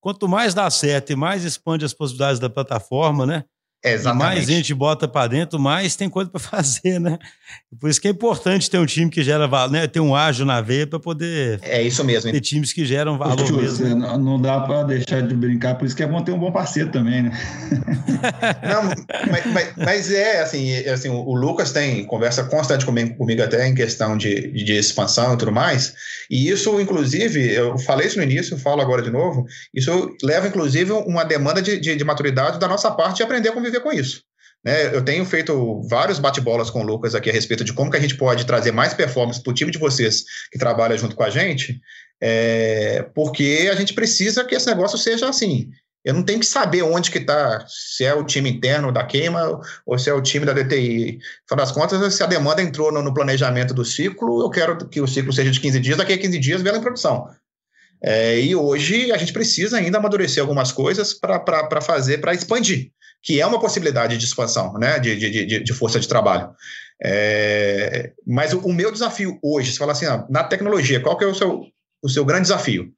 Quanto 0.00 0.28
mais 0.28 0.54
dá 0.54 0.70
certo 0.70 1.12
e 1.12 1.16
mais 1.16 1.44
expande 1.44 1.84
as 1.84 1.94
possibilidades 1.94 2.38
da 2.38 2.48
plataforma, 2.50 3.26
né? 3.26 3.44
Exatamente. 3.84 4.24
E 4.24 4.34
mais 4.36 4.46
gente 4.46 4.72
bota 4.72 5.06
para 5.06 5.28
dentro, 5.28 5.60
mais 5.60 5.94
tem 5.94 6.08
coisa 6.08 6.30
para 6.30 6.40
fazer, 6.40 6.98
né? 6.98 7.18
Por 7.78 7.90
isso 7.90 8.00
que 8.00 8.08
é 8.08 8.10
importante 8.10 8.70
ter 8.70 8.78
um 8.78 8.86
time 8.86 9.10
que 9.10 9.22
gera 9.22 9.46
valor, 9.46 9.70
né? 9.70 9.86
Ter 9.86 10.00
um 10.00 10.16
ágil 10.16 10.46
na 10.46 10.62
veia 10.62 10.86
para 10.86 10.98
poder. 10.98 11.60
É 11.62 11.82
isso 11.82 12.02
mesmo. 12.02 12.32
Ter 12.32 12.40
times 12.40 12.72
que 12.72 12.86
geram 12.86 13.18
valor 13.18 13.52
mesmo. 13.52 13.94
Não 13.94 14.40
dá 14.40 14.60
para 14.60 14.84
deixar 14.84 15.20
de 15.20 15.34
brincar, 15.34 15.74
por 15.74 15.84
isso 15.84 15.94
que 15.94 16.02
é 16.02 16.06
bom 16.06 16.22
ter 16.22 16.32
um 16.32 16.38
bom 16.38 16.50
parceiro 16.50 16.90
também, 16.90 17.24
né? 17.24 17.32
não, 18.62 18.84
mas, 19.30 19.46
mas, 19.52 19.72
mas, 19.76 20.12
é 20.12 20.40
assim, 20.40 20.70
é, 20.70 20.90
assim, 20.90 21.10
o 21.10 21.34
Lucas 21.34 21.72
tem 21.72 22.04
conversa 22.06 22.44
constante 22.44 22.86
comigo, 22.86 23.14
comigo 23.16 23.42
até 23.42 23.68
em 23.68 23.74
questão 23.74 24.16
de, 24.16 24.50
de 24.52 24.72
expansão 24.72 25.34
e 25.34 25.36
tudo 25.36 25.52
mais. 25.52 25.94
E 26.30 26.48
isso, 26.48 26.80
inclusive, 26.80 27.52
eu 27.52 27.78
falei 27.78 28.06
isso 28.06 28.16
no 28.16 28.22
início, 28.22 28.56
falo 28.56 28.80
agora 28.80 29.02
de 29.02 29.10
novo, 29.10 29.46
isso 29.74 30.16
leva, 30.22 30.48
inclusive, 30.48 30.92
uma 30.92 31.24
demanda 31.24 31.60
de, 31.60 31.78
de, 31.78 31.96
de 31.96 32.04
maturidade 32.04 32.58
da 32.58 32.66
nossa 32.66 32.90
parte 32.90 33.16
de 33.16 33.22
aprender 33.22 33.50
a 33.50 33.52
conviver 33.52 33.73
com 33.80 33.92
isso. 33.92 34.22
Né, 34.64 34.94
eu 34.94 35.04
tenho 35.04 35.26
feito 35.26 35.82
vários 35.90 36.18
bate-bolas 36.18 36.70
com 36.70 36.80
o 36.80 36.86
Lucas 36.86 37.14
aqui 37.14 37.28
a 37.28 37.32
respeito 37.32 37.62
de 37.62 37.74
como 37.74 37.90
que 37.90 37.98
a 37.98 38.00
gente 38.00 38.16
pode 38.16 38.46
trazer 38.46 38.72
mais 38.72 38.94
performance 38.94 39.42
para 39.42 39.50
o 39.50 39.54
time 39.54 39.70
de 39.70 39.78
vocês 39.78 40.24
que 40.50 40.58
trabalha 40.58 40.96
junto 40.96 41.14
com 41.14 41.22
a 41.22 41.28
gente, 41.28 41.78
é, 42.18 43.02
porque 43.14 43.68
a 43.70 43.74
gente 43.74 43.92
precisa 43.92 44.42
que 44.42 44.54
esse 44.54 44.66
negócio 44.66 44.96
seja 44.96 45.28
assim. 45.28 45.68
Eu 46.02 46.14
não 46.14 46.22
tenho 46.22 46.40
que 46.40 46.46
saber 46.46 46.82
onde 46.82 47.10
que 47.10 47.18
está, 47.18 47.64
se 47.66 48.04
é 48.04 48.14
o 48.14 48.24
time 48.24 48.50
interno 48.50 48.92
da 48.92 49.04
queima 49.04 49.60
ou 49.86 49.98
se 49.98 50.08
é 50.08 50.14
o 50.14 50.22
time 50.22 50.44
da 50.44 50.52
DTI. 50.52 51.18
Afinal 51.46 51.66
das 51.66 51.72
contas, 51.72 52.14
se 52.14 52.22
a 52.22 52.26
demanda 52.26 52.62
entrou 52.62 52.92
no, 52.92 53.02
no 53.02 53.12
planejamento 53.12 53.72
do 53.72 53.84
ciclo, 53.84 54.42
eu 54.42 54.50
quero 54.50 54.76
que 54.88 55.00
o 55.00 55.06
ciclo 55.06 55.32
seja 55.32 55.50
de 55.50 55.60
15 55.60 55.80
dias, 55.80 55.96
daqui 55.96 56.12
a 56.12 56.18
15 56.18 56.38
dias 56.38 56.62
vê 56.62 56.70
ela 56.70 56.78
em 56.78 56.82
produção. 56.82 57.28
É, 58.02 58.38
e 58.38 58.54
hoje 58.54 59.12
a 59.12 59.16
gente 59.16 59.32
precisa 59.32 59.78
ainda 59.78 59.96
amadurecer 59.96 60.42
algumas 60.42 60.72
coisas 60.72 61.14
para 61.14 61.80
fazer, 61.80 62.18
para 62.18 62.34
expandir 62.34 62.93
que 63.24 63.40
é 63.40 63.46
uma 63.46 63.58
possibilidade 63.58 64.18
de 64.18 64.24
expansão, 64.24 64.74
né, 64.74 64.98
de, 64.98 65.16
de, 65.16 65.60
de, 65.60 65.72
força 65.72 65.98
de 65.98 66.06
trabalho. 66.06 66.50
É, 67.02 68.12
mas 68.26 68.52
o, 68.52 68.58
o, 68.58 68.72
meu 68.72 68.92
desafio 68.92 69.38
hoje, 69.42 69.72
se 69.72 69.78
falar 69.78 69.92
assim, 69.92 70.04
ah, 70.04 70.26
na 70.28 70.44
tecnologia, 70.44 71.00
qual 71.00 71.16
que 71.16 71.24
é 71.24 71.26
o 71.26 71.34
seu, 71.34 71.62
o 72.02 72.08
seu 72.08 72.22
grande 72.22 72.42
desafio? 72.42 72.92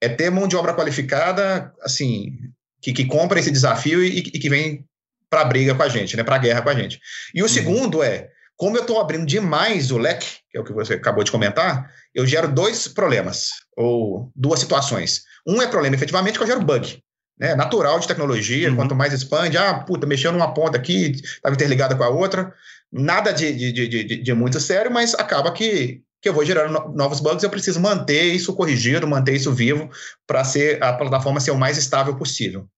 É 0.00 0.08
ter 0.08 0.30
mão 0.30 0.48
de 0.48 0.56
obra 0.56 0.74
qualificada, 0.74 1.72
assim, 1.80 2.36
que, 2.80 2.92
que 2.92 3.04
compra 3.04 3.38
esse 3.38 3.52
desafio 3.52 4.04
e, 4.04 4.18
e 4.18 4.22
que 4.22 4.50
vem 4.50 4.84
para 5.30 5.42
a 5.42 5.44
briga 5.44 5.76
com 5.76 5.82
a 5.84 5.88
gente, 5.88 6.16
né, 6.16 6.24
para 6.24 6.34
a 6.34 6.40
guerra 6.40 6.62
com 6.62 6.68
a 6.68 6.74
gente. 6.74 6.98
E 7.32 7.40
o 7.40 7.44
uhum. 7.44 7.48
segundo 7.48 8.02
é, 8.02 8.30
como 8.56 8.76
eu 8.76 8.82
estou 8.82 9.00
abrindo 9.00 9.24
demais 9.24 9.92
o 9.92 9.96
leque, 9.96 10.38
que 10.50 10.58
é 10.58 10.60
o 10.60 10.64
que 10.64 10.72
você 10.72 10.94
acabou 10.94 11.22
de 11.22 11.30
comentar, 11.30 11.88
eu 12.12 12.26
gero 12.26 12.52
dois 12.52 12.88
problemas, 12.88 13.50
ou 13.76 14.28
duas 14.34 14.58
situações. 14.58 15.22
Um 15.46 15.62
é 15.62 15.68
problema, 15.68 15.94
efetivamente, 15.94 16.36
que 16.36 16.42
eu 16.42 16.48
gero 16.48 16.64
bug 16.64 17.00
né, 17.42 17.56
natural 17.56 17.98
de 17.98 18.06
tecnologia, 18.06 18.70
uhum. 18.70 18.76
quanto 18.76 18.94
mais 18.94 19.12
expande, 19.12 19.58
ah, 19.58 19.74
puta, 19.74 20.06
mexeu 20.06 20.30
numa 20.30 20.54
ponta 20.54 20.78
aqui, 20.78 21.10
estava 21.10 21.56
interligada 21.56 21.96
com 21.96 22.04
a 22.04 22.08
outra, 22.08 22.54
nada 22.92 23.32
de, 23.32 23.52
de, 23.52 23.72
de, 23.72 24.04
de, 24.04 24.16
de 24.22 24.32
muito 24.32 24.60
sério, 24.60 24.92
mas 24.92 25.12
acaba 25.14 25.50
que, 25.50 26.02
que 26.20 26.28
eu 26.28 26.32
vou 26.32 26.44
gerando 26.44 26.92
novos 26.94 27.18
bugs, 27.18 27.42
eu 27.42 27.50
preciso 27.50 27.80
manter 27.80 28.22
isso 28.22 28.54
corrigido, 28.54 29.08
manter 29.08 29.34
isso 29.34 29.52
vivo, 29.52 29.90
para 30.24 30.44
ser 30.44 30.80
a 30.80 30.92
plataforma 30.92 31.40
ser 31.40 31.50
o 31.50 31.58
mais 31.58 31.76
estável 31.76 32.14
possível. 32.14 32.68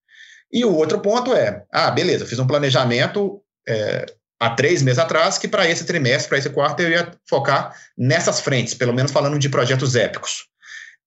E 0.51 0.65
o 0.65 0.75
outro 0.75 0.99
ponto 1.01 1.35
é, 1.35 1.63
ah, 1.71 1.91
beleza, 1.91 2.25
fiz 2.25 2.39
um 2.39 2.47
planejamento 2.47 3.43
é, 3.69 4.07
há 4.41 4.49
três 4.49 4.81
meses 4.81 4.99
atrás, 4.99 5.37
que 5.37 5.47
para 5.47 5.69
esse 5.69 5.85
trimestre, 5.85 6.31
para 6.31 6.39
esse 6.39 6.49
quarto, 6.49 6.81
eu 6.81 6.89
ia 6.89 7.11
focar 7.29 7.75
nessas 7.99 8.41
frentes, 8.41 8.73
pelo 8.73 8.95
menos 8.95 9.13
falando 9.13 9.39
de 9.39 9.51
projetos 9.51 9.95
épicos. 9.95 10.47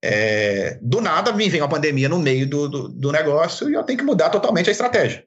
É, 0.04 0.78
do 0.82 1.02
nada 1.02 1.34
me 1.34 1.50
vem 1.50 1.62
uma 1.62 1.70
pandemia 1.70 2.08
no 2.08 2.20
meio 2.20 2.48
do, 2.48 2.70
do, 2.70 2.88
do, 2.90 3.12
negócio 3.12 3.70
e 3.70 3.74
eu 3.74 3.84
tenho 3.84 3.98
que 3.98 4.06
mudar 4.06 4.30
totalmente 4.30 4.70
a 4.70 4.72
estratégia. 4.72 5.24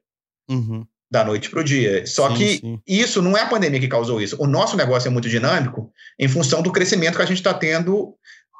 Uhum. 0.49 0.85
Da 1.11 1.25
noite 1.25 1.49
para 1.49 1.59
o 1.59 1.63
dia. 1.63 2.05
Só 2.05 2.29
sim, 2.29 2.35
que 2.35 2.57
sim. 2.57 2.79
isso 2.87 3.21
não 3.21 3.37
é 3.37 3.41
a 3.41 3.47
pandemia 3.49 3.81
que 3.81 3.87
causou 3.87 4.21
isso. 4.21 4.37
O 4.39 4.47
nosso 4.47 4.77
negócio 4.77 5.07
é 5.07 5.11
muito 5.11 5.27
dinâmico 5.27 5.91
em 6.17 6.27
função 6.29 6.61
do 6.61 6.71
crescimento 6.71 7.17
que 7.17 7.21
a 7.21 7.25
gente 7.25 7.37
está 7.37 7.53
tendo 7.53 8.15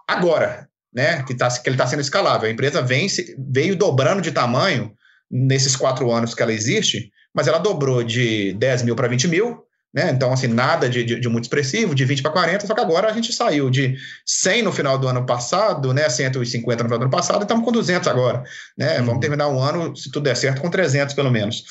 agora, 0.06 0.68
né? 0.94 1.24
Que, 1.24 1.34
tá, 1.34 1.50
que 1.50 1.70
ele 1.70 1.76
está 1.76 1.88
sendo 1.88 2.02
escalável. 2.02 2.50
A 2.50 2.52
empresa 2.52 2.82
vem, 2.82 3.08
veio 3.38 3.76
dobrando 3.76 4.22
de 4.22 4.34
tamanho 4.34 4.94
nesses 5.30 5.78
quatro 5.78 6.12
anos 6.12 6.34
que 6.34 6.42
ela 6.44 6.52
existe, 6.52 7.10
mas 7.34 7.48
ela 7.48 7.58
dobrou 7.58 8.04
de 8.04 8.52
10 8.54 8.84
mil 8.84 8.98
para 8.98 9.08
20 9.08 9.30
mil, 9.30 9.64
né? 9.94 10.10
Então, 10.12 10.32
assim, 10.32 10.48
nada 10.48 10.90
de, 10.90 11.04
de, 11.04 11.20
de, 11.20 11.30
muito 11.30 11.46
expressivo, 11.46 11.94
de 11.94 12.06
20 12.06 12.22
para 12.22 12.32
40, 12.32 12.66
só 12.66 12.74
que 12.74 12.82
agora 12.82 13.10
a 13.10 13.14
gente 13.14 13.34
saiu 13.34 13.70
de 13.70 13.98
100 14.26 14.64
no 14.64 14.72
final 14.72 14.98
do 14.98 15.08
ano 15.08 15.26
passado, 15.26 15.94
né? 15.94 16.10
150 16.10 16.84
no 16.84 16.90
final 16.90 17.00
do 17.00 17.04
ano 17.04 17.12
passado, 17.12 17.42
e 17.42 17.44
estamos 17.44 17.66
com 17.66 17.72
200 17.72 18.08
agora. 18.08 18.44
Né? 18.78 19.00
Uhum. 19.00 19.06
Vamos 19.06 19.22
terminar 19.22 19.50
o 19.50 19.60
ano, 19.60 19.96
se 19.96 20.10
tudo 20.10 20.24
der 20.24 20.38
certo, 20.38 20.62
com 20.62 20.70
300 20.70 21.14
pelo 21.14 21.30
menos. 21.30 21.64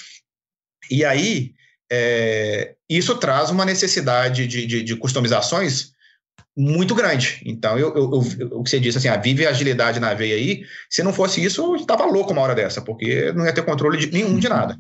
E 0.90 1.04
aí, 1.04 1.52
é, 1.90 2.74
isso 2.88 3.16
traz 3.16 3.50
uma 3.50 3.64
necessidade 3.64 4.46
de, 4.46 4.66
de, 4.66 4.82
de 4.82 4.96
customizações 4.96 5.92
muito 6.56 6.94
grande. 6.94 7.40
Então, 7.46 7.78
eu, 7.78 7.94
eu, 7.94 8.22
eu, 8.38 8.58
o 8.58 8.62
que 8.62 8.70
você 8.70 8.78
disse, 8.78 8.98
assim, 8.98 9.08
a 9.08 9.16
vive 9.16 9.46
agilidade 9.46 9.98
na 9.98 10.12
veia 10.12 10.34
aí, 10.34 10.64
se 10.90 11.02
não 11.02 11.12
fosse 11.12 11.42
isso, 11.42 11.62
eu 11.62 11.76
estava 11.76 12.04
louco 12.04 12.32
uma 12.32 12.42
hora 12.42 12.54
dessa, 12.54 12.82
porque 12.82 13.32
não 13.32 13.46
ia 13.46 13.52
ter 13.52 13.64
controle 13.64 13.96
de, 13.96 14.12
nenhum 14.12 14.38
de 14.38 14.48
nada. 14.48 14.78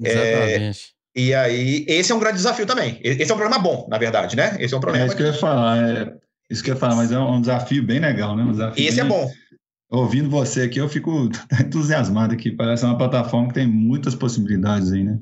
Exatamente. 0.00 0.94
É, 0.98 1.01
e 1.14 1.34
aí, 1.34 1.84
esse 1.86 2.10
é 2.10 2.14
um 2.14 2.18
grande 2.18 2.36
desafio 2.36 2.66
também. 2.66 2.98
Esse 3.02 3.30
é 3.30 3.34
um 3.34 3.38
problema 3.38 3.62
bom, 3.62 3.86
na 3.88 3.98
verdade, 3.98 4.34
né? 4.34 4.56
Esse 4.58 4.72
é 4.72 4.76
um 4.76 4.80
problema. 4.80 5.04
É 5.04 5.06
isso 5.06 5.16
que 5.16 5.22
eu 5.22 5.26
ia 5.26 5.34
falar. 5.34 5.78
É, 5.78 6.14
isso 6.50 6.62
que 6.62 6.70
eu 6.70 6.74
ia 6.74 6.80
falar, 6.80 6.96
mas 6.96 7.12
é 7.12 7.18
um 7.18 7.40
desafio 7.40 7.82
bem 7.82 8.00
legal, 8.00 8.34
né? 8.34 8.42
Um 8.42 8.52
desafio 8.52 8.86
esse 8.86 8.98
é 8.98 9.04
bem... 9.04 9.12
é 9.12 9.18
bom. 9.18 9.30
Ouvindo 9.90 10.30
você 10.30 10.62
aqui, 10.62 10.78
eu 10.78 10.88
fico 10.88 11.28
entusiasmado 11.60 12.32
aqui. 12.32 12.50
Parece 12.50 12.84
uma 12.84 12.96
plataforma 12.96 13.48
que 13.48 13.54
tem 13.54 13.66
muitas 13.66 14.14
possibilidades 14.14 14.90
aí, 14.90 15.04
né? 15.04 15.18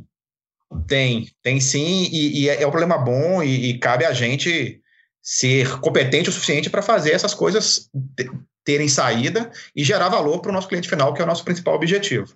Tem, 0.87 1.27
tem 1.43 1.61
sim, 1.61 2.09
e, 2.13 2.43
e 2.43 2.49
é, 2.49 2.63
é 2.63 2.67
um 2.67 2.71
problema 2.71 2.97
bom, 2.97 3.43
e, 3.43 3.71
e, 3.71 3.79
cabe 3.79 4.05
a 4.05 4.13
gente 4.13 4.81
ser 5.21 5.81
competente 5.81 6.29
o 6.29 6.33
suficiente 6.33 6.71
para 6.71 6.81
fazer 6.81 7.11
essas 7.11 7.35
coisas 7.35 7.91
terem 8.65 8.89
saída 8.89 9.51
e 9.75 9.83
gerar 9.83 10.09
valor 10.09 10.41
para 10.41 10.51
o 10.51 10.55
nosso 10.55 10.69
cliente 10.69 10.89
final, 10.89 11.13
que 11.13 11.21
é 11.21 11.25
o 11.25 11.27
nosso 11.27 11.45
principal 11.45 11.75
objetivo. 11.75 12.33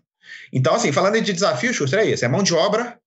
Então, 0.52 0.74
assim, 0.74 0.90
falando 0.90 1.20
de 1.20 1.32
desafio, 1.32 1.72
Schuster, 1.72 2.00
é 2.00 2.08
esse: 2.08 2.24
é 2.24 2.28
mão 2.28 2.42
de 2.42 2.52
obra 2.52 2.98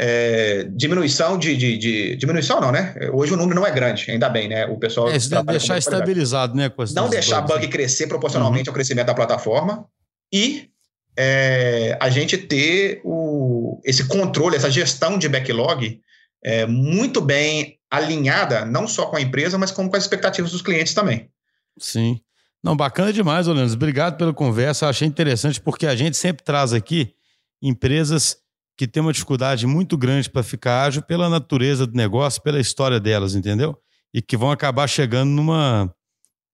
é, 0.00 0.64
diminuição 0.70 1.36
de, 1.36 1.56
de, 1.56 1.76
de, 1.76 2.16
Diminuição 2.16 2.60
não, 2.60 2.70
né? 2.70 2.94
Hoje 3.12 3.32
o 3.32 3.36
número 3.36 3.58
não 3.58 3.66
é 3.66 3.70
grande, 3.72 4.08
ainda 4.08 4.28
bem, 4.28 4.48
né? 4.48 4.64
O 4.66 4.78
pessoal. 4.78 5.08
É, 5.10 5.18
deixar 5.44 5.76
estabilizado, 5.76 6.54
né? 6.54 6.70
não 6.94 7.10
deixar 7.10 7.40
bugs, 7.40 7.56
bug 7.56 7.68
crescer 7.68 8.06
proporcionalmente 8.06 8.68
uhum. 8.68 8.72
ao 8.72 8.74
crescimento 8.74 9.06
da 9.06 9.14
plataforma 9.14 9.84
e 10.32 10.70
é, 11.16 11.98
a 12.00 12.08
gente 12.08 12.38
ter 12.38 13.00
o, 13.02 13.80
esse 13.84 14.06
controle, 14.06 14.54
essa 14.54 14.70
gestão 14.70 15.18
de 15.18 15.28
backlog 15.28 16.00
é, 16.44 16.64
muito 16.64 17.20
bem 17.20 17.76
alinhada, 17.90 18.64
não 18.64 18.86
só 18.86 19.06
com 19.06 19.16
a 19.16 19.20
empresa, 19.20 19.58
mas 19.58 19.72
como 19.72 19.90
com 19.90 19.96
as 19.96 20.04
expectativas 20.04 20.52
dos 20.52 20.62
clientes 20.62 20.94
também. 20.94 21.28
Sim. 21.76 22.20
Não, 22.62 22.76
bacana 22.76 23.12
demais, 23.12 23.48
Olenos. 23.48 23.74
Obrigado 23.74 24.16
pela 24.16 24.32
conversa. 24.32 24.88
Achei 24.88 25.08
interessante 25.08 25.60
porque 25.60 25.86
a 25.86 25.96
gente 25.96 26.16
sempre 26.16 26.44
traz 26.44 26.72
aqui 26.72 27.14
empresas 27.60 28.36
que 28.78 28.86
tem 28.86 29.02
uma 29.02 29.12
dificuldade 29.12 29.66
muito 29.66 29.98
grande 29.98 30.30
para 30.30 30.44
ficar 30.44 30.84
ágil 30.84 31.02
pela 31.02 31.28
natureza 31.28 31.84
do 31.84 31.96
negócio, 31.96 32.40
pela 32.40 32.60
história 32.60 33.00
delas, 33.00 33.34
entendeu? 33.34 33.76
E 34.14 34.22
que 34.22 34.36
vão 34.36 34.52
acabar 34.52 34.86
chegando 34.86 35.30
numa 35.30 35.92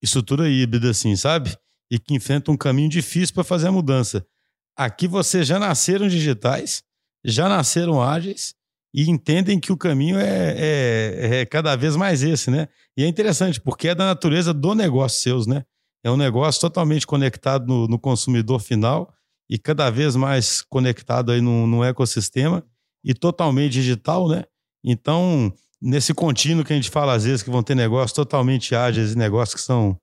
estrutura 0.03 0.49
híbrida, 0.49 0.91
assim, 0.91 1.15
sabe? 1.17 1.55
E 1.91 1.99
que 1.99 2.15
enfrentam 2.15 2.55
um 2.55 2.57
caminho 2.57 2.89
difícil 2.89 3.35
para 3.35 3.45
fazer 3.45 3.69
a 3.69 3.73
mudança. 3.73 4.27
Aqui 4.75 5.07
vocês 5.07 5.47
já 5.47 5.59
nasceram 5.59 6.09
digitais, 6.09 6.83
já 7.23 7.47
nasceram 7.47 8.03
ágeis 8.03 8.55
e 8.95 9.11
entendem 9.11 9.61
que 9.61 9.71
o 9.71 9.77
caminho 9.77 10.19
é, 10.19 10.55
é, 10.57 11.41
é 11.41 11.47
cada 11.47 11.77
vez 11.77 11.95
mais 11.95 12.23
esse, 12.23 12.51
né? 12.51 12.69
E 12.97 13.05
é 13.05 13.07
interessante, 13.07 13.61
porque 13.61 13.89
é 13.89 13.95
da 13.95 14.07
natureza 14.07 14.55
do 14.55 14.75
negócio 14.75 15.21
seus, 15.21 15.47
né? 15.47 15.63
É 16.03 16.11
um 16.11 16.17
negócio 16.17 16.59
totalmente 16.59 17.07
conectado 17.07 17.67
no, 17.67 17.87
no 17.87 17.99
consumidor 17.99 18.61
final 18.61 19.14
e 19.49 19.59
cada 19.59 19.91
vez 19.91 20.17
mais 20.17 20.63
conectado 20.63 21.33
aí 21.33 21.41
no, 21.41 21.67
no 21.67 21.85
ecossistema 21.85 22.65
e 23.05 23.13
totalmente 23.13 23.73
digital, 23.73 24.29
né? 24.29 24.45
Então, 24.83 25.53
nesse 25.81 26.15
contínuo 26.15 26.65
que 26.65 26.73
a 26.73 26.77
gente 26.77 26.91
fala 26.91 27.15
às 27.15 27.25
vezes 27.25 27.43
que 27.43 27.51
vão 27.51 27.63
ter 27.63 27.75
negócios 27.75 28.13
totalmente 28.13 28.75
ágeis 28.75 29.13
e 29.13 29.19
negócios 29.19 29.55
que 29.55 29.61
são 29.61 29.99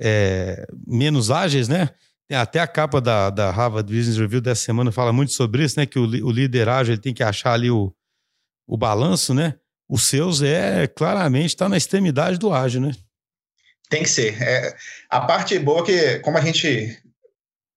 é, 0.00 0.66
menos 0.86 1.30
ágeis, 1.30 1.68
né? 1.68 1.90
Tem 2.28 2.36
até 2.36 2.60
a 2.60 2.66
capa 2.66 3.00
da, 3.00 3.30
da 3.30 3.50
Harvard 3.50 3.92
Business 3.92 4.18
Review 4.18 4.40
dessa 4.40 4.64
semana 4.64 4.92
fala 4.92 5.12
muito 5.12 5.32
sobre 5.32 5.64
isso, 5.64 5.78
né? 5.78 5.86
Que 5.86 5.98
o, 5.98 6.04
o 6.04 6.30
líder 6.30 6.68
ágil 6.68 6.94
ele 6.94 7.00
tem 7.00 7.14
que 7.14 7.22
achar 7.22 7.54
ali 7.54 7.70
o, 7.70 7.92
o 8.66 8.76
balanço, 8.76 9.34
né? 9.34 9.54
Os 9.88 10.02
seus 10.02 10.42
é 10.42 10.86
claramente 10.86 11.48
está 11.48 11.68
na 11.68 11.76
extremidade 11.76 12.38
do 12.38 12.52
ágil, 12.52 12.82
né? 12.82 12.92
Tem 13.88 14.02
que 14.02 14.08
ser. 14.10 14.40
É, 14.42 14.76
a 15.08 15.22
parte 15.22 15.58
boa 15.58 15.80
é 15.80 15.84
que, 15.84 16.18
como 16.20 16.36
a 16.36 16.42
gente 16.42 17.00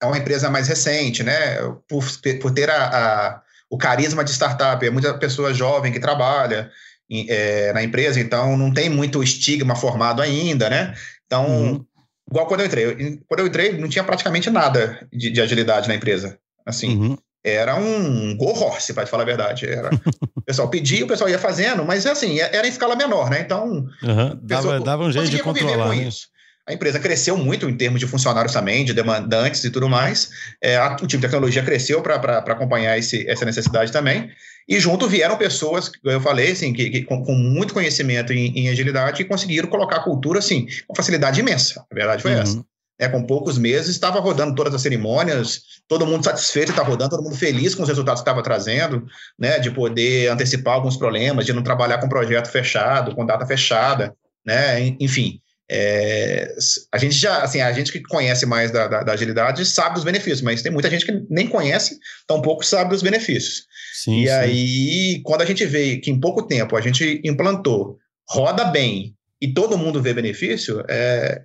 é 0.01 0.05
uma 0.05 0.17
empresa 0.17 0.49
mais 0.49 0.67
recente, 0.67 1.23
né? 1.23 1.57
Por, 1.87 2.03
por 2.41 2.51
ter 2.51 2.69
a, 2.69 2.87
a, 2.87 3.41
o 3.69 3.77
carisma 3.77 4.23
de 4.23 4.31
startup, 4.31 4.83
é 4.85 4.89
muita 4.89 5.13
pessoa 5.13 5.53
jovem 5.53 5.91
que 5.91 5.99
trabalha 5.99 6.71
em, 7.09 7.27
é, 7.29 7.71
na 7.73 7.83
empresa, 7.83 8.19
então 8.19 8.57
não 8.57 8.73
tem 8.73 8.89
muito 8.89 9.21
estigma 9.21 9.75
formado 9.75 10.21
ainda, 10.21 10.69
né? 10.69 10.95
Então, 11.25 11.45
uhum. 11.45 11.85
igual 12.29 12.47
quando 12.47 12.61
eu 12.61 12.65
entrei. 12.65 13.19
quando 13.27 13.39
eu 13.41 13.47
entrei, 13.47 13.77
não 13.77 13.87
tinha 13.87 14.03
praticamente 14.03 14.49
nada 14.49 15.07
de, 15.13 15.29
de 15.29 15.41
agilidade 15.41 15.87
na 15.87 15.95
empresa. 15.95 16.39
Assim, 16.65 16.97
uhum. 16.97 17.17
era 17.43 17.75
um 17.75 18.35
go 18.35 18.47
horse, 18.47 18.93
para 18.93 19.05
falar 19.05 19.23
a 19.23 19.27
verdade. 19.27 19.67
Era, 19.67 19.91
o 20.35 20.41
pessoal 20.41 20.69
pedia, 20.69 21.05
o 21.05 21.07
pessoal 21.07 21.29
ia 21.29 21.39
fazendo, 21.39 21.85
mas 21.85 22.07
assim, 22.07 22.39
era 22.39 22.65
em 22.65 22.71
escala 22.71 22.95
menor, 22.95 23.29
né? 23.29 23.41
Então, 23.41 23.85
uhum, 24.01 24.39
dava, 24.41 24.79
dava 24.79 25.03
um 25.03 25.11
jeito 25.11 25.29
de 25.29 25.43
controlar. 25.43 25.89
Com 25.89 25.95
né? 25.95 26.03
isso. 26.07 26.27
A 26.67 26.73
empresa 26.73 26.99
cresceu 26.99 27.35
muito 27.35 27.67
em 27.69 27.75
termos 27.75 27.99
de 27.99 28.07
funcionários 28.07 28.53
também, 28.53 28.85
de 28.85 28.93
demandantes 28.93 29.63
e 29.63 29.69
tudo 29.69 29.89
mais. 29.89 30.29
É, 30.61 30.77
a, 30.77 30.93
o 30.93 31.07
time 31.07 31.19
de 31.19 31.27
tecnologia 31.27 31.63
cresceu 31.63 32.01
para 32.01 32.37
acompanhar 32.37 32.97
esse, 32.97 33.27
essa 33.29 33.45
necessidade 33.45 33.91
também. 33.91 34.29
E 34.67 34.79
junto 34.79 35.07
vieram 35.07 35.37
pessoas, 35.37 35.89
como 35.89 36.13
eu 36.13 36.21
falei, 36.21 36.51
assim, 36.51 36.71
que, 36.71 36.89
que 36.89 37.03
com, 37.03 37.23
com, 37.23 37.33
muito 37.33 37.73
conhecimento 37.73 38.31
em, 38.31 38.57
em, 38.57 38.69
agilidade 38.69 39.21
e 39.21 39.25
conseguiram 39.25 39.67
colocar 39.67 39.97
a 39.97 40.03
cultura 40.03 40.39
assim, 40.39 40.67
com 40.87 40.95
facilidade 40.95 41.39
imensa. 41.39 41.83
A 41.91 41.95
verdade 41.95 42.21
foi 42.21 42.33
uhum. 42.33 42.41
essa. 42.41 42.65
É, 42.99 43.09
com 43.09 43.23
poucos 43.25 43.57
meses, 43.57 43.89
estava 43.89 44.19
rodando 44.19 44.53
todas 44.53 44.75
as 44.75 44.81
cerimônias, 44.83 45.63
todo 45.87 46.05
mundo 46.05 46.23
satisfeito 46.23 46.69
está 46.69 46.83
rodando, 46.83 47.09
todo 47.09 47.23
mundo 47.23 47.35
feliz 47.35 47.73
com 47.73 47.81
os 47.81 47.89
resultados 47.89 48.21
que 48.21 48.29
estava 48.29 48.43
trazendo, 48.43 49.07
né, 49.39 49.57
de 49.57 49.71
poder 49.71 50.29
antecipar 50.29 50.75
alguns 50.75 50.95
problemas, 50.95 51.47
de 51.47 51.51
não 51.51 51.63
trabalhar 51.63 51.97
com 51.97 52.07
projeto 52.07 52.51
fechado, 52.51 53.15
com 53.15 53.25
data 53.25 53.43
fechada, 53.43 54.15
né, 54.45 54.95
enfim. 54.99 55.40
É, 55.73 56.53
a 56.91 56.97
gente 56.97 57.15
já, 57.15 57.43
assim, 57.43 57.61
a 57.61 57.71
gente 57.71 57.93
que 57.93 58.01
conhece 58.01 58.45
mais 58.45 58.71
da, 58.71 58.89
da, 58.89 59.03
da, 59.03 59.13
agilidade 59.13 59.65
sabe 59.65 59.95
dos 59.95 60.03
benefícios, 60.03 60.41
mas 60.41 60.61
tem 60.61 60.69
muita 60.69 60.89
gente 60.89 61.05
que 61.05 61.25
nem 61.29 61.47
conhece, 61.47 61.97
tampouco 62.27 62.65
sabe 62.65 62.89
dos 62.89 63.01
benefícios. 63.01 63.63
Sim, 63.93 64.21
e 64.21 64.27
sim. 64.27 64.33
aí, 64.33 65.21
quando 65.23 65.43
a 65.43 65.45
gente 65.45 65.65
vê 65.65 65.95
que 65.95 66.11
em 66.11 66.19
pouco 66.19 66.43
tempo 66.43 66.75
a 66.75 66.81
gente 66.81 67.21
implantou, 67.23 67.97
roda 68.29 68.65
bem 68.65 69.15
e 69.39 69.53
todo 69.53 69.77
mundo 69.77 70.01
vê 70.01 70.13
benefício, 70.13 70.83
é, 70.89 71.41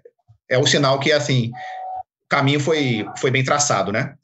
é 0.51 0.59
o 0.59 0.67
sinal 0.67 0.99
que, 0.99 1.13
assim, 1.13 1.51
o 2.25 2.29
caminho 2.29 2.59
foi, 2.59 3.07
foi 3.19 3.31
bem 3.31 3.45
traçado, 3.45 3.93
né? 3.93 4.17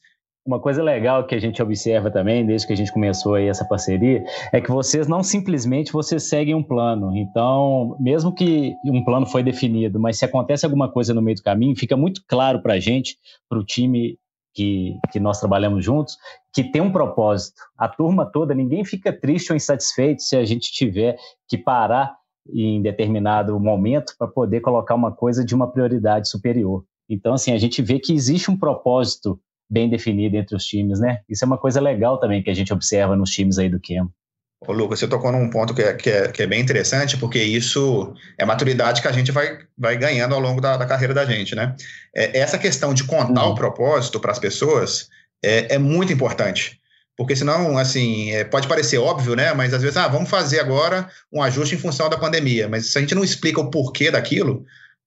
Uma 0.44 0.58
coisa 0.58 0.82
legal 0.82 1.24
que 1.24 1.36
a 1.36 1.38
gente 1.38 1.62
observa 1.62 2.10
também, 2.10 2.44
desde 2.44 2.66
que 2.66 2.72
a 2.72 2.76
gente 2.76 2.92
começou 2.92 3.34
aí 3.34 3.46
essa 3.46 3.64
parceria, 3.64 4.24
é 4.52 4.60
que 4.60 4.72
vocês 4.72 5.06
não 5.06 5.22
simplesmente 5.22 5.92
vocês 5.92 6.24
seguem 6.24 6.52
um 6.52 6.64
plano. 6.64 7.16
Então, 7.16 7.96
mesmo 8.00 8.34
que 8.34 8.74
um 8.84 9.04
plano 9.04 9.24
foi 9.24 9.44
definido, 9.44 10.00
mas 10.00 10.18
se 10.18 10.24
acontece 10.24 10.64
alguma 10.64 10.90
coisa 10.90 11.14
no 11.14 11.22
meio 11.22 11.36
do 11.36 11.44
caminho, 11.44 11.76
fica 11.76 11.96
muito 11.96 12.24
claro 12.26 12.60
para 12.60 12.74
a 12.74 12.80
gente, 12.80 13.16
para 13.48 13.56
o 13.56 13.64
time 13.64 14.18
que, 14.52 14.98
que 15.12 15.20
nós 15.20 15.38
trabalhamos 15.38 15.84
juntos, 15.84 16.16
que 16.52 16.64
tem 16.64 16.82
um 16.82 16.90
propósito. 16.90 17.62
A 17.78 17.88
turma 17.88 18.26
toda, 18.26 18.52
ninguém 18.52 18.84
fica 18.84 19.12
triste 19.12 19.52
ou 19.52 19.56
insatisfeito 19.56 20.22
se 20.22 20.36
a 20.36 20.44
gente 20.44 20.72
tiver 20.72 21.16
que 21.48 21.56
parar 21.56 22.16
em 22.52 22.82
determinado 22.82 23.58
momento 23.60 24.14
para 24.18 24.26
poder 24.26 24.60
colocar 24.60 24.96
uma 24.96 25.12
coisa 25.12 25.44
de 25.44 25.54
uma 25.54 25.70
prioridade 25.70 26.28
superior. 26.28 26.84
Então, 27.08 27.34
assim, 27.34 27.52
a 27.52 27.58
gente 27.58 27.80
vê 27.80 28.00
que 28.00 28.12
existe 28.12 28.50
um 28.50 28.58
propósito 28.58 29.38
bem 29.72 29.88
definido 29.88 30.36
entre 30.36 30.54
os 30.54 30.66
times, 30.66 31.00
né? 31.00 31.20
Isso 31.26 31.42
é 31.44 31.46
uma 31.46 31.56
coisa 31.56 31.80
legal 31.80 32.20
também 32.20 32.42
que 32.42 32.50
a 32.50 32.54
gente 32.54 32.72
observa 32.72 33.16
nos 33.16 33.30
times 33.30 33.58
aí 33.58 33.70
do 33.70 33.80
Kemo. 33.80 34.12
Ô, 34.68 34.72
Lucas, 34.72 35.00
você 35.00 35.08
tocou 35.08 35.32
num 35.32 35.48
ponto 35.48 35.74
que 35.74 35.82
é, 35.82 35.94
que, 35.94 36.10
é, 36.10 36.28
que 36.28 36.42
é 36.42 36.46
bem 36.46 36.60
interessante, 36.60 37.16
porque 37.16 37.42
isso 37.42 38.12
é 38.38 38.44
maturidade 38.44 39.00
que 39.00 39.08
a 39.08 39.12
gente 39.12 39.32
vai, 39.32 39.58
vai 39.76 39.96
ganhando 39.96 40.34
ao 40.34 40.40
longo 40.40 40.60
da, 40.60 40.76
da 40.76 40.84
carreira 40.84 41.14
da 41.14 41.24
gente, 41.24 41.54
né? 41.54 41.74
É, 42.14 42.38
essa 42.38 42.58
questão 42.58 42.92
de 42.92 43.04
contar 43.04 43.46
uhum. 43.46 43.52
o 43.52 43.54
propósito 43.54 44.20
para 44.20 44.30
as 44.30 44.38
pessoas 44.38 45.08
é, 45.42 45.74
é 45.74 45.78
muito 45.78 46.12
importante. 46.12 46.78
Porque 47.16 47.34
senão, 47.34 47.78
assim, 47.78 48.30
é, 48.32 48.44
pode 48.44 48.68
parecer 48.68 48.98
óbvio, 48.98 49.34
né? 49.34 49.54
Mas 49.54 49.72
às 49.72 49.80
vezes, 49.80 49.96
ah, 49.96 50.06
vamos 50.06 50.28
fazer 50.28 50.60
agora 50.60 51.08
um 51.32 51.42
ajuste 51.42 51.74
em 51.74 51.78
função 51.78 52.10
da 52.10 52.18
pandemia. 52.18 52.68
Mas 52.68 52.86
se 52.86 52.98
a 52.98 53.00
gente 53.00 53.14
não 53.14 53.24
explica 53.24 53.60
o 53.60 53.70
porquê 53.70 54.10
daquilo, 54.10 54.64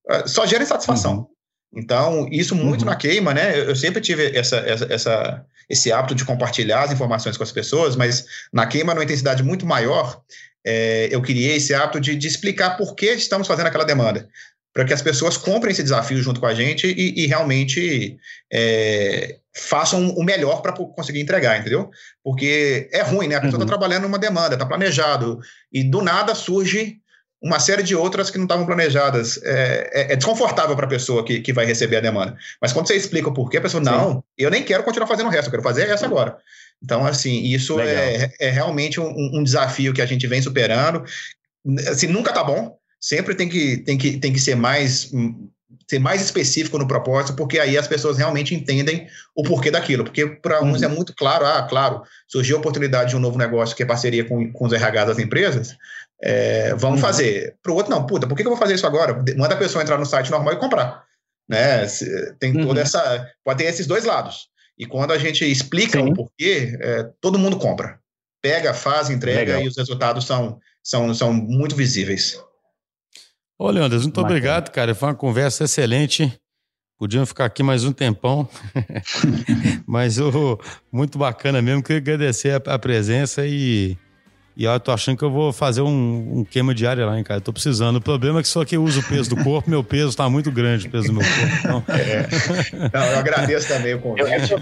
ah, 0.09 0.27
só 0.27 0.45
gera 0.45 0.63
insatisfação. 0.63 1.17
Uhum. 1.17 1.27
Então, 1.75 2.27
isso 2.31 2.55
muito 2.55 2.81
uhum. 2.81 2.89
na 2.89 2.95
queima, 2.95 3.33
né? 3.33 3.59
Eu 3.59 3.75
sempre 3.75 4.01
tive 4.01 4.37
essa, 4.37 4.57
essa, 4.57 4.85
essa, 4.89 5.45
esse 5.69 5.91
hábito 5.91 6.15
de 6.15 6.23
compartilhar 6.23 6.83
as 6.83 6.91
informações 6.91 7.35
com 7.35 7.43
as 7.43 7.51
pessoas, 7.51 7.95
mas 7.95 8.25
na 8.53 8.65
queima, 8.65 8.93
numa 8.93 9.03
intensidade 9.03 9.43
muito 9.43 9.65
maior, 9.65 10.21
é, 10.65 11.09
eu 11.11 11.21
criei 11.21 11.57
esse 11.57 11.73
hábito 11.73 11.99
de, 11.99 12.15
de 12.15 12.27
explicar 12.27 12.77
por 12.77 12.95
que 12.95 13.07
estamos 13.07 13.47
fazendo 13.47 13.67
aquela 13.67 13.83
demanda 13.83 14.27
para 14.75 14.83
que 14.83 14.93
as 14.93 15.01
pessoas 15.01 15.37
comprem 15.37 15.71
esse 15.71 15.81
desafio 15.81 16.21
junto 16.21 16.41
com 16.41 16.47
a 16.47 16.53
gente 16.53 16.85
e, 16.85 17.23
e 17.23 17.27
realmente 17.27 18.17
é, 18.51 19.37
façam 19.55 20.09
o 20.09 20.21
melhor 20.21 20.61
para 20.61 20.73
conseguir 20.73 21.21
entregar, 21.21 21.57
entendeu? 21.57 21.89
Porque 22.21 22.89
é 22.91 23.01
ruim, 23.01 23.29
né? 23.29 23.35
A 23.35 23.39
pessoa 23.39 23.55
está 23.55 23.63
uhum. 23.63 23.79
trabalhando 23.79 24.03
numa 24.03 24.19
demanda, 24.19 24.55
está 24.55 24.65
planejado, 24.65 25.39
e 25.71 25.81
do 25.81 26.01
nada 26.01 26.35
surge 26.35 26.97
uma 27.45 27.59
série 27.59 27.83
de 27.83 27.95
outras 27.95 28.31
que 28.31 28.39
não 28.39 28.45
estavam 28.45 28.65
planejadas. 28.65 29.39
É, 29.43 29.89
é, 29.93 30.13
é 30.13 30.15
desconfortável 30.15 30.75
para 30.75 30.87
a 30.87 30.89
pessoa 30.89 31.23
que, 31.23 31.39
que 31.41 31.53
vai 31.53 31.63
receber 31.63 31.97
a 31.97 32.01
demanda. 32.01 32.35
Mas 32.59 32.73
quando 32.73 32.87
você 32.87 32.95
explica 32.95 33.29
o 33.29 33.33
porquê, 33.33 33.57
a 33.57 33.61
pessoa, 33.61 33.83
Sim. 33.83 33.91
não, 33.91 34.23
eu 34.35 34.49
nem 34.49 34.63
quero 34.63 34.81
continuar 34.83 35.05
fazendo 35.05 35.27
o 35.27 35.29
resto, 35.29 35.45
eu 35.45 35.51
quero 35.51 35.61
fazer 35.61 35.87
essa 35.87 36.07
agora. 36.07 36.37
Então, 36.83 37.05
assim, 37.05 37.43
isso 37.43 37.79
é, 37.79 38.31
é, 38.39 38.49
realmente 38.49 38.99
um, 38.99 39.07
um 39.07 39.43
desafio 39.43 39.93
que 39.93 40.01
a 40.01 40.07
gente 40.07 40.25
vem 40.25 40.41
superando. 40.41 41.03
Assim, 41.87 42.07
nunca 42.07 42.33
tá 42.33 42.43
bom, 42.43 42.75
sempre 42.99 43.35
tem 43.35 43.47
que, 43.47 43.77
tem 43.77 43.95
que, 43.95 44.17
tem 44.17 44.33
que 44.33 44.39
ser 44.39 44.55
mais 44.55 45.11
ser 45.87 45.99
mais 45.99 46.21
específico 46.21 46.79
no 46.79 46.87
propósito, 46.87 47.35
porque 47.35 47.59
aí 47.59 47.77
as 47.77 47.87
pessoas 47.87 48.17
realmente 48.17 48.55
entendem 48.55 49.07
o 49.35 49.43
porquê 49.43 49.69
daquilo. 49.69 50.03
Porque 50.03 50.25
para 50.25 50.63
uns 50.63 50.81
é 50.81 50.87
uhum. 50.87 50.93
é 50.93 50.95
muito 50.95 51.13
claro, 51.15 51.45
ah, 51.45 51.61
claro, 51.63 52.01
surgiu 52.27 52.57
a 52.57 52.59
oportunidade 52.59 53.11
de 53.11 53.15
um 53.15 53.19
novo 53.19 53.37
negócio 53.37 53.75
que 53.75 53.83
é 53.83 53.85
parceria 53.85 54.25
com, 54.25 54.51
com 54.51 54.65
os 54.65 54.73
RH 54.73 55.05
das 55.05 55.19
empresas, 55.19 55.75
é, 56.21 56.73
vamos 56.75 56.99
uhum. 56.99 57.05
fazer. 57.05 57.57
Para 57.61 57.71
o 57.71 57.75
outro, 57.75 57.91
não, 57.91 58.05
puta, 58.05 58.27
por 58.27 58.35
que 58.35 58.43
eu 58.43 58.49
vou 58.49 58.57
fazer 58.57 58.75
isso 58.75 58.87
agora? 58.87 59.13
Manda 59.37 59.55
a 59.55 59.57
pessoa 59.57 59.81
entrar 59.81 59.97
no 59.97 60.05
site 60.05 60.31
normal 60.31 60.53
e 60.53 60.59
comprar. 60.59 61.03
Né? 61.47 61.85
Tem 62.39 62.55
uhum. 62.55 62.67
toda 62.67 62.81
essa. 62.81 63.29
Pode 63.43 63.63
ter 63.63 63.69
esses 63.69 63.87
dois 63.87 64.05
lados. 64.05 64.47
E 64.77 64.85
quando 64.85 65.11
a 65.11 65.17
gente 65.17 65.49
explica 65.49 65.99
Sim. 65.99 66.09
o 66.09 66.13
porquê, 66.13 66.77
é, 66.81 67.03
todo 67.21 67.39
mundo 67.39 67.57
compra. 67.57 67.99
Pega, 68.41 68.73
faz, 68.73 69.09
entrega 69.09 69.53
Legal. 69.53 69.61
e 69.61 69.67
os 69.67 69.77
resultados 69.77 70.25
são, 70.25 70.59
são, 70.83 71.13
são 71.13 71.33
muito 71.33 71.75
visíveis. 71.75 72.39
Ô, 73.57 73.69
Leandro, 73.69 73.97
muito 73.99 74.13
Bacana. 74.13 74.27
obrigado, 74.27 74.71
cara. 74.71 74.93
Foi 74.93 75.09
uma 75.09 75.15
conversa 75.15 75.63
excelente. 75.63 76.37
Podiam 76.97 77.25
ficar 77.25 77.45
aqui 77.45 77.61
mais 77.61 77.83
um 77.83 77.91
tempão, 77.91 78.47
mas 79.85 80.17
oh, 80.17 80.57
muito 80.91 81.17
bacana 81.17 81.61
mesmo. 81.61 81.83
Queria 81.83 81.97
agradecer 81.97 82.51
a, 82.51 82.75
a 82.75 82.79
presença 82.79 83.45
e, 83.45 83.97
e 84.57 84.63
eu 84.65 84.79
tô 84.79 84.91
achando 84.91 85.17
que 85.17 85.23
eu 85.23 85.29
vou 85.29 85.51
fazer 85.51 85.81
um, 85.81 86.39
um 86.39 86.45
queima 86.45 86.73
diário 86.73 87.05
lá, 87.05 87.17
hein, 87.17 87.23
cara. 87.23 87.39
Eu 87.39 87.41
tô 87.41 87.51
precisando. 87.51 87.97
O 87.97 88.01
problema 88.01 88.39
é 88.39 88.41
que 88.41 88.47
só 88.47 88.63
que 88.63 88.77
eu 88.77 88.83
uso 88.83 89.01
o 89.01 89.03
peso 89.03 89.29
do 89.29 89.43
corpo, 89.43 89.69
meu 89.69 89.83
peso 89.83 90.09
está 90.09 90.29
muito 90.29 90.51
grande, 90.51 90.87
o 90.87 90.89
peso 90.89 91.07
do 91.07 91.13
meu 91.13 91.23
corpo. 91.23 91.55
Então... 91.59 91.83
É. 91.95 92.27
Não, 92.93 93.05
eu 93.05 93.19
agradeço 93.19 93.67
também 93.67 93.95
o 93.95 93.99
convite. 93.99 94.53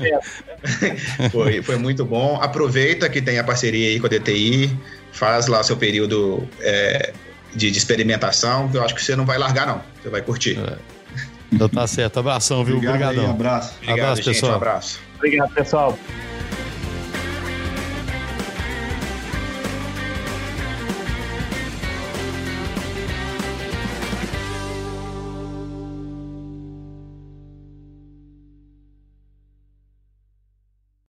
foi, 1.32 1.62
foi 1.62 1.78
muito 1.78 2.06
bom. 2.06 2.40
Aproveita 2.42 3.10
que 3.10 3.22
tem 3.22 3.38
a 3.38 3.44
parceria 3.44 3.90
aí 3.90 4.00
com 4.00 4.06
a 4.06 4.10
DTI, 4.10 4.76
faz 5.12 5.48
lá 5.48 5.64
seu 5.64 5.78
período. 5.78 6.48
É 6.60 7.14
de, 7.56 7.72
de, 7.72 7.78
experimentação, 7.78 8.70
que 8.70 8.78
eu 8.78 8.84
acho 8.84 8.96
que 8.96 9.04
você 9.04 9.16
não 9.16 9.26
vai 9.26 9.38
largar, 9.38 9.68
não. 9.68 9.82
Você 10.02 10.10
vai 10.10 10.22
curtir. 10.22 10.60
É. 10.60 10.78
Então 11.52 11.70
tá 11.70 11.86
certo. 11.86 12.20
Abração, 12.20 12.64
viu? 12.64 12.78
Obrigado 12.78 12.96
Obrigadão. 12.96 13.26
Aí, 13.26 13.32
abraço. 13.32 13.74
Obrigado, 13.76 14.00
abraço, 14.00 14.22
gente, 14.22 14.34
pessoal. 14.34 14.52
Um 14.52 14.56
abraço. 14.56 15.00
Obrigado, 15.18 15.54
pessoal. 15.54 16.00